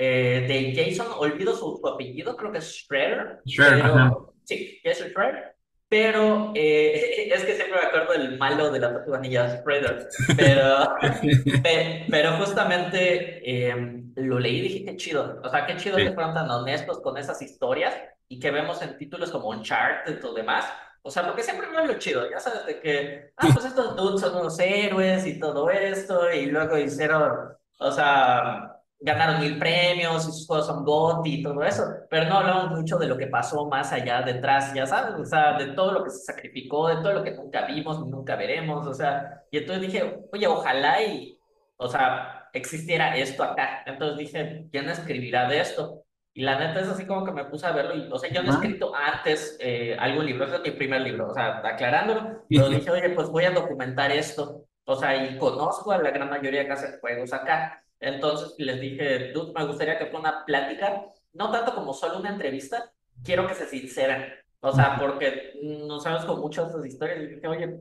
[0.00, 3.40] eh, de Jason, olvido su, su apellido, creo que es Shredder.
[3.44, 4.34] Shredder, pero-.
[4.44, 5.54] Sí, Jason Shredder.
[5.90, 10.06] Pero eh, es que siempre me acuerdo del malo de la tortuga ninja, Shredder.
[10.36, 10.96] Pero,
[11.62, 15.40] pe- pero justamente eh, lo leí y dije, qué chido.
[15.42, 16.04] O sea, qué chido Sí.
[16.04, 17.94] que fueron tan honestos con esas historias
[18.28, 20.64] y que vemos en títulos como Uncharted o demás.
[21.02, 24.20] O sea, porque siempre veo lo chido, ya sabes, de que, ah, pues estos dudes
[24.20, 27.32] son unos héroes y todo esto, y luego hicieron,
[27.78, 32.38] o sea, ganaron mil premios y sus juegos son GOTY y todo eso, pero no
[32.38, 35.92] hablamos mucho de lo que pasó más allá detrás, ya sabes, o sea, de todo
[35.92, 39.58] lo que se sacrificó, de todo lo que nunca vimos nunca veremos, o sea, y
[39.58, 41.38] entonces dije, oye, ojalá y,
[41.76, 43.82] o sea, existiera esto acá.
[43.86, 46.02] Entonces dije, ¿quién escribirá de esto?
[46.34, 48.42] Y la neta es así como que me puse a verlo, y, o sea, yo
[48.42, 52.44] no he escrito antes eh, algún libro, ese es mi primer libro, o sea, aclarándolo,
[52.48, 56.30] pero dije, oye, pues voy a documentar esto, o sea, y conozco a la gran
[56.30, 57.84] mayoría que hacen juegos acá.
[58.00, 62.30] Entonces les dije, dude, me gustaría que fuera una plática, no tanto como solo una
[62.30, 62.92] entrevista,
[63.24, 67.34] quiero que se sinceran, o sea, porque no sabes con muchas de estas historias, y
[67.34, 67.78] dije, oye,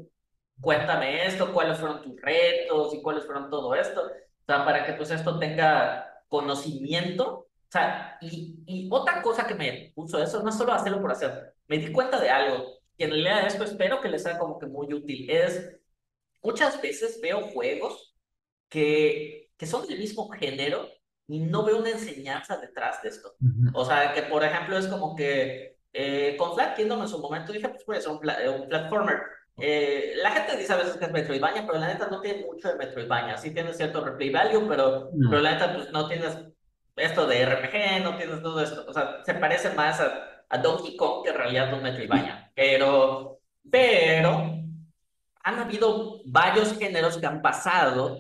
[0.60, 4.94] cuéntame esto, cuáles fueron tus retos y cuáles fueron todo esto, o sea, para que
[4.94, 10.50] pues esto tenga conocimiento, o sea, y, y otra cosa que me puso eso, no
[10.50, 14.10] es solo hacerlo por hacer, me di cuenta de algo, quien lea esto espero que
[14.10, 15.78] les sea como que muy útil, es,
[16.42, 18.16] muchas veces veo juegos
[18.70, 20.88] que, que son del mismo género
[21.28, 23.36] y no veo una enseñanza detrás de esto.
[23.74, 27.52] O sea, que por ejemplo es como que eh, con Flat Kingdom en su momento
[27.52, 29.18] dije, pues puede ser un, pla- un platformer.
[29.60, 32.68] Eh, la gente dice a veces que es Metroidvania, pero la neta no tiene mucho
[32.70, 33.38] de Metroidvania.
[33.38, 35.30] Sí tiene cierto replay value, pero, No.
[35.30, 36.38] pero la neta pues no tienes
[36.96, 38.86] esto de RPG, no tienes todo esto.
[38.88, 42.52] O sea, se parece más a, a Donkey Kong que en realidad un Metroidvania.
[42.56, 43.40] Pero,
[43.70, 44.54] pero
[45.44, 48.20] han habido varios géneros que han pasado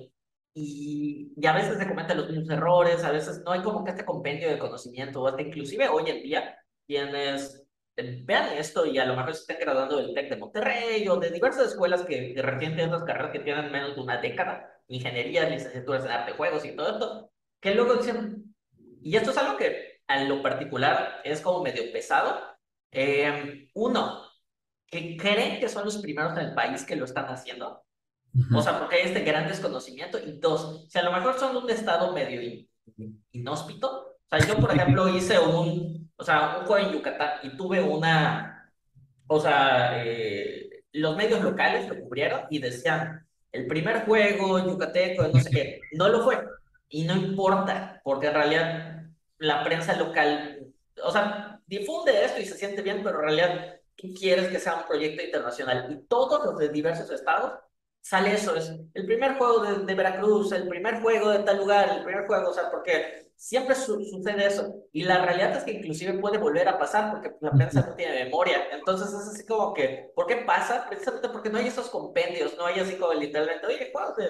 [0.58, 3.92] y, y a veces se cometen los mismos errores, a veces no hay como que
[3.92, 6.58] este compendio de conocimiento, o hasta inclusive hoy en día
[6.88, 7.64] quienes
[7.96, 11.18] eh, vean esto y a lo mejor se estén graduando del TEC de Monterrey o
[11.18, 15.48] de diversas escuelas que, recién tienen otras carreras que tienen menos de una década, ingeniería,
[15.48, 18.56] licenciaturas en arte juegos y todo esto, que luego dicen,
[19.02, 22.40] y esto es algo que a lo particular es como medio pesado,
[22.92, 24.24] eh, uno,
[24.88, 27.84] que creen que son los primeros en el país que lo están haciendo.
[28.56, 30.20] O sea, porque hay este gran desconocimiento.
[30.20, 32.70] Y dos, si a lo mejor son de un estado medio in-
[33.32, 34.18] inhóspito.
[34.30, 37.82] O sea, yo, por ejemplo, hice un, o sea, un juego en Yucatán y tuve
[37.82, 38.72] una,
[39.28, 45.40] o sea, eh, los medios locales lo cubrieron y decían, el primer juego yucateco, no
[45.40, 46.38] sé qué, no lo fue.
[46.90, 49.04] Y no importa, porque en realidad
[49.40, 50.68] la prensa local,
[51.04, 54.76] o sea, difunde esto y se siente bien, pero en realidad tú quieres que sea
[54.76, 55.88] un proyecto internacional.
[55.92, 57.54] Y todos los de diversos estados
[58.10, 61.90] sale eso, es el primer juego de, de Veracruz, el primer juego de tal lugar,
[61.90, 64.74] el primer juego, o sea, porque siempre su- sucede eso.
[64.92, 68.24] Y la realidad es que inclusive puede volver a pasar porque la prensa no tiene
[68.26, 68.68] memoria.
[68.72, 70.86] Entonces es así como que, ¿por qué pasa?
[70.88, 74.28] Precisamente porque no hay esos compendios, no hay así como literalmente, oye, juegos de,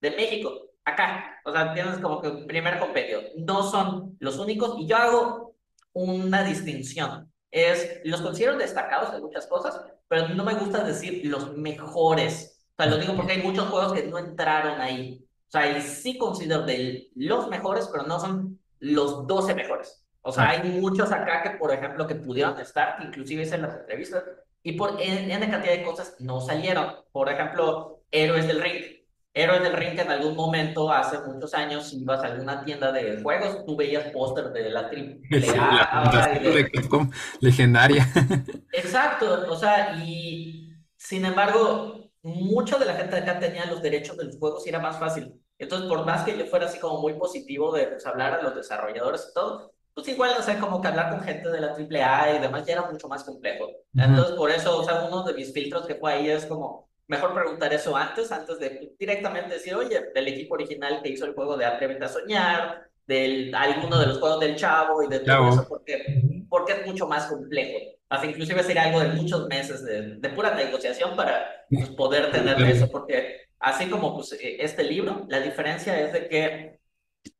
[0.00, 1.40] de México, acá.
[1.44, 3.20] O sea, tienes como que un primer compendio.
[3.38, 5.56] No son los únicos y yo hago
[5.92, 7.32] una distinción.
[7.50, 12.51] Es, los considero destacados en muchas cosas, pero no me gusta decir los mejores.
[12.76, 15.24] O sea, lo digo porque hay muchos juegos que no entraron ahí.
[15.48, 20.04] O sea, y sí considero de los mejores, pero no son los 12 mejores.
[20.22, 23.74] O sea, hay muchos acá que, por ejemplo, que pudieron estar, que inclusive hice las
[23.76, 24.24] entrevistas,
[24.62, 26.94] y por en, en cantidad de cosas no salieron.
[27.10, 28.84] Por ejemplo, Héroes del Ring.
[29.34, 32.92] Héroes del Ring que en algún momento, hace muchos años, si ibas a alguna tienda
[32.92, 35.20] de juegos, tú veías póster de la triple
[35.58, 36.38] A.
[37.40, 38.06] legendaria.
[38.72, 44.16] Exacto, o sea, y sin embargo, mucha de la gente de acá tenía los derechos
[44.16, 45.34] de los juegos y era más fácil.
[45.58, 48.54] Entonces, por más que yo fuera así como muy positivo de pues, hablar a los
[48.54, 52.36] desarrolladores y todo, pues igual, o sea, como que hablar con gente de la AAA
[52.36, 53.68] y demás ya era mucho más complejo.
[53.94, 57.34] Entonces, por eso, o sea, uno de mis filtros que fue ahí es como, mejor
[57.34, 61.56] preguntar eso antes, antes de directamente decir, oye, del equipo original que hizo el juego
[61.56, 65.66] de Atrévete a Soñar, del alguno de los juegos del Chavo y de todo eso,
[65.68, 67.78] porque, porque es mucho más complejo.
[68.12, 72.60] Hasta inclusive sería algo de muchos meses de, de pura negociación para pues, poder tener
[72.60, 76.80] eso, porque así como pues, e, este libro, la diferencia es de que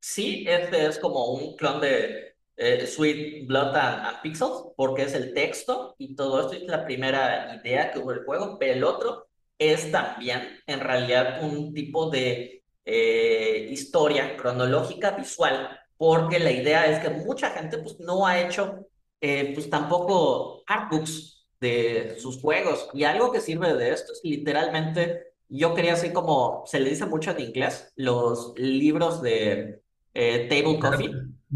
[0.01, 5.35] sí, este es como un clon de eh, Sweet Blood and, Pixels, porque es el
[5.35, 9.29] texto y todo esto es la primera idea que hubo el juego, pero el otro
[9.59, 16.99] es también en realidad un tipo de eh, historia cronológica visual, porque la idea es
[17.01, 18.87] que mucha gente pues no ha hecho
[19.23, 25.33] eh, pues tampoco artbooks de sus juegos y algo que sirve de esto es literalmente
[25.49, 29.81] yo quería así como se le dice mucho en inglés los libros de
[30.13, 31.11] eh, table coffee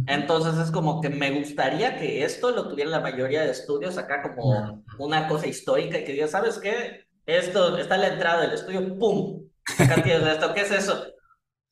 [0.07, 4.23] entonces es como que me gustaría que esto lo tuviera la mayoría de estudios acá
[4.23, 7.07] como una cosa histórica y que diga, ¿sabes qué?
[7.25, 9.49] Esto está en la entrada del estudio, ¡pum!
[9.79, 10.53] Acá tienes esto.
[10.53, 11.07] ¿Qué es eso?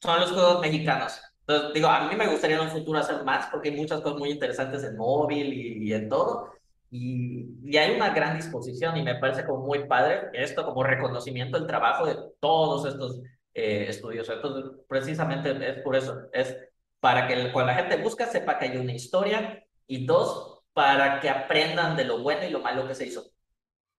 [0.00, 1.20] Son los juegos mexicanos.
[1.46, 4.18] Entonces, digo, a mí me gustaría en un futuro hacer más porque hay muchas cosas
[4.18, 6.52] muy interesantes en móvil y, en todo.
[6.90, 11.58] Y, y, hay una gran disposición y me parece como muy padre esto como reconocimiento
[11.58, 13.20] del trabajo de todos estos
[13.52, 14.28] eh, estudios.
[14.28, 16.18] Entonces, precisamente es por eso.
[16.32, 16.56] Es
[17.00, 21.28] para que cuando la gente busca sepa que hay una historia y dos, para que
[21.28, 23.24] aprendan de lo bueno y lo malo que se hizo.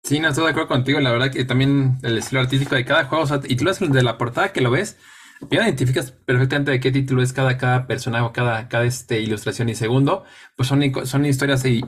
[0.03, 0.99] Sí, no estoy de acuerdo contigo.
[0.99, 3.73] La verdad que también el estilo artístico de cada juego, o sea, y tú lo
[3.73, 4.99] de la portada que lo ves,
[5.51, 9.69] ya identificas perfectamente de qué título es cada, cada personaje o cada, cada este, ilustración
[9.69, 10.23] y segundo,
[10.55, 11.81] pues son, son historias y,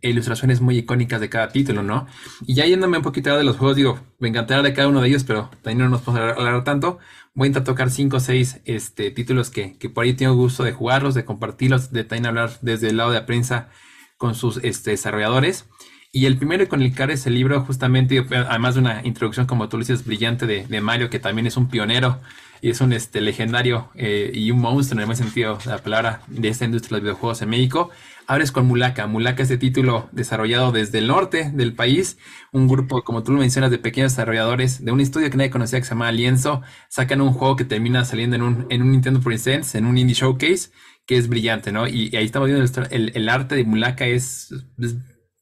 [0.00, 2.06] e ilustraciones muy icónicas de cada título, ¿no?
[2.46, 5.08] Y ya yéndome un poquito de los juegos, digo, me encantaría de cada uno de
[5.08, 6.98] ellos, pero también no nos podemos hablar tanto.
[7.34, 10.64] Voy a intentar tocar cinco o seis este, títulos que, que por ahí tengo gusto
[10.64, 13.68] de jugarlos, de compartirlos, de también hablar desde el lado de la prensa
[14.16, 15.66] con sus este, desarrolladores.
[16.12, 19.68] Y el primero con el que es el libro, justamente, además de una introducción, como
[19.68, 22.20] tú dices, brillante de, Mario, que también es un pionero
[22.60, 25.78] y es un este, legendario eh, y un monstruo en el buen sentido de la
[25.78, 27.90] palabra de esta industria de los videojuegos en México.
[28.28, 29.06] Abres con Mulaka.
[29.06, 32.18] Mulaka es de título desarrollado desde el norte del país.
[32.52, 35.84] Un grupo, como tú mencionas, de pequeños desarrolladores de un estudio que nadie conocía que
[35.84, 36.62] se llama Lienzo.
[36.88, 40.14] Sacan un juego que termina saliendo en un, en un Nintendo Presents, en un Indie
[40.14, 40.70] Showcase,
[41.06, 41.86] que es brillante, ¿no?
[41.86, 44.52] Y, ahí estamos viendo el, el, arte de Mulaka es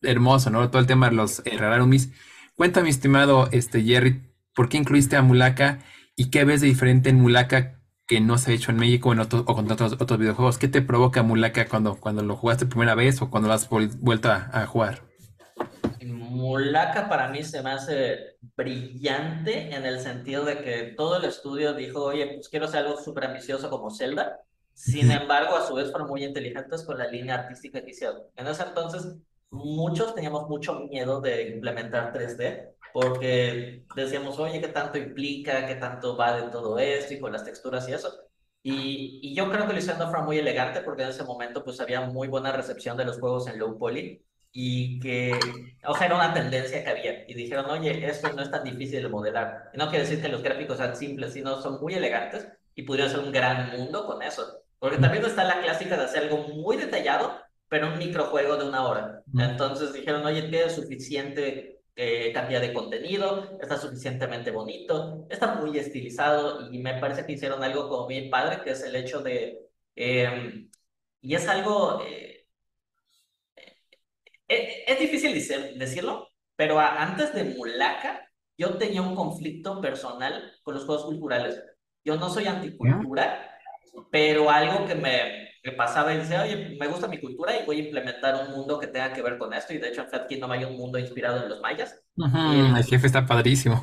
[0.03, 0.69] hermoso, ¿no?
[0.69, 2.11] Todo el tema de los eh, rararumis.
[2.55, 4.23] Cuéntame, estimado este, Jerry,
[4.55, 5.81] ¿por qué incluiste a Mulaka
[6.16, 9.20] y qué ves de diferente en Mulaka que no se ha hecho en México en
[9.20, 10.59] otros, o con otros, otros videojuegos?
[10.59, 14.31] ¿Qué te provoca Mulaka cuando, cuando lo jugaste primera vez o cuando lo has vuelto
[14.31, 15.03] a, jugar?
[16.05, 21.73] Mulaka para mí se me hace brillante en el sentido de que todo el estudio
[21.74, 24.41] dijo, oye, pues quiero hacer algo súper ambicioso como Zelda.
[24.74, 28.23] Sin embargo, a su vez fueron muy inteligentes con la línea artística que hicieron.
[28.36, 29.16] En ese entonces
[29.51, 35.66] muchos teníamos mucho miedo de implementar 3D porque decíamos, oye, ¿qué tanto implica?
[35.66, 37.12] ¿Qué tanto va de todo esto?
[37.12, 38.09] Y con las texturas y eso.
[38.62, 41.81] Y, y yo creo que lo hicieron de muy elegante porque en ese momento pues
[41.81, 45.33] había muy buena recepción de los juegos en low poly y que,
[45.85, 47.29] o sea, era una tendencia que había.
[47.29, 49.71] Y dijeron, oye, esto no es tan difícil de modelar.
[49.75, 52.47] Y no quiere decir que los gráficos sean simples, sino son muy elegantes
[52.77, 54.61] y podrían ser un gran mundo con eso.
[54.79, 58.87] Porque también está la clásica de hacer algo muy detallado, pero un microjuego de una
[58.87, 59.23] hora.
[59.37, 66.73] Entonces dijeron, oye, tiene suficiente eh, cantidad de contenido, está suficientemente bonito, está muy estilizado
[66.73, 69.61] y me parece que hicieron algo como bien padre, que es el hecho de,
[69.95, 70.71] em,
[71.21, 72.47] y es algo, eh,
[74.49, 75.33] eh, es difícil
[75.79, 81.61] decirlo, pero antes de Mulaka, yo tenía un conflicto personal con los juegos culturales.
[82.05, 83.59] Yo no soy anticultura,
[84.11, 87.81] pero algo que me, me pasaba y decía, oye, me gusta mi cultura y voy
[87.81, 89.73] a implementar un mundo que tenga que ver con esto.
[89.73, 92.03] Y de hecho en Fat Kingdom hay un mundo inspirado en los mayas.
[92.16, 93.81] el jefe está padrísimo.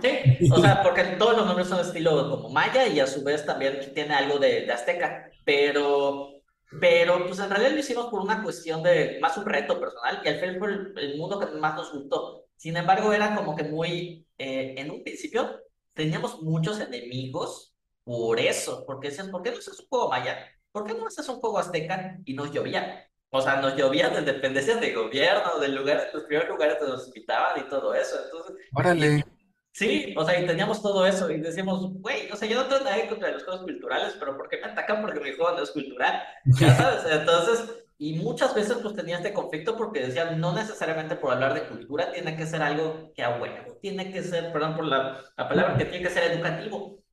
[0.00, 3.44] Sí, o sea, porque todos los nombres son estilo como maya y a su vez
[3.46, 5.30] también tiene algo de, de azteca.
[5.44, 6.34] Pero
[6.80, 10.28] pero pues en realidad lo hicimos por una cuestión de más un reto personal y
[10.28, 10.68] al final fue
[11.02, 12.46] el, mundo que más nos gustó.
[12.56, 15.60] Sin embargo, era como que muy, eh, en un principio
[15.92, 20.36] teníamos muchos enemigos por eso, porque decían, ¿por qué no es un juego maya?
[20.74, 22.18] ¿Por qué no haces un juego azteca?
[22.24, 23.08] Y nos llovía.
[23.30, 27.06] O sea, nos llovía de dependencias de gobierno, del lugar, los primeros lugares donde nos
[27.06, 28.16] invitaban y todo eso.
[28.24, 29.24] Entonces, Órale.
[29.70, 32.84] Sí, o sea, y teníamos todo eso y decíamos, güey, o sea, yo no tengo
[32.84, 35.70] nada contra los juegos culturales, pero ¿por qué me atacan porque mi juego no es
[35.70, 36.22] cultural?
[36.44, 41.32] Ya sabes, entonces, y muchas veces pues tenía este conflicto porque decían, no necesariamente por
[41.32, 44.86] hablar de cultura tiene que ser algo que a huevo, tiene que ser, perdón por
[44.86, 47.03] la, la palabra, que tiene que ser educativo.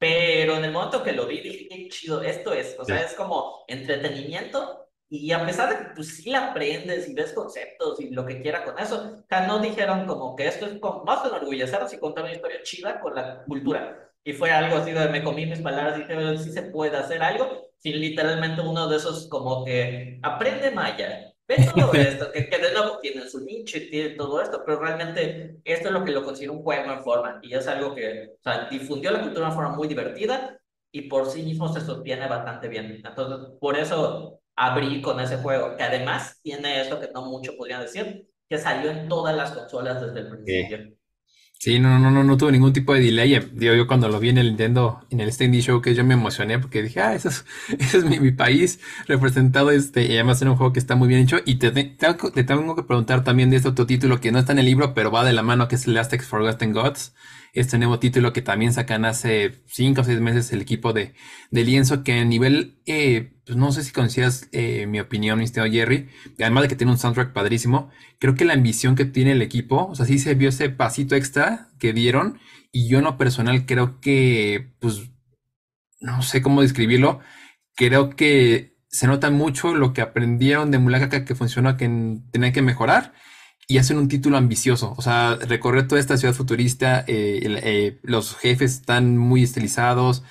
[0.00, 3.12] Pero en el momento que lo vi, dije, qué chido, esto es, o sea, es
[3.12, 8.08] como entretenimiento y a pesar de que pues sí la aprendes y ves conceptos y
[8.08, 11.22] lo que quiera con eso, o sea, no dijeron como que esto es como, más
[11.26, 14.10] enorgullecernos y contar una historia chida con la cultura.
[14.24, 17.22] Y fue algo así de me comí mis palabras y dije, sí se puede hacer
[17.22, 22.58] algo, sin literalmente uno de esos como que aprende maya, ve todo esto, que, que
[22.58, 26.12] de nuevo tiene su nicho y tiene todo esto, pero realmente esto es lo que
[26.12, 29.40] lo considero un juego en forma y es algo que, o sea, difundió la cultura
[29.40, 30.58] de una forma muy divertida
[30.92, 33.02] y por sí mismo se sostiene bastante bien.
[33.04, 37.82] Entonces, por eso abrí con ese juego, que además tiene esto que no mucho podrían
[37.82, 40.78] decir, que salió en todas las consolas desde el principio.
[40.78, 40.96] Sí,
[41.78, 43.38] no, no, no, no tuve ningún tipo de delay.
[43.52, 46.14] Digo, yo cuando lo vi en el Nintendo, en el Stand Show, que yo me
[46.14, 47.44] emocioné porque dije, ah, ese es,
[47.78, 51.20] ese es mi, país representado, este, y además era un juego que está muy bien
[51.20, 51.38] hecho.
[51.44, 54.52] Y te, te, te, tengo que preguntar también de este otro título que no está
[54.52, 57.12] en el libro, pero va de la mano, que es Last Ex Forgotten Gods
[57.52, 61.14] este nuevo título que también sacan hace 5 o 6 meses el equipo de,
[61.50, 65.44] de Lienzo, que a nivel, eh, pues no sé si consideras eh, mi opinión, mi
[65.44, 66.08] estimado Jerry,
[66.38, 69.86] además de que tiene un soundtrack padrísimo, creo que la ambición que tiene el equipo,
[69.86, 72.38] o sea, sí se vio ese pasito extra que dieron,
[72.72, 75.10] y yo en personal creo que, pues,
[76.00, 77.20] no sé cómo describirlo,
[77.74, 81.86] creo que se nota mucho lo que aprendieron de Mulaka que funcionó, que
[82.32, 83.12] tenían que mejorar
[83.70, 84.94] y hacen un título ambicioso.
[84.98, 90.24] O sea, recorrer toda esta ciudad futurista, eh, eh, los jefes están muy estilizados,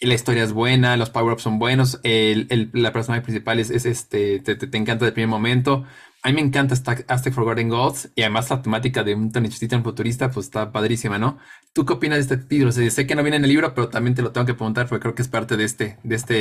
[0.00, 3.84] la historia es buena, los power-ups son buenos, el, el, la personaje principal es, es
[3.84, 5.84] este, te, encanta de primer momento.
[6.22, 6.74] A mí me encanta
[7.08, 11.38] Aztec Forgotten Gods y además la temática de un Tenochtitlan futurista pues está padrísima, ¿no?
[11.74, 12.72] ¿Tú qué opinas de este título?
[12.72, 15.02] Sé que no viene en el libro, pero también te lo tengo que preguntar porque
[15.02, 16.34] creo que es parte de este, de este,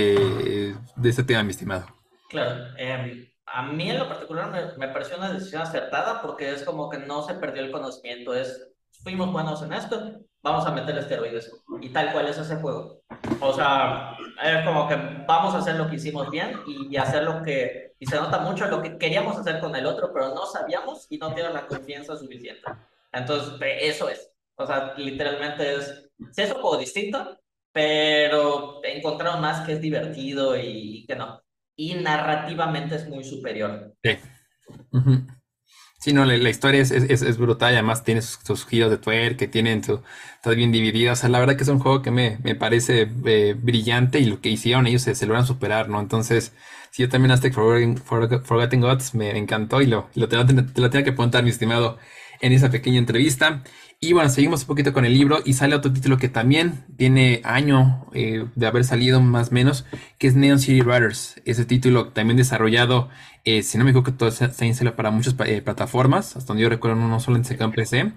[0.96, 1.86] de este tema, mi estimado.
[2.30, 2.64] Claro.
[2.78, 6.90] Eh, a mí en lo particular me, me, pareció una decisión acertada porque es como
[6.90, 8.72] que no se perdió el conocimiento, es
[9.04, 11.52] fuimos buenos en esto, vamos a meter esteroides
[11.82, 13.02] y tal cual es ese juego.
[13.40, 14.96] O sea, es como que
[15.28, 18.40] vamos a hacer lo que hicimos bien y, y, hacer lo que, y se nota
[18.40, 21.68] mucho lo que queríamos hacer con el otro, pero no sabíamos y no teníamos la
[21.68, 22.64] confianza suficiente.
[23.12, 24.32] Entonces, eso es.
[24.58, 27.40] O sea, literalmente es, es un juego distinto,
[27.72, 31.45] pero encontraron más que es divertido y, y que no
[31.76, 33.94] y narrativamente es muy superior.
[34.04, 34.18] Sí.
[36.00, 39.48] Sí, no, la, historia es, es, es, brutal, además tiene sus, giros de tuer, que
[39.48, 40.02] tienen su,
[40.36, 43.10] está bien dividida, o sea, la verdad que es un juego que me, me parece
[43.26, 46.00] eh, brillante y lo que hicieron ellos se, logran superar, ¿no?
[46.00, 46.54] Entonces,
[46.92, 50.90] sí, yo también Aztec Forgotten, Forgotten Gods me encantó y lo, lo te, te lo
[50.92, 51.98] tenía que preguntar, mi estimado,
[52.42, 53.64] en esa pequeña entrevista.
[54.00, 57.42] Y bueno, seguimos un poquito con el libro y sale otro título que también tiene
[57.44, 59.86] año eh, de haber salido más o menos,
[60.20, 61.42] que es Neon City Riders.
[61.46, 63.10] Ese título también desarrollado,
[63.46, 66.70] eh, si no me equivoco, todo está instalado para muchas eh, plataformas, hasta donde yo
[66.70, 68.12] recuerdo no se quedó en PC.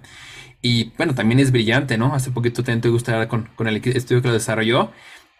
[0.61, 2.13] Y bueno, también es brillante, ¿no?
[2.13, 4.91] Hace poquito también te gusta con, con el estudio que lo desarrolló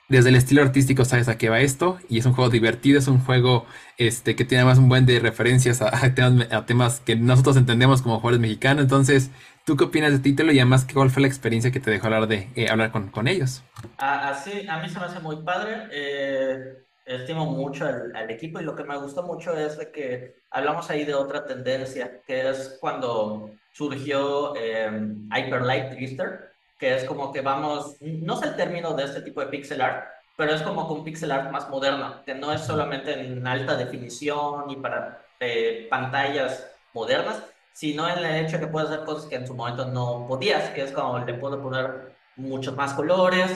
[0.10, 3.08] desde el estilo artístico sabes a qué va esto y es un juego divertido, es
[3.08, 3.66] un juego
[3.98, 7.56] este, que tiene además un buen de referencias a, a, temas, a temas, que nosotros
[7.58, 8.84] entendemos como jugadores mexicanos.
[8.84, 9.30] Entonces,
[9.70, 12.26] ¿tú qué opinas de título y además cuál fue la experiencia que te dejó hablar,
[12.26, 13.62] de, eh, hablar con, con ellos?
[14.00, 15.88] Así, a mí se me hace muy padre.
[15.92, 20.38] Eh, estimo mucho al, al, equipo y lo que me gustó mucho es de que
[20.50, 24.90] hablamos ahí de otra tendencia, que es cuando surgió eh,
[25.36, 29.42] Hyper Light Drifter que es como que vamos, no sé el término de este tipo
[29.42, 32.62] de pixel art, pero es como que un pixel art más moderno, que no es
[32.62, 37.44] solamente en alta definición y para eh, pantallas modernas,
[37.80, 40.70] sino en el hecho de que puedes hacer cosas que en su momento no podías,
[40.72, 43.50] que es como le puedo poner muchos más colores,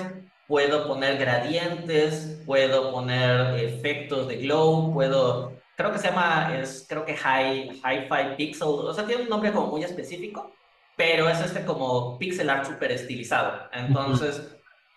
[0.48, 7.04] puedo poner gradientes, puedo poner efectos de glow, puedo, creo que se llama, es creo
[7.04, 10.54] que high, hi-fi pixel, o sea, tiene un nombre como muy específico,
[10.96, 13.68] pero es este como pixel art súper estilizado.
[13.74, 14.40] Entonces,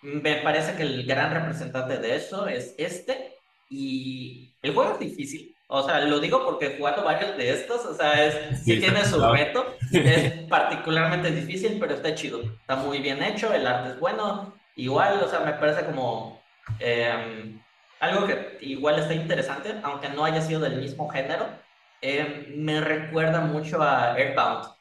[0.05, 0.23] uh -huh.
[0.23, 3.35] me parece que el gran representante de eso es este.
[3.69, 5.56] Y el juego es difícil.
[5.69, 9.05] O sea, lo digo porque jugando varios de estos, o sea, es, sí, sí tiene
[9.05, 9.35] su claro.
[9.35, 9.77] reto.
[9.93, 12.41] Es particularmente difícil, pero está chido.
[12.43, 14.55] Está muy bien hecho, el arte es bueno.
[14.77, 16.41] Igual, o sea, me parece como
[16.79, 17.59] eh,
[18.01, 21.47] algo que igual está interesante, aunque no haya sido del mismo género.
[22.03, 24.77] Eh, me recuerda mucho a Airbound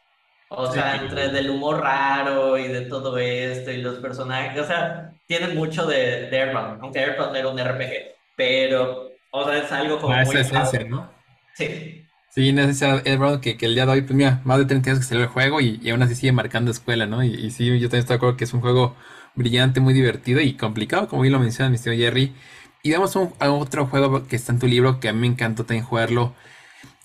[0.49, 5.11] o sea, entre del humor raro y de todo esto y los personajes, o sea,
[5.25, 8.15] tienen mucho de, de Airbound, aunque Airbound era un RPG.
[8.35, 9.04] pero,
[9.41, 10.35] o sea, es algo como Ah, muy...
[10.35, 11.11] esa esencia, ¿no?
[11.53, 12.79] Sí, Sí, si es
[13.19, 15.23] verdad que, que el día de hoy, pues mira, más de 30 años que salió
[15.23, 17.23] el juego y, y aún así sigue marcando escuela, ¿no?
[17.23, 18.95] Y, y sí, yo también estoy de acuerdo que es un juego
[19.35, 22.35] brillante, muy divertido y complicado, como bien lo menciona mi tío Jerry.
[22.83, 25.19] Y vamos a, un- a otro juego que está en tu libro, que a mí
[25.21, 26.35] me encantó también jugarlo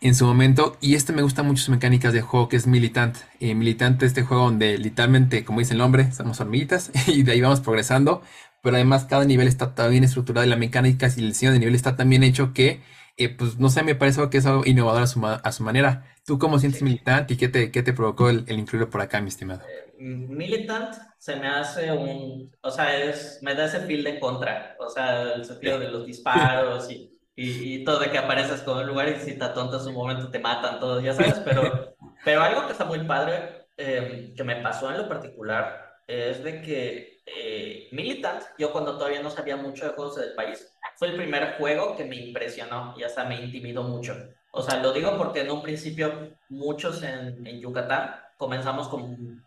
[0.01, 0.77] en su momento.
[0.81, 3.17] Y este me gusta mucho sus mecánicas de juego, que es Militant.
[3.41, 7.41] Eh, Militant, este juego donde literalmente, como dice el nombre, somos hormiguitas y de ahí
[7.41, 8.23] vamos progresando.
[8.63, 11.59] Pero además cada nivel está tan bien estructurado y la mecánica y el diseño de
[11.61, 12.83] nivel está tan bien hecho que,
[13.17, 15.63] eh, pues no sé, me parece que es algo innovador a su, ma- a su
[15.63, 16.05] manera.
[16.27, 16.85] ¿Tú cómo sientes sí.
[16.85, 19.63] Militant y qué te, qué te provocó el, el incluirlo por acá, mi estimado?
[19.99, 24.89] Militant se me hace un, o sea, es, me da ese feel de contra, o
[24.89, 28.87] sea, el sentido de los disparos y, y, y todo de que apareces con un
[28.87, 32.67] lugar y si te atontas un momento te matan todos, ya sabes, pero, pero algo
[32.67, 37.89] que está muy padre, eh, que me pasó en lo particular, es de que eh,
[37.93, 41.97] Militant, yo cuando todavía no sabía mucho de juegos del país, fue el primer juego
[41.97, 44.17] que me impresionó y hasta me intimidó mucho.
[44.53, 49.45] O sea, lo digo porque en un principio muchos en, en Yucatán comenzamos con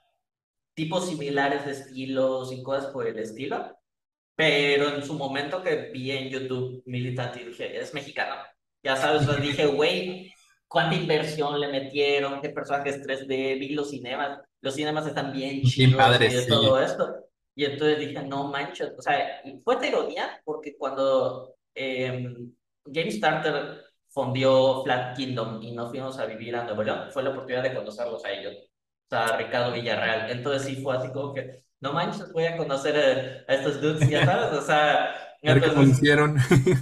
[0.73, 3.77] tipos similares de estilos y cosas por el estilo,
[4.35, 8.35] pero en su momento que vi en YouTube Militant y dije, es mexicano.
[8.81, 10.33] Ya sabes, dije, güey,
[10.67, 12.41] ¿cuánta inversión le metieron?
[12.41, 13.59] ¿Qué personajes 3D?
[13.59, 16.49] Vi los cinemas, los cinemas están bien chidos y de sí.
[16.49, 17.22] todo esto.
[17.55, 22.35] Y entonces dije, no manches, o sea, fue de ironía porque cuando eh,
[22.85, 27.63] GameStarter fundió Flat Kingdom y nos fuimos a vivir a Nuevo León, fue la oportunidad
[27.63, 30.31] de conocerlos a ellos, o sea, Ricardo Villarreal.
[30.31, 34.25] Entonces sí fue así como que, no manches, voy a conocer a, estos dudes, ya
[34.25, 36.37] sabes, o sea, ver cómo entonces, hicieron.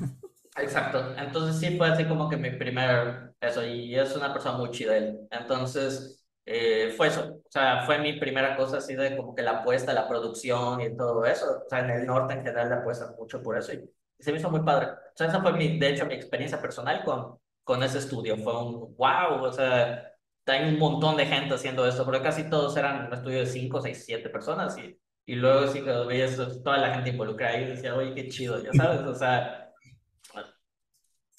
[0.58, 1.16] exacto.
[1.18, 4.98] Entonces sí fue así como que mi primer, eso, y es una persona muy chida
[4.98, 5.20] él.
[5.32, 9.60] Entonces, eh, fue eso, o sea, fue mi primera cosa así de como que la
[9.60, 11.64] apuesta, la producción y todo eso.
[11.66, 13.78] O sea, en el norte en general le apuestan mucho por eso y,
[14.18, 14.88] y se me hizo muy padre.
[14.88, 18.38] O sea, esa fue mi, de hecho, mi experiencia personal con, con ese estudio.
[18.38, 20.12] Fue un wow, o sea,
[20.48, 23.82] hay un montón de gente haciendo eso, pero casi todos eran un estudio de 5,
[23.82, 27.96] 6, 7 personas y, y luego sí que veías toda la gente involucrada y decía,
[27.96, 29.61] oye, qué chido, ya sabes, o sea,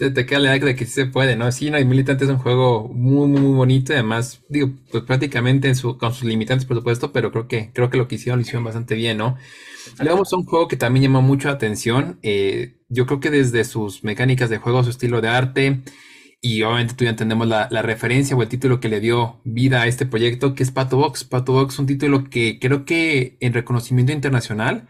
[0.02, 1.52] Te, te queda la idea de que sí se puede, ¿no?
[1.52, 3.92] Sí, no, y Militant es un juego muy, muy, muy bonito.
[3.92, 7.70] y Además, digo, pues prácticamente en su, con sus limitantes, por supuesto, pero creo que,
[7.72, 9.36] creo que lo que hicieron lo hicieron bastante bien, ¿no?
[10.00, 12.18] Luego a un juego que también llama mucho la atención.
[12.22, 15.82] eh, yo creo que desde sus mecánicas de juego, su estilo de arte,
[16.40, 19.82] y obviamente tú ya entendemos la, la referencia o el título que le dio vida
[19.82, 21.24] a este proyecto, que es Pato Box.
[21.24, 24.88] Pato Box es un título que creo que en reconocimiento internacional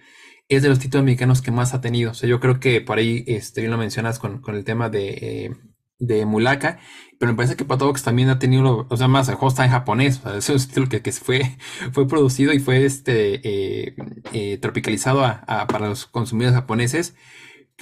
[0.48, 2.10] es de los títulos mexicanos que más ha tenido.
[2.12, 5.09] O sea, yo creo que por ahí este, lo mencionas con, con el tema de,
[5.47, 5.56] eh,
[5.98, 6.78] de Mulaka,
[7.19, 9.64] pero me parece que Pato Box también ha tenido, o sea, más el juego está
[9.64, 11.56] en japonés, es un título que, que fue,
[11.93, 13.40] fue producido y fue este,
[13.89, 13.94] eh,
[14.32, 17.14] eh, tropicalizado a- para los consumidores japoneses.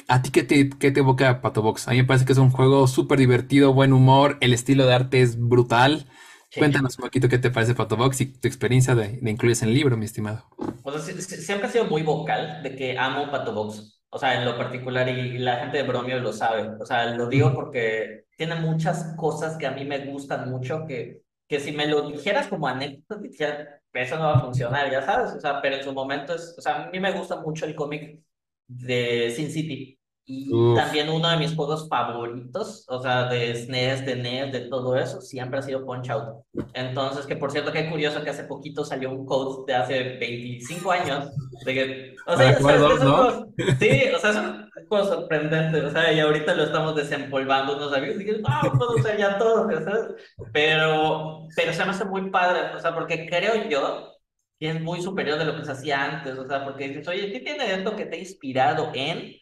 [0.08, 1.88] ¿A ti qué te, qué te evoca Pato Box?
[1.88, 4.94] A mí me parece que es un juego súper divertido, buen humor, el estilo de
[4.94, 6.08] arte es brutal.
[6.54, 9.70] Cuéntanos un poquito qué te parece Pato Box y tu experiencia de, de incluirse en
[9.70, 10.44] el libro, mi estimado.
[10.82, 14.02] O sea, siempre he sido muy vocal de que amo Pato Box.
[14.10, 16.68] O sea, en lo particular, y la gente de Bromio lo sabe.
[16.80, 21.22] O sea, lo digo porque tiene muchas cosas que a mí me gustan mucho, que,
[21.46, 25.32] que si me lo dijeras como anécdota, dijera, eso no va a funcionar, ya sabes.
[25.32, 27.76] O sea, pero en su momento es, o sea, a mí me gusta mucho el
[27.76, 28.20] cómic
[28.66, 29.99] de Sin City.
[30.32, 30.76] Y Uf.
[30.76, 35.20] también uno de mis juegos favoritos, o sea, de SNES, de NES, de todo eso,
[35.20, 36.44] siempre ha sido Punch Out.
[36.72, 40.92] Entonces, que por cierto, qué curioso que hace poquito salió un code de hace 25
[40.92, 41.30] años.
[41.64, 42.58] De que, o sea, ¿no?
[42.60, 43.46] juegos-
[43.80, 45.80] sí, o sea, es un juego sorprendente.
[45.80, 49.36] O sea, y ahorita lo estamos desempolvando unos amigos y que, no, puedo usar ya
[49.36, 50.14] todo, ¿sabes?
[50.52, 54.12] Pero, pero se me hace muy padre, o sea, porque creo yo
[54.60, 56.38] que es muy superior de lo que se hacía antes.
[56.38, 59.40] O sea, porque dices, oye, ¿qué tiene esto que te ha inspirado en?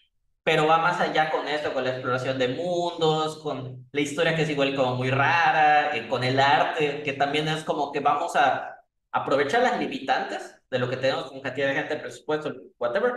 [0.49, 4.45] Pero va más allá con esto, con la exploración de mundos, con la historia que
[4.45, 8.35] es igual como muy rara, eh, con el arte, que también es como que vamos
[8.35, 13.13] a aprovechar las limitantes de lo que tenemos con cantidad de gente, presupuesto, whatever,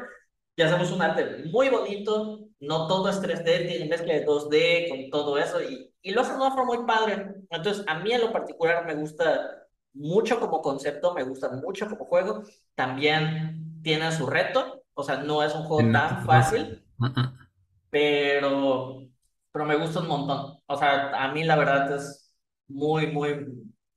[0.58, 5.10] y hacemos un arte muy bonito, no todo es 3D, tiene mezcla de 2D con
[5.10, 7.28] todo eso, y, y lo hacen de una forma muy padre.
[7.50, 12.04] Entonces, a mí en lo particular me gusta mucho como concepto, me gusta mucho como
[12.08, 12.44] juego,
[12.76, 16.81] también tiene su reto, o sea, no es un juego tan fácil
[17.90, 19.08] Pero,
[19.52, 20.60] pero me gusta un montón.
[20.66, 22.34] O sea, a mí la verdad es
[22.68, 23.48] muy, muy,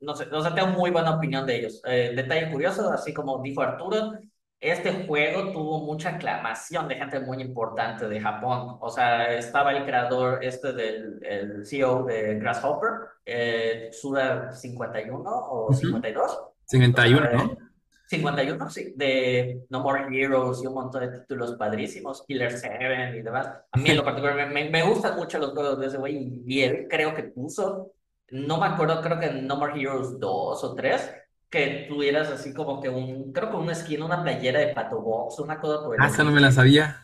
[0.01, 1.81] no sé, o sea, tengo muy buena opinión de ellos.
[1.87, 4.13] Eh, detalle curioso, así como dijo Arturo,
[4.61, 8.79] este juego tuvo mucha aclamación de gente muy importante de Japón.
[8.81, 12.91] O sea, estaba el creador este del el CEO de Grasshopper,
[13.27, 15.75] eh, Suda 51 o Ujú.
[15.75, 16.39] 52.
[16.67, 17.64] 51, O sea, ¿no?
[18.07, 23.23] 51, sí, de No More Heroes y un montón de títulos padrísimos, Killer 7 y
[23.23, 23.49] demás.
[23.73, 26.63] A mí en lo particular me, me, gustan mucho los juegos de ese güey y
[26.63, 27.93] él creo que puso,
[28.31, 31.13] no me acuerdo, creo que No More Heroes 2 o 3,
[31.55, 35.39] que tuvieras así como que un, creo que una skin, una playera de Pato Box,
[35.39, 37.01] una cosa por el Ah, esa no me la sabía.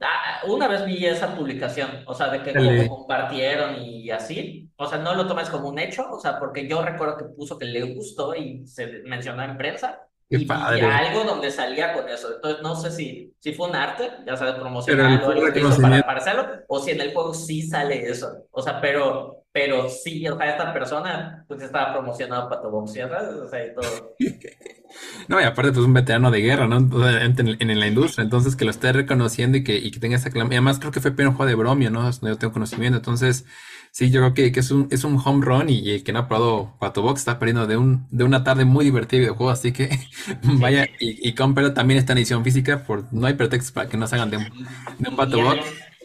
[0.00, 4.86] Ah, una vez vi esa publicación, o sea, de que como compartieron y así, o
[4.86, 7.66] sea, no lo tomes como un hecho, o sea, porque yo recuerdo que puso que
[7.66, 10.00] le gustó y se mencionó en prensa,
[10.38, 12.34] y algo donde salía con eso.
[12.34, 15.80] Entonces, no sé si, si fue un arte, ya sabes, promocional o algo que hizo
[15.80, 18.46] para, para, hacerlo, o si en el juego sí sale eso.
[18.50, 23.28] O sea, pero, pero sí, o sea, esta persona pues estaba promocionado para tu ¿sabes?
[23.36, 24.14] O sea, y todo.
[25.26, 26.76] No, y aparte, pues un veterano de guerra, ¿no?
[26.76, 30.30] En, en, la industria, entonces que lo esté reconociendo y que, y que tenga esa
[30.30, 30.50] clama.
[30.50, 32.08] Y además, creo que fue un juego de bromio, ¿no?
[32.08, 33.44] Yo tengo conocimiento, entonces
[33.94, 36.18] Sí, yo creo que, que es, un, es un home run y, el que no
[36.18, 39.52] ha probado Pato Box está perdiendo de, un, de una tarde muy divertida de videojuego,
[39.52, 39.88] así que
[40.42, 44.30] vaya y, y también esta edición física, por, no hay pretextos para que no salgan
[44.30, 44.66] de un,
[44.98, 45.60] de un Pato Box.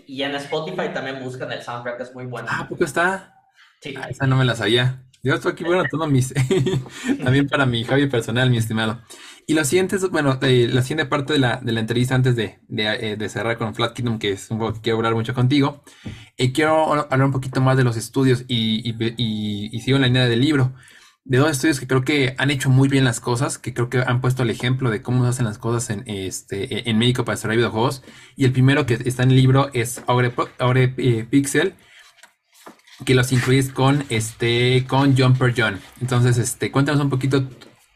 [0.06, 2.48] y en Spotify también buscan el soundtrack, es muy bueno.
[2.52, 3.34] Ah, ¿poco está?
[3.82, 3.96] Sí.
[3.98, 5.02] Ah, esa no me la sabía.
[5.24, 6.32] Yo estoy aquí, bueno, todo mis,
[7.24, 9.02] también para mi hobby personal, mi estimado.
[9.50, 12.36] Y lo siguiente es, bueno, eh, la siguiente parte de la, de la entrevista antes
[12.36, 15.16] de, de, eh, de, cerrar con Flat Kingdom, que es un poco que quiero hablar
[15.16, 15.84] mucho contigo,
[16.38, 19.16] eh, quiero hablar un poquito más de los estudios y, y,
[19.76, 20.76] y, sigo en la línea del libro.
[21.24, 23.98] De dos estudios que creo que han hecho muy bien las cosas, que creo que
[23.98, 27.36] han puesto el ejemplo de cómo se hacen las cosas en, este, en México para
[27.36, 28.04] desarrollar videojuegos.
[28.36, 30.90] Y el primero que está en el libro es Aure, Aure
[31.28, 31.74] Pixel,
[33.04, 35.80] que los incluyes con este con Jumper John.
[36.02, 37.50] Entonces, este, cuéntanos un poquito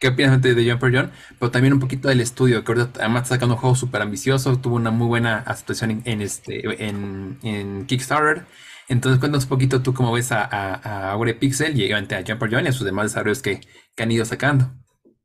[0.03, 3.35] qué opinas de Jumper John, pero también un poquito del estudio, que ahorita además está
[3.35, 8.45] sacando un juego súper ambicioso, tuvo una muy buena aceptación en, este, en, Kickstarter.
[8.89, 12.49] Entonces, cuéntanos un poquito tú cómo ves a, a, Aure Pixel y obviamente a Jumper
[12.51, 13.61] John y a sus demás desarrollos que,
[13.95, 14.71] que han ido sacando.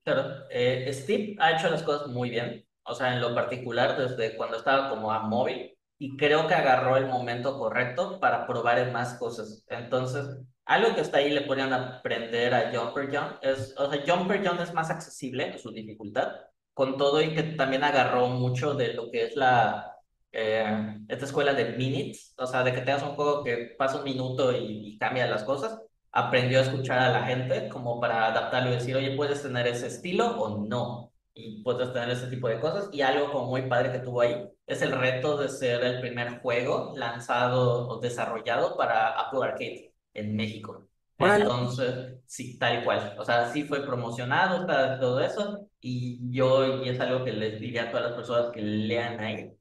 [0.04, 4.36] Claro, eh, Steve ha hecho las cosas muy bien, o sea, en lo particular desde
[4.36, 8.92] cuando estaba como a móvil y creo que agarró el momento correcto para probar en
[8.92, 9.64] más cosas.
[9.66, 10.24] Entonces,
[10.68, 14.60] algo que está ahí le podrían aprender a Jumper John es, o sea, Jumper John
[14.60, 16.32] es más accesible su dificultad,
[16.74, 19.96] con todo y que también agarró mucho de lo que es la,
[20.30, 24.04] eh, esta escuela de minutes, o sea, de que tengas un juego que pasa un
[24.04, 25.80] minuto y, cambia las cosas,
[26.12, 29.86] aprendió a escuchar a la gente como para adaptarlo y decir, oye, puedes tener ese
[29.86, 33.90] estilo o no, y puedes tener ese tipo de cosas, y algo como muy padre
[33.92, 39.08] que tuvo ahí es el reto de ser el primer juego lanzado o desarrollado para
[39.18, 40.88] Apple Arcade en México.
[41.18, 43.16] Entonces, sí, tal cual.
[43.18, 45.68] O sea, sí fue promocionado, para todo eso.
[45.80, 49.52] Y yo, y es algo que les diría a todas las personas que lean ahí,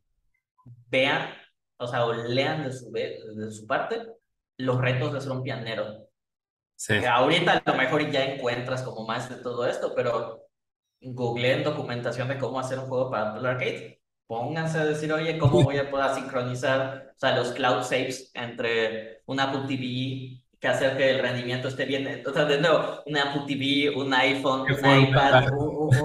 [0.89, 1.29] vean,
[1.77, 4.17] o sea, o lean de su, de su parte
[4.57, 6.07] los retos de ser un pianero.
[6.75, 7.03] Sí.
[7.03, 10.43] ahorita a lo mejor ya encuentras como más de todo esto, pero
[11.01, 13.96] googleen documentación de cómo hacer un juego para Apple Arcade.
[14.27, 19.23] Pónganse a decir, oye, ¿cómo voy a poder sincronizar o sea, los cloud saves entre
[19.25, 22.23] un Apple TV que hacer que el rendimiento esté bien.
[22.25, 25.47] O sea, de nuevo, un Apple TV, un iPhone, un iPad,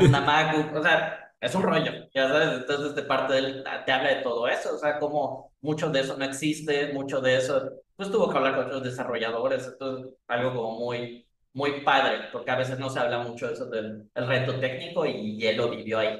[0.00, 2.60] una MacBook, o sea, es un rollo, ya sabes.
[2.60, 6.00] Entonces, de parte de él, te habla de todo eso, o sea, como mucho de
[6.00, 10.54] eso no existe, mucho de eso, pues tuvo que hablar con otros desarrolladores, entonces, algo
[10.54, 14.26] como muy, muy padre, porque a veces no se habla mucho de eso del el
[14.26, 16.18] reto técnico y él lo vivió ahí.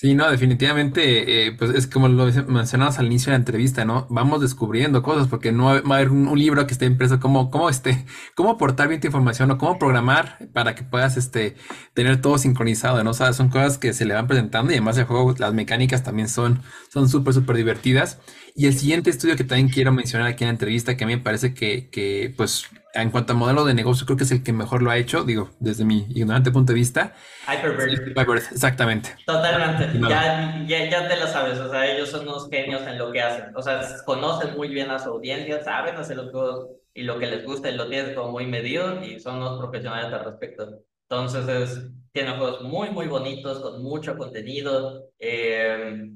[0.00, 4.06] Sí, no, definitivamente, eh, pues es como lo mencionabas al inicio de la entrevista, ¿no?
[4.08, 7.68] Vamos descubriendo cosas porque no va a haber un, libro que esté impreso como, cómo,
[7.68, 11.54] este, cómo aportar bien tu información o cómo programar para que puedas, este,
[11.92, 13.10] tener todo sincronizado, ¿no?
[13.10, 16.02] O sea, son cosas que se le van presentando y además el juego, las mecánicas
[16.02, 18.20] también son, son súper, súper divertidas.
[18.56, 21.16] Y el siguiente estudio que también quiero mencionar aquí en la entrevista, que a mí
[21.16, 24.42] me parece que, que pues, en cuanto a modelo de negocio, creo que es el
[24.42, 27.14] que mejor lo ha hecho, digo, desde mi ignorante punto de vista.
[27.46, 28.52] Hyperbird.
[28.52, 29.16] exactamente.
[29.26, 29.98] Totalmente.
[30.08, 33.54] Ya, ya, te lo sabes, o sea, ellos son unos genios en lo que hacen.
[33.56, 37.26] O sea, conocen muy bien a su audiencia, saben hacer los juegos y lo que
[37.26, 40.80] les gusta y lo tienen como muy medido y son unos profesionales al respecto.
[41.08, 45.10] Entonces, es, tienen juegos muy, muy bonitos, con mucho contenido.
[45.18, 46.10] Eh,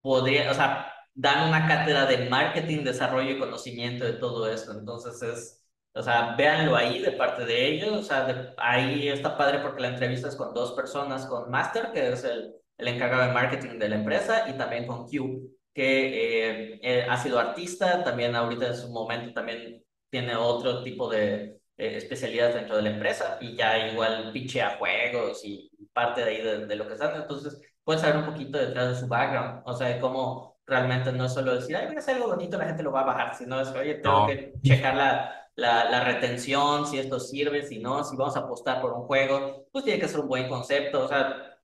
[0.00, 4.72] podría, o sea, dan una cátedra de marketing, desarrollo y conocimiento de todo esto.
[4.72, 5.64] Entonces es,
[5.94, 7.92] o sea, véanlo ahí de parte de ellos.
[7.92, 12.08] O sea, ahí está padre porque la entrevista es con dos personas, con Master, que
[12.12, 16.80] es el, el encargado de marketing de la empresa, y también con Q, que eh,
[16.82, 21.96] eh, ha sido artista, también ahorita en su momento también tiene otro tipo de eh,
[21.96, 26.66] especialidades dentro de la empresa y ya igual pichea juegos y parte de ahí de,
[26.66, 27.20] de lo que están.
[27.20, 31.26] Entonces, puedes saber un poquito detrás de su background, o sea, de cómo realmente no
[31.26, 33.34] es solo decir, ay, voy a hacer algo bonito, la gente lo va a bajar,
[33.34, 38.04] sino es, oye, tengo que checar la, la, la, retención, si esto sirve, si no,
[38.04, 41.08] si vamos a apostar por un juego, pues tiene que ser un buen concepto, o
[41.08, 41.58] sea,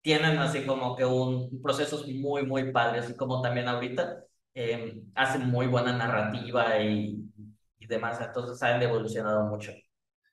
[0.00, 5.48] tienen así como que un procesos muy, muy padres, así como también ahorita eh, hacen
[5.50, 7.30] muy buena narrativa y,
[7.78, 9.72] y demás, entonces han evolucionado mucho.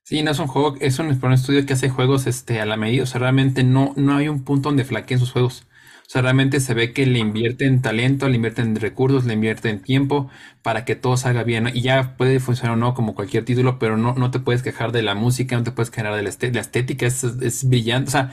[0.03, 2.77] Sí, no es un juego, es un, un estudio que hace juegos este, a la
[2.77, 5.67] medida, o sea, realmente no, no hay un punto donde flaqueen sus juegos.
[6.07, 10.29] O sea, realmente se ve que le invierten talento, le invierten recursos, le invierten tiempo
[10.61, 11.67] para que todo salga bien.
[11.73, 14.91] Y ya puede funcionar o no como cualquier título, pero no, no te puedes quejar
[14.91, 18.09] de la música, no te puedes quejar de la, la estética, es, es, brillante.
[18.09, 18.31] O sea,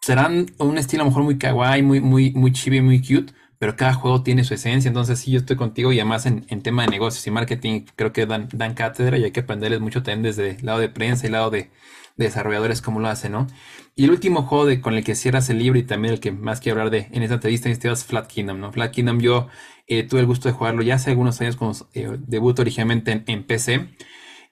[0.00, 3.76] serán un estilo a lo mejor muy kawaii, muy, muy, muy chibi, muy cute, pero
[3.76, 4.88] cada juego tiene su esencia.
[4.88, 8.12] Entonces, sí, yo estoy contigo y además en, en tema de negocios y marketing, creo
[8.12, 11.24] que dan, dan cátedra y hay que aprenderles mucho también desde el lado de prensa
[11.24, 11.70] y el lado de
[12.16, 13.46] desarrolladores cómo lo hacen, ¿no?
[13.94, 16.60] Y el último juego con el que cierras el libro y también el que más
[16.60, 18.72] quiero hablar de en esta entrevista es Flat Kingdom, ¿no?
[18.72, 19.48] Flat Kingdom yo
[19.86, 22.18] eh, tuve el gusto de jugarlo ya hace algunos años cuando eh,
[22.58, 23.88] originalmente en, PC,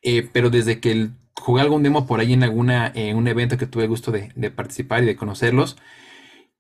[0.03, 3.67] eh, pero desde que jugué algún demo por ahí en alguna en un evento que
[3.67, 5.77] tuve el gusto de participar y de conocerlos,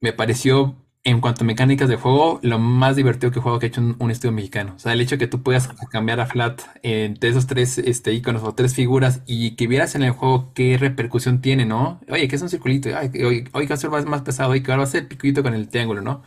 [0.01, 3.68] me pareció en cuanto a mecánicas de juego, lo más divertido que juego que he
[3.68, 4.72] hecho un, un estudio mexicano.
[4.74, 8.43] O sea, el hecho que tú puedas cambiar a flat entre esos tres este, iconos
[8.43, 12.01] o tres figuras y que vieras en el juego qué repercusión tiene, ¿no?
[12.09, 14.62] Oye, que es un circulito, Ay, hoy, hoy va a ser más, más pesado, hoy
[14.62, 16.22] que ahora va a ser picuito con el triángulo, ¿no?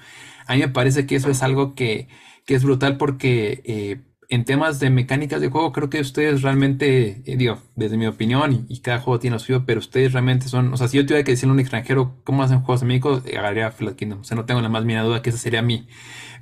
[0.45, 2.07] A mí me parece que eso es algo que,
[2.45, 7.21] que es brutal porque eh, en temas de mecánicas de juego, creo que ustedes realmente,
[7.25, 10.77] eh, digo, desde mi opinión, y, cada juego tiene suyo, pero ustedes realmente son, o
[10.77, 13.71] sea, si yo tuviera que decirle a un extranjero cómo hacen juegos amigos, eh, agarraría
[13.71, 14.21] Flat Kingdom.
[14.21, 15.87] O sea, no tengo la más mínima duda que ese sería mi,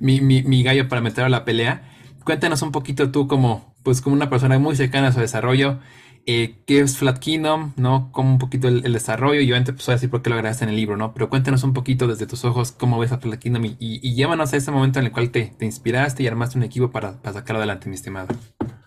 [0.00, 1.88] mi, mi, mi gallo para meter a la pelea.
[2.24, 5.78] Cuéntanos un poquito tú como, pues como una persona muy cercana a su desarrollo,
[6.26, 8.10] eh, qué es Flat Kingdom, ¿no?
[8.10, 10.64] Como un poquito el, desarrollo y obviamente pues voy a decir por qué lo agregaste
[10.64, 11.14] en el libro, ¿no?
[11.14, 14.52] Pero cuéntanos un poquito desde tus ojos cómo ves a Flat Kingdom y, y, llévanos
[14.52, 17.34] a ese momento en el cual te, te inspiraste y armaste un equipo para, para,
[17.34, 18.28] sacarlo adelante, mi estimado.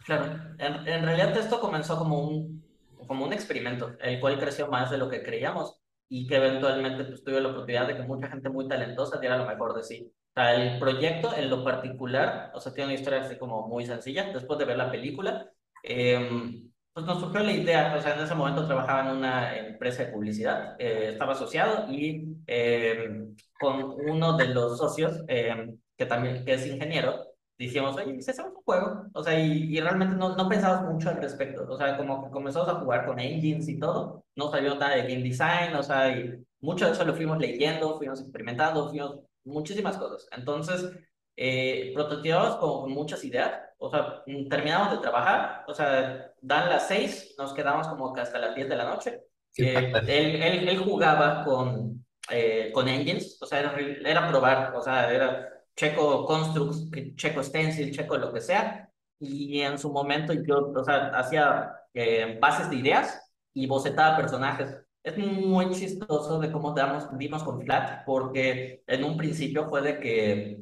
[0.06, 0.26] Claro,
[0.58, 2.62] en, en, realidad esto comenzó como un,
[3.08, 5.80] como un experimento, el cual creció más de lo que creíamos
[6.10, 9.46] y que eventualmente pues, tuve la oportunidad de que mucha gente muy talentosa diera lo
[9.46, 10.12] mejor de sí.
[10.12, 13.86] O sea, el proyecto en lo particular, o sea, tiene una historia así como muy
[13.86, 14.34] sencilla.
[14.34, 15.50] Después de ver la película,
[15.84, 16.70] eh,
[17.06, 20.12] pues nos surgió la idea, o sea, en ese momento trabajaba en una empresa de
[20.12, 23.26] publicidad, eh, estaba asociado y eh,
[23.60, 27.26] con uno de los socios, eh, que también que es ingeniero,
[27.58, 31.10] dijimos, oye, si hacemos un juego, o sea, y, y realmente no, no pensamos mucho
[31.10, 34.76] al respecto, o sea, como que comenzamos a jugar con engines y todo, no salió
[34.76, 38.90] nada de game design, o sea, y mucho de eso lo fuimos leyendo, fuimos experimentando,
[38.90, 40.28] fuimos muchísimas cosas.
[40.32, 40.92] Entonces,
[41.36, 47.34] eh, prototipamos con muchas ideas, o sea, terminamos de trabajar, o sea, dan las seis,
[47.38, 49.24] nos quedamos como que hasta las 10 de la noche.
[49.58, 53.76] Eh, él, él, él, jugaba con, eh, con engines, o sea, era,
[54.06, 58.90] era, probar, o sea, era checo constructs, checo stencil, checo lo que sea,
[59.20, 64.76] y en su momento yo, o sea, hacía eh, bases de ideas y bocetaba personajes.
[65.04, 70.00] Es muy chistoso de cómo damos, dimos con Flat, porque en un principio fue de
[70.00, 70.62] que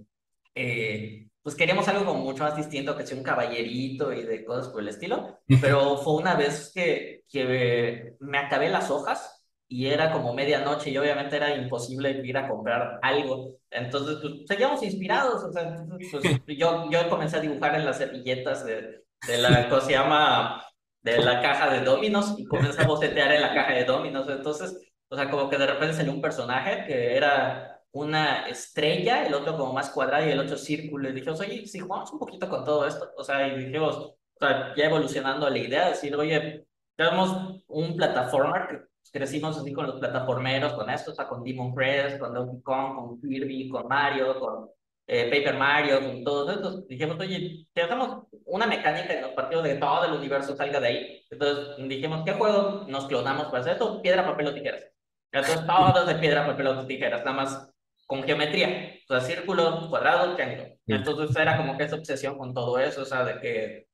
[0.55, 4.67] eh, pues queríamos algo como mucho más distinto, que sea un caballerito y de cosas
[4.67, 10.11] por el estilo, pero fue una vez que, que me acabé las hojas y era
[10.11, 13.53] como medianoche y obviamente era imposible ir a comprar algo.
[13.71, 15.41] Entonces, pues seguíamos inspirados.
[15.41, 19.79] O sea, pues, yo, yo comencé a dibujar en las servilletas de, de la, ¿cómo
[19.79, 20.65] se llama?
[21.01, 24.27] De la caja de Dominos y comencé a bocetear en la caja de Dominos.
[24.27, 29.33] Entonces, o sea, como que de repente salió un personaje que era una estrella, el
[29.33, 31.09] otro como más cuadrado y el otro círculo.
[31.09, 34.15] Y dijimos, oye, si jugamos un poquito con todo esto, o sea, y dijimos, o
[34.39, 36.65] sea, ya evolucionando la idea, decir, oye,
[36.95, 38.79] tenemos un plataforma que
[39.11, 42.95] crecimos así con los plataformeros, con esto, o sea, con Demon Crest, con Donkey Kong,
[42.95, 44.69] con Kirby, con Mario, con
[45.07, 46.87] eh, Paper Mario, con todos estos.
[46.87, 51.25] Dijimos, oye, hacemos una mecánica en los partidos de todo el universo salga de ahí.
[51.29, 54.01] Entonces dijimos, ¿qué juego nos clonamos para hacer esto?
[54.01, 54.85] Piedra, papel o tijeras.
[55.31, 57.69] Entonces, todos de piedra, papel o tijeras, nada más
[58.07, 60.69] con geometría, o sea, círculo, cuadrado, triángulo.
[60.87, 63.87] Entonces era como que esa obsesión con todo eso, o sea, de que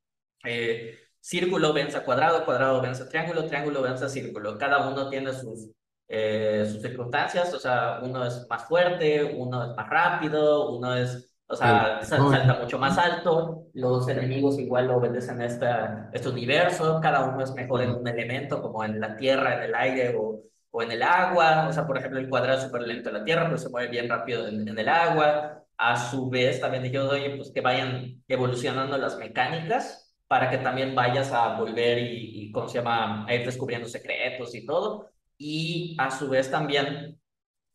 [0.46, 4.58] eh, círculo vence a cuadrado, cuadrado vence a triángulo, triángulo vence a círculo.
[4.58, 5.72] Cada uno tiene sus,
[6.08, 11.36] eh, sus circunstancias, o sea, uno es más fuerte, uno es más rápido, uno es,
[11.48, 17.26] o sea, salta mucho más alto, los enemigos igual obedecen a esta, este universo, cada
[17.26, 20.44] uno es mejor en un elemento, como en la tierra, en el aire o
[20.76, 23.24] o en el agua, o sea, por ejemplo, el cuadrado es súper lento en la
[23.24, 25.64] Tierra, pero se mueve bien rápido en, el agua.
[25.78, 30.96] A su vez, también dijimos, oye, pues que vayan evolucionando las mecánicas para que también
[30.96, 35.12] vayas a volver y, y, ¿cómo se llama?, a ir descubriendo secretos y todo.
[35.38, 37.20] Y a su vez también,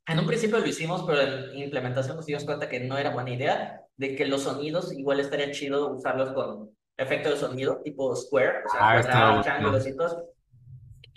[0.07, 3.31] en un principio lo hicimos, pero en implementación nos dimos cuenta que no era buena
[3.31, 8.65] idea, de que los sonidos igual estaría chido usarlos con efecto de sonido tipo square,
[8.67, 10.38] o sea, ah, triángulos y todo.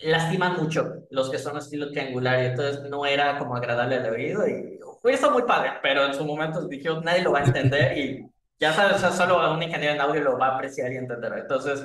[0.04, 4.48] Lastiman mucho los que son estilo triangular y entonces no era como agradable al oído
[4.48, 7.98] y fue eso muy padre, pero en su momento dije, nadie lo va a entender
[7.98, 8.26] y
[8.60, 11.34] ya sabes, o sea, solo un ingeniero en audio lo va a apreciar y entender.
[11.36, 11.84] Entonces,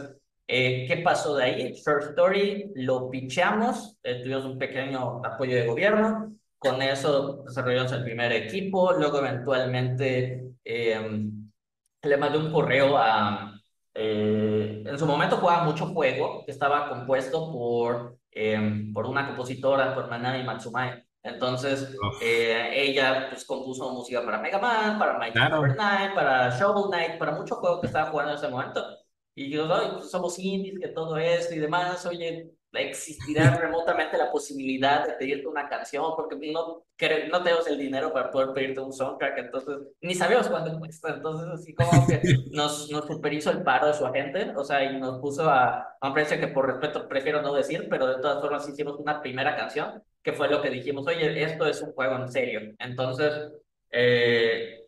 [0.48, 1.74] eh, ¿Qué pasó de ahí?
[1.82, 8.05] First Story lo picheamos, eh, tuvimos un pequeño apoyo de gobierno, con eso desarrollamos el
[8.05, 11.28] primer equipo, luego eventualmente eh,
[12.02, 13.56] le mandé un correo a...
[13.97, 18.18] en su momento jugaba mucho juego que estaba compuesto por,
[18.93, 21.05] por una compositora, por Manami Matsumae.
[21.23, 25.66] Entonces, ella pues, compuso música para Mega Man, para Mighty claro.
[25.66, 28.85] Night, para Shovel Knight, para muchos juegos que estaba jugando en ese momento.
[29.35, 35.07] Y yo, pues, somos indies, que todo esto y demás, oye, existirá remotamente la posibilidad
[35.07, 36.85] de pedirte una canción, porque no,
[37.31, 41.48] no tenemos el dinero para poder pedirte un soundtrack, entonces ni sabemos cuánto cuesta, entonces
[41.48, 42.20] así como que
[42.53, 46.09] nos, nos superhizo el paro de su agente, o sea, y nos puso a, a
[46.09, 49.57] un precio que por respeto prefiero no decir, pero de todas formas hicimos una primera
[49.57, 53.53] canción, que fue lo que dijimos, oye, esto es un juego en serio, entonces...
[53.90, 54.86] Eh,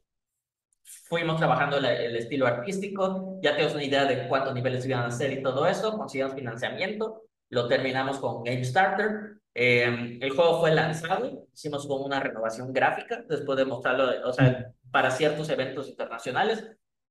[1.08, 5.32] fuimos trabajando el, estilo artístico, ya tenemos una idea de cuántos niveles iban a ser
[5.32, 11.46] y todo eso, conseguimos financiamiento, lo terminamos con Game Starter, em, el juego fue lanzado,
[11.52, 16.64] hicimos como una renovación gráfica después de mostrarlo, o sea, para ciertos eventos internacionales.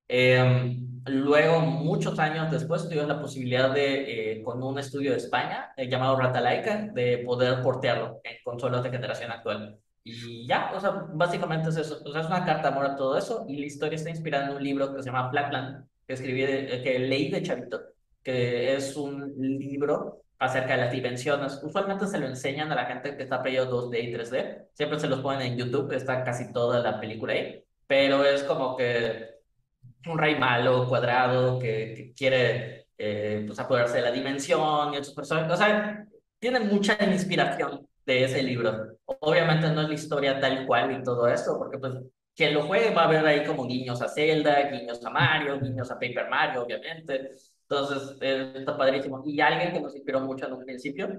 [0.08, 5.74] Em, luego, muchos años después, tuvimos la posibilidad de, eh, con un estudio de España
[5.76, 9.80] eh, llamado Ratalaika, de poder portearlo en consolas de generación actual.
[10.04, 12.00] Y ya, o sea, básicamente es eso.
[12.06, 13.46] O sea, es una carta de amor a todo eso.
[13.50, 17.00] Y la historia está inspirada en un libro que se llama Flatland, que escribí, que
[17.00, 17.82] leí de Chavito,
[18.24, 21.60] que es un libro acerca de las dimensiones.
[21.64, 24.68] Usualmente se lo enseñan a la gente que está aprendiendo 2D y 3D.
[24.74, 27.64] Siempre se los ponen en YouTube, está casi toda la película ahí.
[27.88, 29.38] Pero es como que
[30.08, 35.52] un rey malo, cuadrado, que, quiere eh, pues, apoderarse de la dimensión y otras personas.
[35.52, 36.06] O sea,
[36.40, 38.98] tiene mucha inspiración de ese libro.
[39.06, 41.94] Obviamente no es la historia tal cual y todo eso, porque pues
[42.36, 45.90] quien lo juegue va a ver ahí como guiños a Zelda, guiños a Mario, guiños
[45.92, 47.32] a Paper Mario, obviamente.
[47.70, 49.22] Entonces, eh, está padrísimo.
[49.26, 51.10] Y alguien que nos inspiró mucho en un principio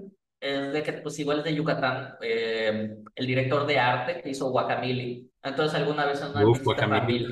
[0.40, 4.50] es de que, pues igual es de Yucatán, eh, el director de arte que hizo
[4.50, 5.30] Guacamili.
[5.42, 7.30] Entonces, alguna vez en una, visita, familiar,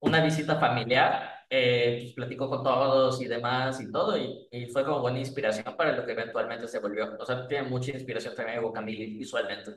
[0.00, 4.84] una visita familiar, eh, pues platicó con todos y demás y todo, y, y, fue
[4.84, 7.16] como buena inspiración para lo que eventualmente se volvió.
[7.18, 9.72] O sea, tiene mucha inspiración también de Guacamili visualmente.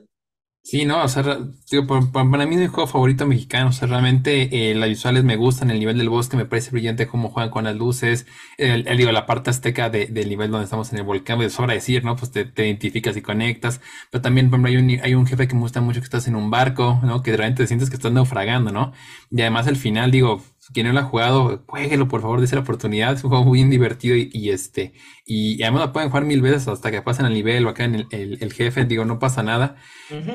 [0.62, 1.38] Sí, no, o sea,
[1.70, 5.36] digo, para, mí es mi juego favorito mexicano, o sea, realmente eh, las visuales me
[5.36, 8.26] gustan, el nivel del bosque me parece brillante, cómo juegan con las luces,
[8.58, 12.04] el, digo, la parte azteca del nivel donde estamos en el volcán, pues sobra decir,
[12.04, 12.14] ¿no?
[12.14, 13.80] Pues te, identificas y conectas,
[14.10, 16.28] pero también, por ejemplo, hay un, hay un jefe que me gusta mucho que estás
[16.28, 17.22] en un barco, ¿no?
[17.22, 18.92] Que realmente te sientes que estás naufragando, ¿no?
[19.30, 22.62] Y además al final, digo, quien no lo ha jugado, jueguelo por favor, de la
[22.62, 23.14] oportunidad.
[23.14, 24.92] Es un juego muy divertido y, este,
[25.24, 28.06] y, además lo pueden jugar mil veces hasta que pasen al nivel o acá en
[28.10, 29.76] el, jefe, digo, no pasa nada.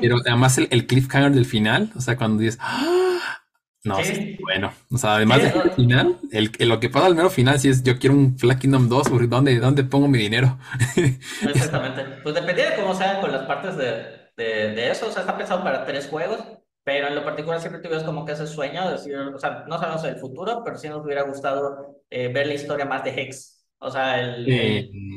[0.00, 3.42] Pero además el, el, cliffhanger del final, o sea, cuando dices, ¡Ah!
[3.84, 4.36] no, sí.
[4.42, 7.82] bueno, o sea, además del final, el, lo que pasa al mero final, si es
[7.82, 10.58] yo quiero un Flag Kingdom 2, ¿dónde, ¿dónde pongo mi dinero?
[11.42, 12.04] Exactamente.
[12.22, 15.36] Pues depende de cómo sean con las partes de, de, de eso, o sea, está
[15.36, 16.40] pensado para tres juegos
[16.86, 19.76] pero en lo particular siempre tuvimos como que ese sueño, de decir, o sea, no
[19.76, 23.66] sabemos el futuro, pero sí nos hubiera gustado eh, ver la historia más de Hex,
[23.78, 24.44] o sea, el,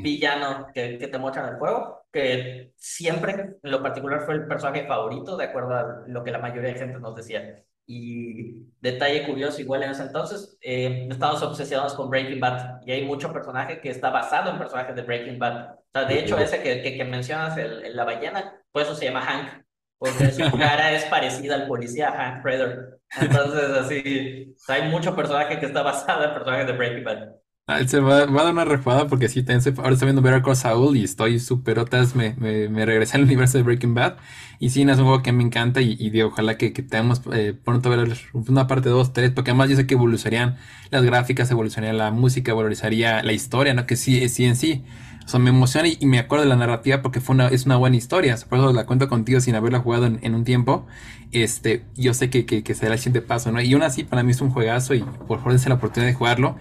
[0.01, 4.47] villano que, que, te muestran en el juego, que siempre en lo particular fue el
[4.47, 7.63] personaje favorito, de acuerdo a lo que la mayoría de gente nos decía.
[7.85, 13.05] Y detalle curioso, igual en ese entonces, eh, estamos obsesionados con Breaking Bad y hay
[13.05, 15.75] mucho personaje que está basado en personajes de Breaking Bad.
[15.75, 19.21] O sea, de hecho, ese que, que, mencionas, el, la ballena, pues eso se llama
[19.21, 19.68] Hank
[19.99, 22.99] porque su cara es parecida al policía Hank Fredder.
[23.19, 27.38] Entonces, así, hay mucho personaje que está basado en personajes de Breaking Bad.
[27.87, 31.03] Se va, a dar una refada porque sí, ahora estoy viendo Better Call Saul y
[31.03, 34.15] estoy súper otas, me, me, me, regresé al universo de Breaking Bad
[34.59, 37.53] y sí, es un juego que me encanta y, y ojalá que, que tengamos eh,
[37.63, 40.57] pronto ver una parte 2, 3, porque además yo sé que evolucionarían
[40.89, 43.85] las gráficas, evolucionaría la música, evolucionaría la historia, ¿no?
[43.85, 44.83] Que sí, sí en sí
[45.29, 47.77] o sea, me emociona y, me acuerdo de la narrativa porque fue una, es una
[47.77, 48.35] buena historia.
[48.49, 50.87] Por eso la cuento contigo sin haberla jugado en, un tiempo.
[51.31, 53.61] Este, yo sé que, que, será el siguiente paso, ¿no?
[53.61, 56.15] Y aún así, para mí es un juegazo y por favor dense la oportunidad de
[56.15, 56.57] jugarlo.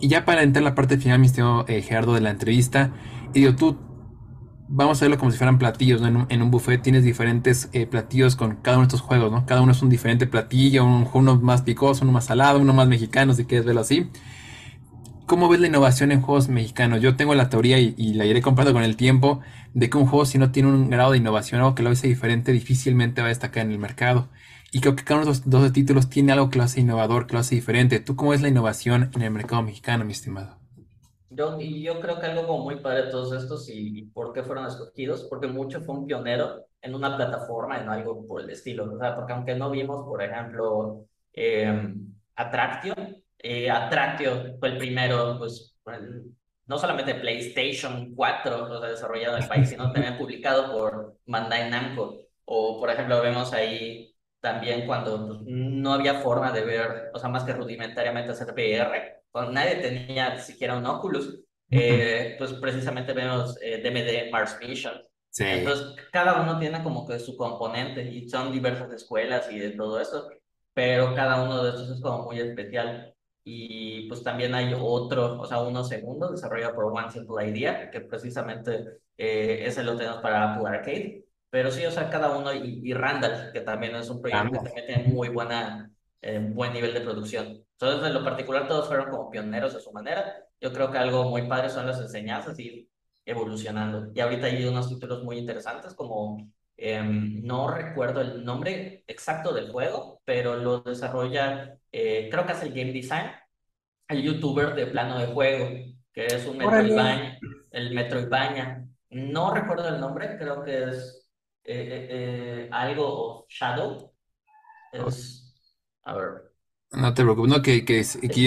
[0.00, 2.92] Y ya para entrar a la parte final, mi estimado eh, Gerardo, de la entrevista,
[3.32, 3.78] y digo, tú,
[4.68, 6.26] vamos a verlo como si fueran platillos, ¿no?
[6.28, 9.46] En un, buffet tienes diferentes eh, platillos con cada uno de estos juegos, ¿no?
[9.46, 12.88] Cada uno es un diferente platillo, un, uno más picoso, uno más salado, uno más
[12.88, 14.10] mexicano, si quieres verlo así
[15.26, 17.00] ¿Cómo ves la innovación en juegos mexicanos?
[17.02, 19.40] Yo tengo la teoría y, y la iré comprando con el tiempo
[19.74, 22.06] de que un juego si no tiene un grado de innovación, algo que lo hace
[22.08, 24.30] diferente, difícilmente va a destacar en el mercado.
[24.72, 27.26] Y creo que cada uno de los 12 títulos tiene algo que lo hace innovador,
[27.26, 28.00] que lo hace diferente.
[28.00, 30.58] ¿Tú cómo ves la innovación en el mercado mexicano, mi estimado?
[31.28, 34.32] Yo, y yo creo que algo como muy padre de todos estos y, y por
[34.32, 38.50] qué fueron escogidos, porque mucho fue un pionero en una plataforma, en algo por el
[38.50, 38.84] estilo.
[38.94, 41.94] O sea, porque aunque no vimos, por ejemplo, eh,
[42.36, 42.94] Attractio,
[43.46, 45.76] eh, fue el primero, pues,
[46.66, 51.70] no solamente PlayStation 4, o sea, desarrollado en el país, sino también publicado por Bandai
[51.70, 52.20] Namco.
[52.44, 57.28] O, por ejemplo, vemos ahí también cuando pues, no había forma de ver, o sea,
[57.28, 63.58] más que rudimentariamente hacer VR, cuando nadie tenía siquiera un Oculus, eh, pues precisamente vemos
[63.60, 64.94] eh, DMD Mars Mission.
[65.30, 65.44] Sí.
[65.44, 70.00] Entonces, cada uno tiene como que su componente y son diversas escuelas y de todo
[70.00, 70.30] eso,
[70.72, 73.15] pero cada uno de estos es como muy especial.
[73.48, 78.00] Y pues también hay otro, o sea, uno segundo desarrollado por One Simple Idea, que
[78.00, 81.24] precisamente eh, ese lo tenemos para Apple Arcade.
[81.48, 84.58] Pero sí, o sea, cada uno, y, y Randall, que también es un proyecto que
[84.58, 85.92] también tiene muy buena,
[86.22, 87.64] eh, buen nivel de producción.
[87.78, 90.44] Entonces, en lo particular, todos fueron como pioneros a su manera.
[90.60, 92.90] Yo creo que algo muy padre son las enseñanzas y
[93.24, 94.10] evolucionando.
[94.12, 99.70] Y ahorita hay unos títulos muy interesantes como, eh, no recuerdo el nombre exacto del
[99.70, 103.30] juego, pero lo desarrolla, eh, creo que es el game design,
[104.08, 105.68] el youtuber de plano de juego,
[106.12, 107.38] que es un Metroidvania,
[107.70, 108.86] el Metroidvania.
[109.10, 111.28] No recuerdo el nombre, creo que es
[111.64, 114.12] eh, eh, eh, algo Shadow.
[114.92, 115.54] Es,
[116.04, 116.45] a ver,
[116.92, 118.04] No te preocupes, no, que, que,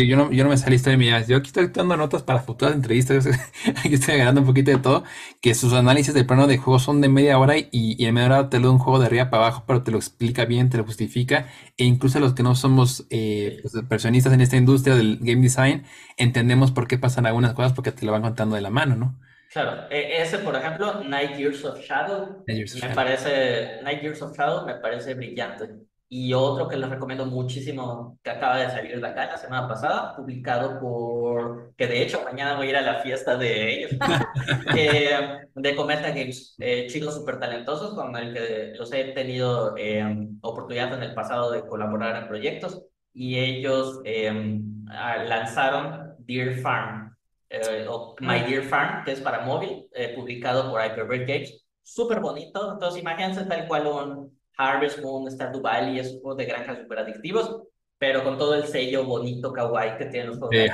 [0.07, 1.27] yo, no, yo no me salí de mías.
[1.27, 3.27] Yo aquí estoy dando notas para futuras entrevistas.
[3.85, 5.03] Aquí estoy agarrando un poquito de todo.
[5.41, 8.27] Que sus análisis del plano de juego son de media hora y, y en media
[8.27, 10.69] hora te lo da un juego de arriba para abajo, pero te lo explica bien,
[10.69, 11.47] te lo justifica.
[11.77, 15.85] E incluso los que no somos eh, pues, personistas en esta industria del game design,
[16.17, 19.19] entendemos por qué pasan algunas cosas porque te lo van contando de la mano, ¿no?
[19.51, 22.95] Claro, e- ese por ejemplo, Night Years of Shadow, Night Years of me Shadow.
[22.95, 25.69] parece, Night Years of Shadow me parece brillante.
[26.11, 30.15] Y otro que les recomiendo muchísimo, que acaba de salir de acá la semana pasada,
[30.15, 33.91] publicado por, que de hecho mañana voy a ir a la fiesta de ellos,
[34.75, 35.09] eh,
[35.53, 40.03] de Cometa Games, eh, chicos súper talentosos con el que los he tenido eh,
[40.41, 42.81] oportunidad en el pasado de colaborar en proyectos
[43.13, 47.09] y ellos eh, ah, lanzaron Deer Farm,
[47.49, 51.65] eh, o My Dear Farm, que es para móvil, eh, publicado por Hyperbird Games.
[51.81, 52.73] Súper bonito.
[52.73, 57.63] Entonces, imagínense tal cual un Harvest Moon, Stardew Valley, esos juegos de granja súper adictivos,
[57.97, 60.69] pero con todo el sello bonito, kawaii que tienen los juegos Eh.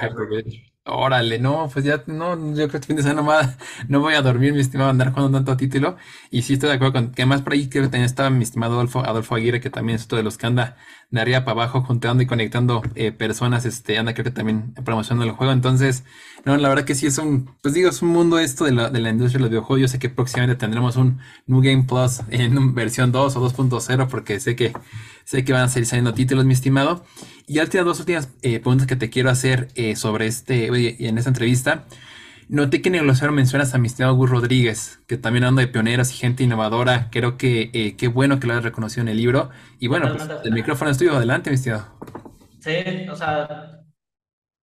[0.88, 3.58] Órale, no, pues ya, no, yo creo que este fin de semana
[3.88, 5.98] no voy a dormir, mi estimado, andar jugando tanto título.
[6.30, 8.44] Y sí estoy de acuerdo con que además por ahí creo que también estaba mi
[8.44, 10.78] estimado Adolfo, Adolfo Aguirre, que también es otro de los que anda
[11.10, 15.26] de arriba para abajo, juntando y conectando eh, personas, este, anda creo que también promocionando
[15.26, 15.54] el juego.
[15.54, 16.04] Entonces,
[16.46, 18.90] no, la verdad que sí es un, pues digo, es un mundo esto de la,
[18.92, 19.82] de la industria de los videojuegos.
[19.82, 24.40] Yo sé que próximamente tendremos un New Game Plus en versión 2 o 2.0, porque
[24.40, 24.72] sé que,
[25.26, 27.04] sé que van a seguir saliendo títulos, mi estimado.
[27.48, 30.68] Y ya te dos últimas eh, preguntas que te quiero hacer eh, sobre este,
[31.08, 31.84] en esta entrevista.
[32.48, 35.68] Noté que en el glosario mencionas a mi estimado Gus Rodríguez, que también hablando de
[35.68, 37.10] pioneros y gente innovadora.
[37.12, 39.50] Creo que eh, qué bueno que lo hayas reconocido en el libro.
[39.80, 41.16] Y bueno, pues el micrófono es tuyo.
[41.16, 41.88] Adelante, mi estimado.
[42.60, 43.82] Sí, o sea,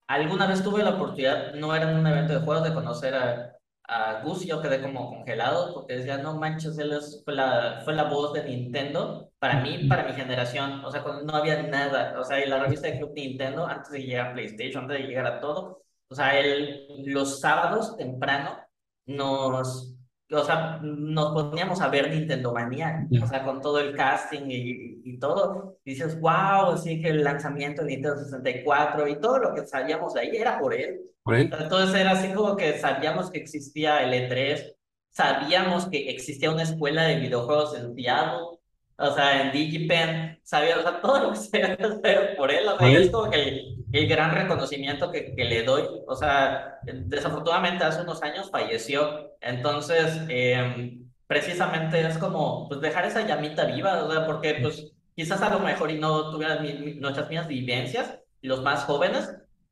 [0.07, 3.55] alguna vez tuve la oportunidad, no era en un evento de juegos, de conocer a,
[3.91, 7.93] a Gus yo quedé como congelado porque decía, no manches, él es- fue la, fue
[7.93, 12.19] la voz de Nintendo para mí, para mi generación, o sea, cuando no había nada,
[12.19, 15.07] o sea, y la revista de Club Nintendo, antes de llegar a PlayStation, antes de
[15.07, 18.57] llegar a todo, o sea, él los sábados temprano
[19.05, 19.95] nos...
[20.33, 25.01] O sea, nos poníamos a ver Nintendo Manía, o sea, con todo el casting y,
[25.03, 25.77] y todo.
[25.83, 30.21] Dices, wow, así que el lanzamiento de Nintendo 64 y todo lo que sabíamos de
[30.21, 31.01] ahí era por él.
[31.23, 31.53] Por él.
[31.59, 34.73] Entonces era así como que sabíamos que existía el E3,
[35.09, 38.57] sabíamos que existía una escuela de videojuegos en Seattle,
[38.97, 42.77] o sea, en DigiPen, sabía, o sea, todo lo que se hacer por él, o
[42.77, 43.01] sea, Por y él.
[43.03, 48.21] es como que el, gran reconocimiento que, que le doy, o sea, desafortunadamente hace unos
[48.23, 50.97] años falleció, entonces, eh,
[51.27, 55.59] precisamente es como, pues, dejar esa llamita viva, o sea, porque, pues, quizás a lo
[55.59, 59.29] mejor y no tuvieran mi- mi- nuestras mismas vivencias, los más jóvenes,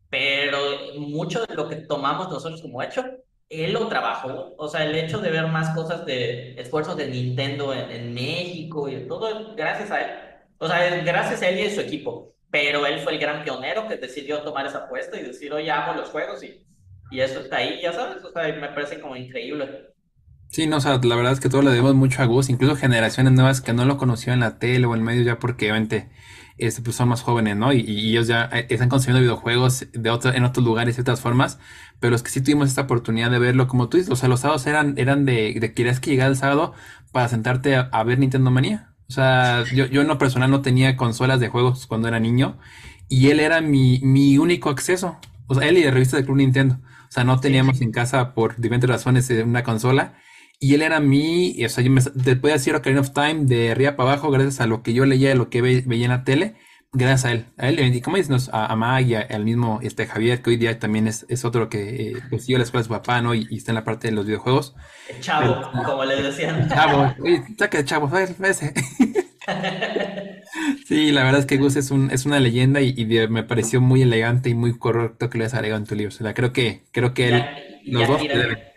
[0.10, 0.58] pero
[0.98, 3.04] mucho de lo que tomamos nosotros como hecho,
[3.50, 4.54] él lo trabajó.
[4.58, 8.88] O sea, el hecho de ver más cosas de esfuerzos de Nintendo en, en México
[8.90, 10.12] y todo, gracias a él.
[10.58, 12.34] O sea, gracias a él y a su equipo.
[12.52, 15.94] Pero él fue el gran pionero que decidió tomar esa apuesta y decir, oye, amo
[15.94, 16.66] los juegos y,
[17.12, 18.24] y eso está ahí, ya sabes.
[18.24, 19.94] O sea, me parece como increíble.
[20.52, 22.76] Sí, no, o sea, la verdad es que todo le debemos mucho a Gus, incluso
[22.76, 26.10] generaciones nuevas que no lo conocieron en la tele o en medios ya porque obviamente
[26.58, 27.72] este, pues son más jóvenes, ¿no?
[27.72, 31.22] Y, y ellos ya eh, están consumiendo videojuegos de otro, en otros lugares y otras
[31.22, 31.60] formas,
[32.00, 34.40] pero los que sí tuvimos esta oportunidad de verlo, como tú dices, o sea, los
[34.40, 36.74] sábados eran, eran de, de querías que llegara el sábado
[37.12, 38.89] para sentarte a, a ver Nintendo Manía.
[39.10, 42.60] O sea, yo, yo en lo personal no tenía consolas de juegos cuando era niño
[43.08, 45.18] y él era mi, mi único acceso.
[45.48, 46.76] O sea, él y la revista de Club Nintendo.
[47.10, 50.16] O sea, no teníamos en casa por diferentes razones eh, una consola.
[50.60, 53.72] Y él era mi, o sea, yo me, te puedo decir Ocarina of Time de
[53.72, 56.24] arriba para abajo gracias a lo que yo leía, lo que ve- veía en la
[56.24, 56.56] tele,
[56.92, 57.46] gracias a él.
[57.58, 60.52] A él, y como dices, a, a Mag y a- al mismo este, Javier, que
[60.52, 63.22] hoy día también es, es otro que eh, pues, siguió la escuela de su papá,
[63.22, 63.34] ¿no?
[63.36, 64.76] Y, y está en la parte de los videojuegos.
[65.22, 66.68] Chavo, como le decían.
[66.70, 68.74] Chavo, oye, saca de chavo, ese.
[70.86, 73.44] Sí, la verdad es que Gus es un, es una leyenda y, y de- me
[73.44, 76.10] pareció muy elegante y muy correcto que lo hayas agregado en tu libro.
[76.14, 77.54] O sea, creo que, creo que él,
[77.84, 78.69] Y los dos te deben.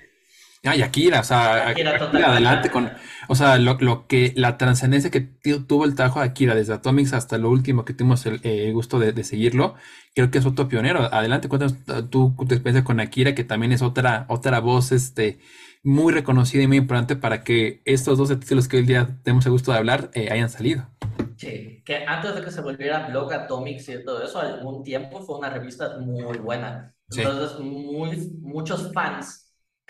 [0.64, 1.96] Ah, y Akira, o sea, Akira
[2.28, 2.92] adelante con,
[3.28, 6.72] o sea, lo, lo que, la trascendencia que tu- tuvo el trabajo de Akira desde
[6.74, 9.74] Atomics hasta lo último que tuvimos el eh, gusto de, de seguirlo,
[10.14, 11.00] creo que es otro pionero.
[11.12, 15.40] Adelante, cuéntanos uh, tú tu experiencia con Akira, que también es otra, otra voz, este,
[15.82, 19.52] muy reconocida y muy importante para que estos dos títulos que hoy día tenemos el
[19.52, 20.86] gusto de hablar eh, hayan salido.
[21.36, 25.38] Sí, que antes de que se volviera Blog Atomics y todo eso, algún tiempo fue
[25.38, 26.94] una revista muy buena.
[27.10, 27.22] Sí.
[27.22, 29.41] Entonces, muy, muchos fans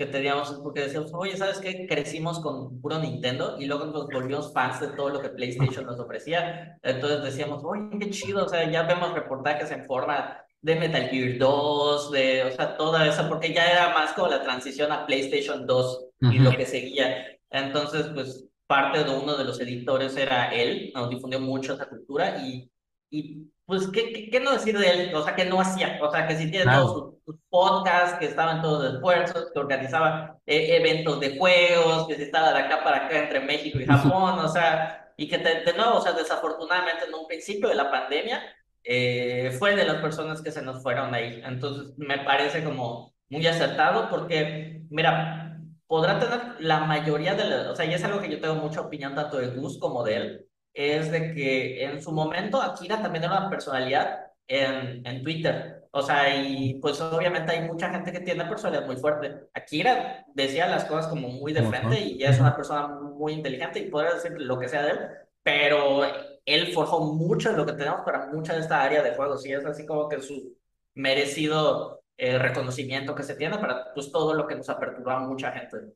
[0.03, 1.87] que teníamos, porque decíamos, oye, ¿sabes qué?
[1.87, 6.01] Crecimos con puro Nintendo y luego nos volvimos fans de todo lo que PlayStation nos
[6.01, 6.77] ofrecía.
[6.83, 11.39] Entonces decíamos, oye, qué chido, o sea, ya vemos reportajes en forma de Metal Gear
[11.39, 15.67] 2, de, o sea, toda esa, porque ya era más como la transición a PlayStation
[15.67, 16.43] 2 y Ujú.
[16.43, 17.27] lo que seguía.
[17.51, 22.39] Entonces, pues parte de uno de los editores era él, nos difundió mucho esa cultura
[22.45, 22.69] y,
[23.13, 25.15] y pues, ¿qué, qué, qué no decir de él?
[25.15, 26.83] O sea, que no hacía, o sea, que sí tiene Claro.
[26.87, 32.09] todos sus, sus podcasts, que estaban todos los esfuerzos, que organizaba eh, eventos de juegos,
[32.09, 35.39] que se estaba de acá para acá entre México y Japón, o sea, y que
[35.39, 38.43] de, de nuevo, o sea, desafortunadamente en un principio de la pandemia,
[38.85, 41.41] eh, fue de las personas que se nos fueron ahí.
[41.45, 47.77] Entonces, me parece como muy acertado porque, mira, podrá tener la mayoría de las, o
[47.77, 50.47] sea, y es algo que yo tengo mucha opinión tanto de Gus como de él,
[50.75, 55.83] es de que en su momento Akira también era una personalidad en, en Twitter.
[55.95, 59.49] O sea, y pues obviamente hay mucha gente que tiene personalidad muy fuerte.
[59.53, 62.07] Akira decía las cosas como muy de frente son.
[62.07, 64.99] y ya es una persona muy inteligente y podrá decir lo que sea de él,
[65.43, 66.03] pero
[66.47, 69.53] él forjó mucho de lo que tenemos para mucha de esta área de juegos y
[69.53, 70.57] es así como que su
[70.95, 75.53] merecido eh, reconocimiento que se tiene para pues todo lo que nos aperturó a mucha
[75.53, 75.95] gente.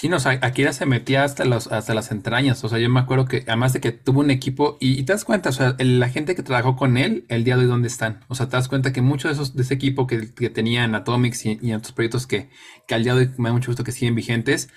[0.00, 2.62] Sí, no, o sea, Akira se metía hasta los, hasta las entrañas.
[2.62, 5.24] O sea, yo me acuerdo que además de que tuvo un equipo, y, te das
[5.24, 7.88] cuenta, o sea, el- la gente que trabajó con él, el día de hoy, ¿dónde
[7.88, 8.20] están?
[8.28, 10.84] O sea, te das cuenta que muchos de esos, de ese equipo que, que tenía
[10.84, 12.48] en Atomics y, y en otros proyectos que,
[12.86, 14.68] que al día de hoy me da mucho gusto que siguen vigentes,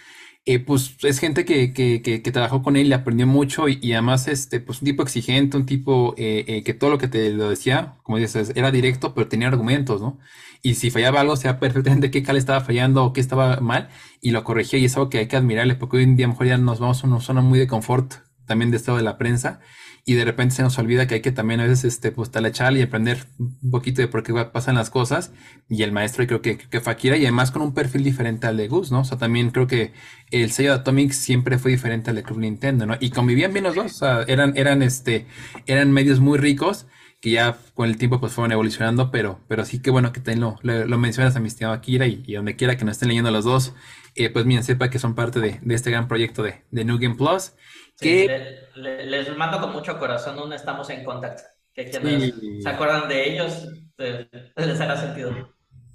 [0.45, 3.93] eh, pues es gente que, que, que, trabajó con él y aprendió mucho y, y
[3.93, 7.29] además, este, pues un tipo exigente, un tipo eh, eh, que todo lo que te
[7.31, 10.19] lo decía, como dices, era directo, pero tenía argumentos, ¿no?
[10.63, 13.89] Y si fallaba algo, sabía perfectamente qué cal estaba fallando o qué estaba mal
[14.21, 16.29] y lo corregía y es algo que hay que admirarle porque hoy en día a
[16.29, 18.13] lo mejor ya nos vamos a una zona muy de confort
[18.45, 19.59] también de estado de la prensa
[20.05, 22.75] y de repente se nos olvida que hay que también a veces este pues talachar
[22.75, 25.31] y aprender un poquito de por qué pasan las cosas
[25.69, 28.57] y el maestro creo que, que fue Akira y además con un perfil diferente al
[28.57, 29.01] de Gus, ¿no?
[29.01, 29.93] O sea, también creo que
[30.31, 32.95] el sello de Atomic siempre fue diferente al de Club Nintendo, ¿no?
[32.99, 35.27] Y convivían bien los dos, o sea, eran, eran, este,
[35.67, 36.87] eran medios muy ricos
[37.21, 40.41] que ya con el tiempo pues fueron evolucionando, pero, pero sí que bueno que también
[40.41, 43.09] lo, lo, lo mencionas a mi estimado Akira y, y donde quiera que nos estén
[43.09, 43.75] leyendo los dos,
[44.15, 46.97] eh, pues miren, sepa que son parte de, de este gran proyecto de, de New
[46.99, 47.53] Game Plus.
[48.01, 51.43] Sí, le- le- les mando con mucho corazón un estamos en contacto.
[51.73, 52.61] Que quienes Sí.
[52.61, 53.67] se acuerdan de ellos,
[53.99, 55.31] eh, les hará sentido.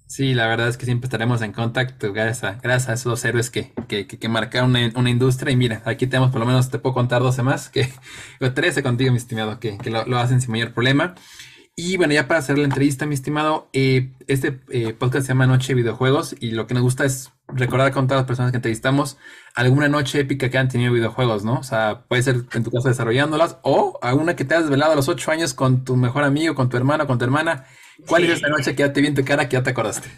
[0.06, 3.50] sí, la verdad es que siempre estaremos en contacto gracias a, gracias a esos héroes
[3.50, 5.52] que, que, que, que marcaron una, una industria.
[5.52, 7.88] Y mira, aquí tenemos por lo menos, te puedo contar 12 más, que
[8.40, 11.14] o 13 contigo, mi estimado, que, que lo, lo hacen sin mayor problema.
[11.78, 15.46] Y bueno, ya para hacer la entrevista, mi estimado, eh, este eh, podcast se llama
[15.46, 18.56] Noche de Videojuegos y lo que nos gusta es recordar con todas las personas que
[18.56, 19.18] entrevistamos
[19.54, 21.58] alguna noche épica que han tenido videojuegos, ¿no?
[21.58, 24.96] O sea, puede ser en tu caso desarrollándolas o alguna que te has desvelado a
[24.96, 27.66] los ocho años con tu mejor amigo, con tu hermano, con tu hermana.
[28.06, 28.30] ¿Cuál Sí.
[28.30, 30.08] es esa noche que ya te vi en tu cara que ya te acordaste?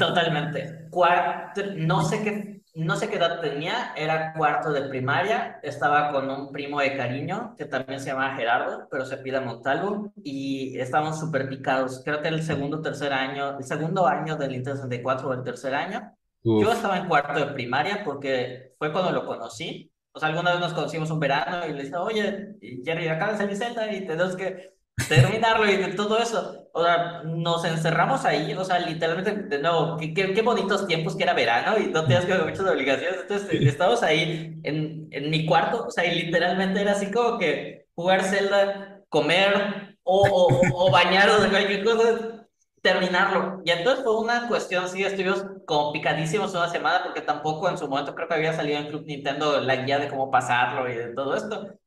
[0.00, 0.88] Totalmente.
[0.90, 6.30] Cuarto, no sé qué, no sé qué edad tenía, era cuarto de primaria, estaba con
[6.30, 11.18] un primo de cariño que también se llama Gerardo, pero se pide Montalvo, y estábamos
[11.18, 12.02] súper picados.
[12.04, 15.74] Creo que el segundo, tercer año, el segundo año del Nintendo 64 o el tercer
[15.74, 16.14] año.
[16.44, 19.92] Yo estaba en cuarto de primaria porque fue cuando lo conocí.
[20.12, 23.56] O sea, alguna vez nos conocimos un verano y le dije, oye, Jerry, de salir
[23.56, 26.68] Zelda y tenemos que terminarlo y de todo eso.
[26.72, 31.16] O sea, nos encerramos ahí, o sea, literalmente, de nuevo, qué, qué, qué bonitos tiempos
[31.16, 33.20] que era verano y no tenías que muchas obligaciones.
[33.22, 37.86] Entonces, estábamos ahí en, en mi cuarto, o sea, y literalmente era así como que
[37.94, 42.46] jugar Zelda, comer, o, o, bañar de cualquier cosa,
[42.80, 43.60] terminarlo.
[43.64, 47.88] Y entonces fue una cuestión, sí, estuvimos como picadísimos una semana porque tampoco en su
[47.88, 51.14] momento creo que había salido en Club Nintendo la guía de cómo pasarlo y de
[51.14, 51.78] todo esto.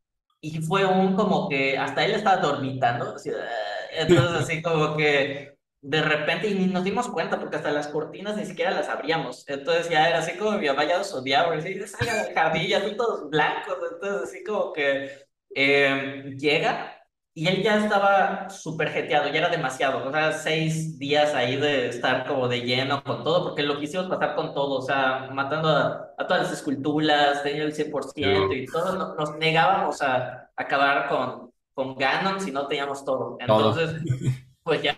[0.41, 3.15] Y fue un como que hasta él estaba dormitando.
[3.91, 8.38] entonces así como que de repente y ni nos dimos cuenta porque hasta las cortinas
[8.38, 9.47] ni siquiera las abríamos.
[9.47, 12.95] Entonces ya era así como mi mamá ya los odiaba, así, salga del jardín, ya
[12.95, 13.77] todos blancos.
[13.91, 15.11] Entonces así como que
[15.55, 17.00] eh, llega
[17.33, 21.87] y él ya estaba súper jeteado, ya era demasiado, o sea, seis días ahí de
[21.87, 25.69] estar como de lleno con todo, porque lo quisimos pasar con todo, o sea, matando
[25.69, 31.95] a, todas las esculturas, tenía el 100% y todo, nos negábamos a, acabar con, con
[31.95, 33.37] Ganon si no teníamos todo.
[33.39, 33.95] Entonces,
[34.63, 34.97] pues ya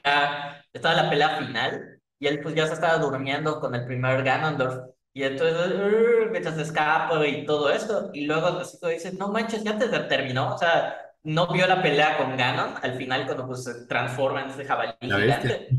[0.73, 4.89] estaba la pelea final y él pues ya se estaba durmiendo con el primer Ganondorf.
[5.13, 10.55] Y entonces, mientras escapa y todo esto, y luego dice, no manches, ya te terminó,
[10.55, 14.49] o sea, no vio la pelea con Ganon al final cuando pues, se transforma en
[14.49, 15.69] ese jabalí gigante.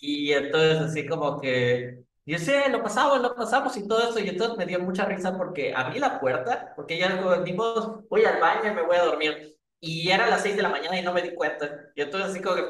[0.00, 4.18] Y entonces así como que, yo sé, lo pasamos, lo pasamos y todo eso.
[4.20, 7.08] Y entonces me dio mucha risa porque abrí la puerta, porque ya
[7.44, 9.56] dimos, voy al baño y me voy a dormir.
[9.82, 11.66] Y era las 6 de la mañana y no me di cuenta.
[11.94, 12.64] Y entonces así como que,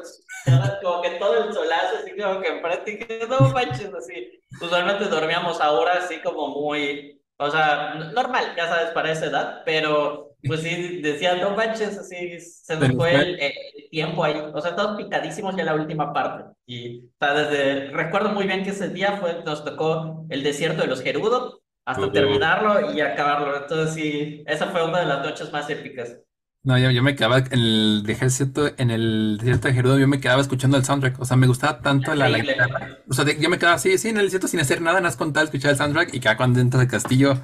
[0.81, 4.41] como que todo el solazo, así como que en no manches, así.
[4.61, 10.35] Usualmente dormíamos ahora así como muy, o sea, normal, ya sabes, para esa edad, pero
[10.43, 14.35] pues sí, decía, no manches, así se nos fue el, tiempo ahí.
[14.53, 16.51] O sea, todos picadísimos ya la última parte.
[16.65, 20.81] Y o sea, desde, recuerdo muy bien que ese día fue, nos tocó el desierto
[20.81, 23.57] de los Gerudo hasta terminarlo y acabarlo.
[23.57, 26.17] Entonces sí, esa fue una de las noches más épicas.
[26.63, 30.19] No, yo, yo me quedaba en el desierto, en el desierto de Gerudo, yo me
[30.19, 31.19] quedaba escuchando el soundtrack.
[31.19, 34.17] O sea, me gustaba tanto la, la O sea, yo me quedaba así, sí, en
[34.17, 36.79] el desierto sin hacer nada, nada más contar, escuchar el soundtrack y cada cuando dentro
[36.79, 37.41] del castillo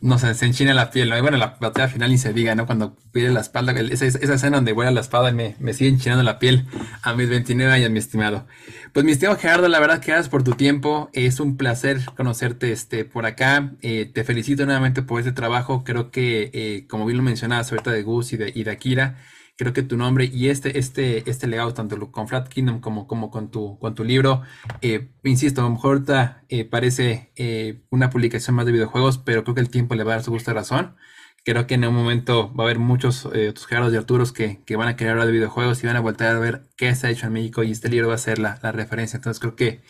[0.00, 1.16] no sé, se enchina la piel, ¿no?
[1.16, 2.66] Y bueno, la batalla final ni se diga, ¿no?
[2.66, 6.22] Cuando pide la espalda, esa, esa escena donde vuela la espada me, me sigue enchinando
[6.22, 6.66] la piel
[7.02, 8.46] a mis 29 años, mi estimado.
[8.92, 12.72] Pues mi estimado Gerardo, la verdad que gracias por tu tiempo, es un placer conocerte
[12.72, 17.16] este, por acá, eh, te felicito nuevamente por este trabajo, creo que, eh, como bien
[17.16, 19.18] lo mencionabas ahorita de Gus y de, y de Akira,
[19.56, 23.30] creo que tu nombre y este, este, este legado, tanto con Flat Kingdom como, como
[23.30, 24.42] con, tu, con tu libro,
[24.82, 29.44] eh, insisto, a lo mejor ahorita eh, parece eh, una publicación más de videojuegos, pero
[29.44, 30.96] creo que el tiempo le va a dar su gusto razón.
[31.44, 34.76] Creo que en un momento va a haber muchos otros Gerardos y Arturos que, que,
[34.76, 37.10] van a querer hablar de videojuegos y van a volver a ver qué se ha
[37.10, 39.18] hecho en México y este libro va a ser la, la referencia.
[39.18, 39.82] Entonces creo que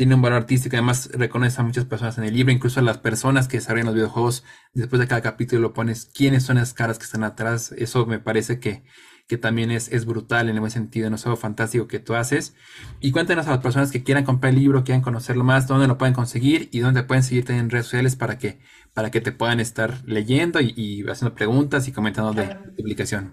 [0.00, 2.96] tiene un valor artístico, además reconoce a muchas personas en el libro, incluso a las
[2.96, 6.98] personas que desarrollan los videojuegos, después de cada capítulo lo pones quiénes son las caras
[6.98, 8.82] que están atrás, eso me parece que,
[9.28, 12.14] que también es, es brutal en el buen sentido, no es algo fantástico que tú
[12.14, 12.56] haces.
[13.02, 15.98] Y cuéntanos a las personas que quieran comprar el libro, quieran conocerlo más, dónde lo
[15.98, 18.58] pueden conseguir y dónde pueden seguirte en redes sociales para que,
[18.94, 23.32] para que te puedan estar leyendo y, haciendo preguntas y comentando de publicación.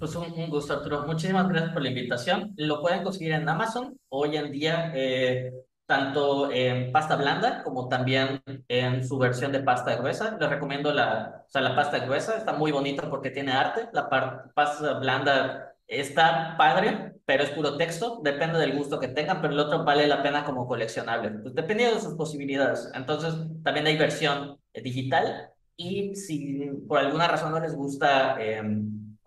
[0.00, 1.06] Pues un, gusto, Arturo.
[1.06, 2.54] Muchísimas gracias por la invitación.
[2.56, 3.96] Lo pueden conseguir en Amazon.
[4.08, 5.52] Hoy en día eh,
[5.88, 10.36] tanto en pasta blanda como también en su versión de pasta gruesa.
[10.38, 13.88] Les recomiendo la, o sea, la pasta gruesa, está muy bonita porque tiene arte.
[13.94, 14.10] La
[14.54, 19.60] pasta blanda está padre, pero es puro texto, depende del gusto que tengan, pero el
[19.60, 22.90] otro vale la pena como coleccionable, pues dependiendo de sus posibilidades.
[22.94, 23.34] Entonces,
[23.64, 28.36] también hay versión digital y si por alguna razón no les gusta...
[28.38, 28.62] Eh,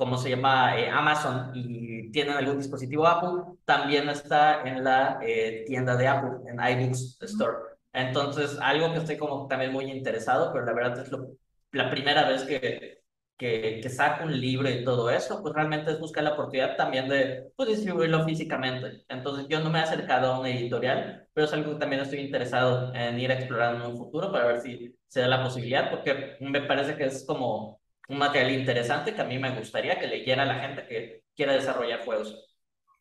[0.02, 5.64] como se llama eh, Amazon y tienen algún dispositivo Apple, también está en la eh,
[5.68, 7.58] tienda de Apple, en iBooks Store.
[7.94, 11.32] Entonces, algo que estoy como también muy interesado, pero la verdad es lo,
[11.72, 13.02] la primera vez que,
[13.38, 17.10] que, que, saco un libro y todo eso, pues realmente es buscar la oportunidad también
[17.10, 19.04] de pues, distribuirlo físicamente.
[19.10, 22.20] Entonces, yo no me he acercado a una editorial, pero es algo que también estoy
[22.20, 26.38] interesado en ir explorando en un futuro para ver si se da la posibilidad, porque
[26.40, 30.46] me parece que es como un material interesante que a mí me gustaría que leyera
[30.46, 32.36] la gente que quiera desarrollar juegos.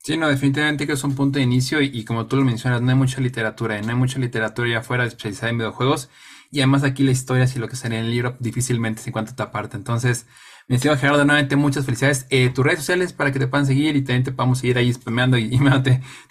[0.03, 2.89] Sí, no, definitivamente que es un punto de inicio y, como tú lo mencionas, no
[2.89, 6.09] hay mucha literatura, no hay mucha literatura ya afuera especializada en videojuegos
[6.51, 9.35] y además aquí la historia, si lo que sale en el libro, difícilmente se encuentra
[9.35, 9.77] otra parte.
[9.77, 10.27] Entonces,
[10.69, 12.27] me decía Gerardo, nuevamente muchas felicidades.
[12.31, 14.91] Eh, tus redes sociales para que te puedan seguir y también te podamos seguir ahí
[14.91, 15.61] spameando y, y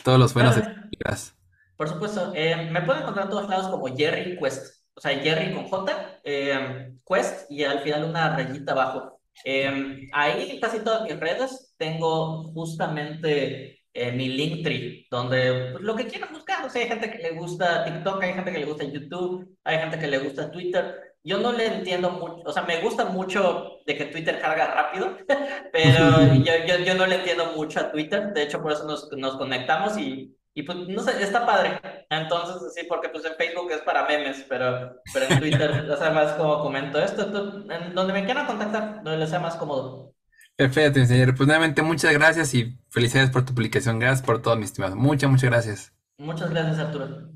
[0.03, 0.56] todos los buenos.
[1.77, 5.53] Por supuesto, eh, me pueden encontrar en todos lados como Jerry Quest o sea, Jerry
[5.53, 9.19] con J, eh, Quest y al final una rayita abajo.
[9.45, 16.07] Eh, ahí casi todas mis redes tengo justamente eh, mi Linktree, donde pues, lo que
[16.07, 18.84] quieran buscar, o sea, hay gente que le gusta TikTok, hay gente que le gusta
[18.84, 20.95] YouTube, hay gente que le gusta Twitter.
[21.23, 25.18] Yo no le entiendo mucho, o sea, me gusta mucho de que Twitter carga rápido,
[25.73, 29.10] pero yo, yo, yo no le entiendo mucho a Twitter, de hecho por eso nos,
[29.18, 31.80] nos conectamos y y pues, no sé, está padre.
[32.10, 36.11] Entonces, sí, porque pues en Facebook es para memes, pero, pero en Twitter, o sea,
[36.11, 40.14] más como comento esto, en donde me quieran contactar, donde les sea más cómodo.
[40.57, 41.34] Perfecto, señor.
[41.36, 43.99] Pues nuevamente muchas gracias y felicidades por tu publicación.
[43.99, 44.98] Gracias por todo, mi estimado.
[44.98, 45.94] Muchas, muchas gracias.
[46.18, 47.30] Muchas gracias, Arturo.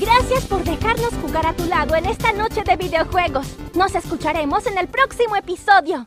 [0.00, 3.56] Gracias por dejarnos jugar a tu lado en esta noche de videojuegos.
[3.74, 6.06] Nos escucharemos en el próximo episodio.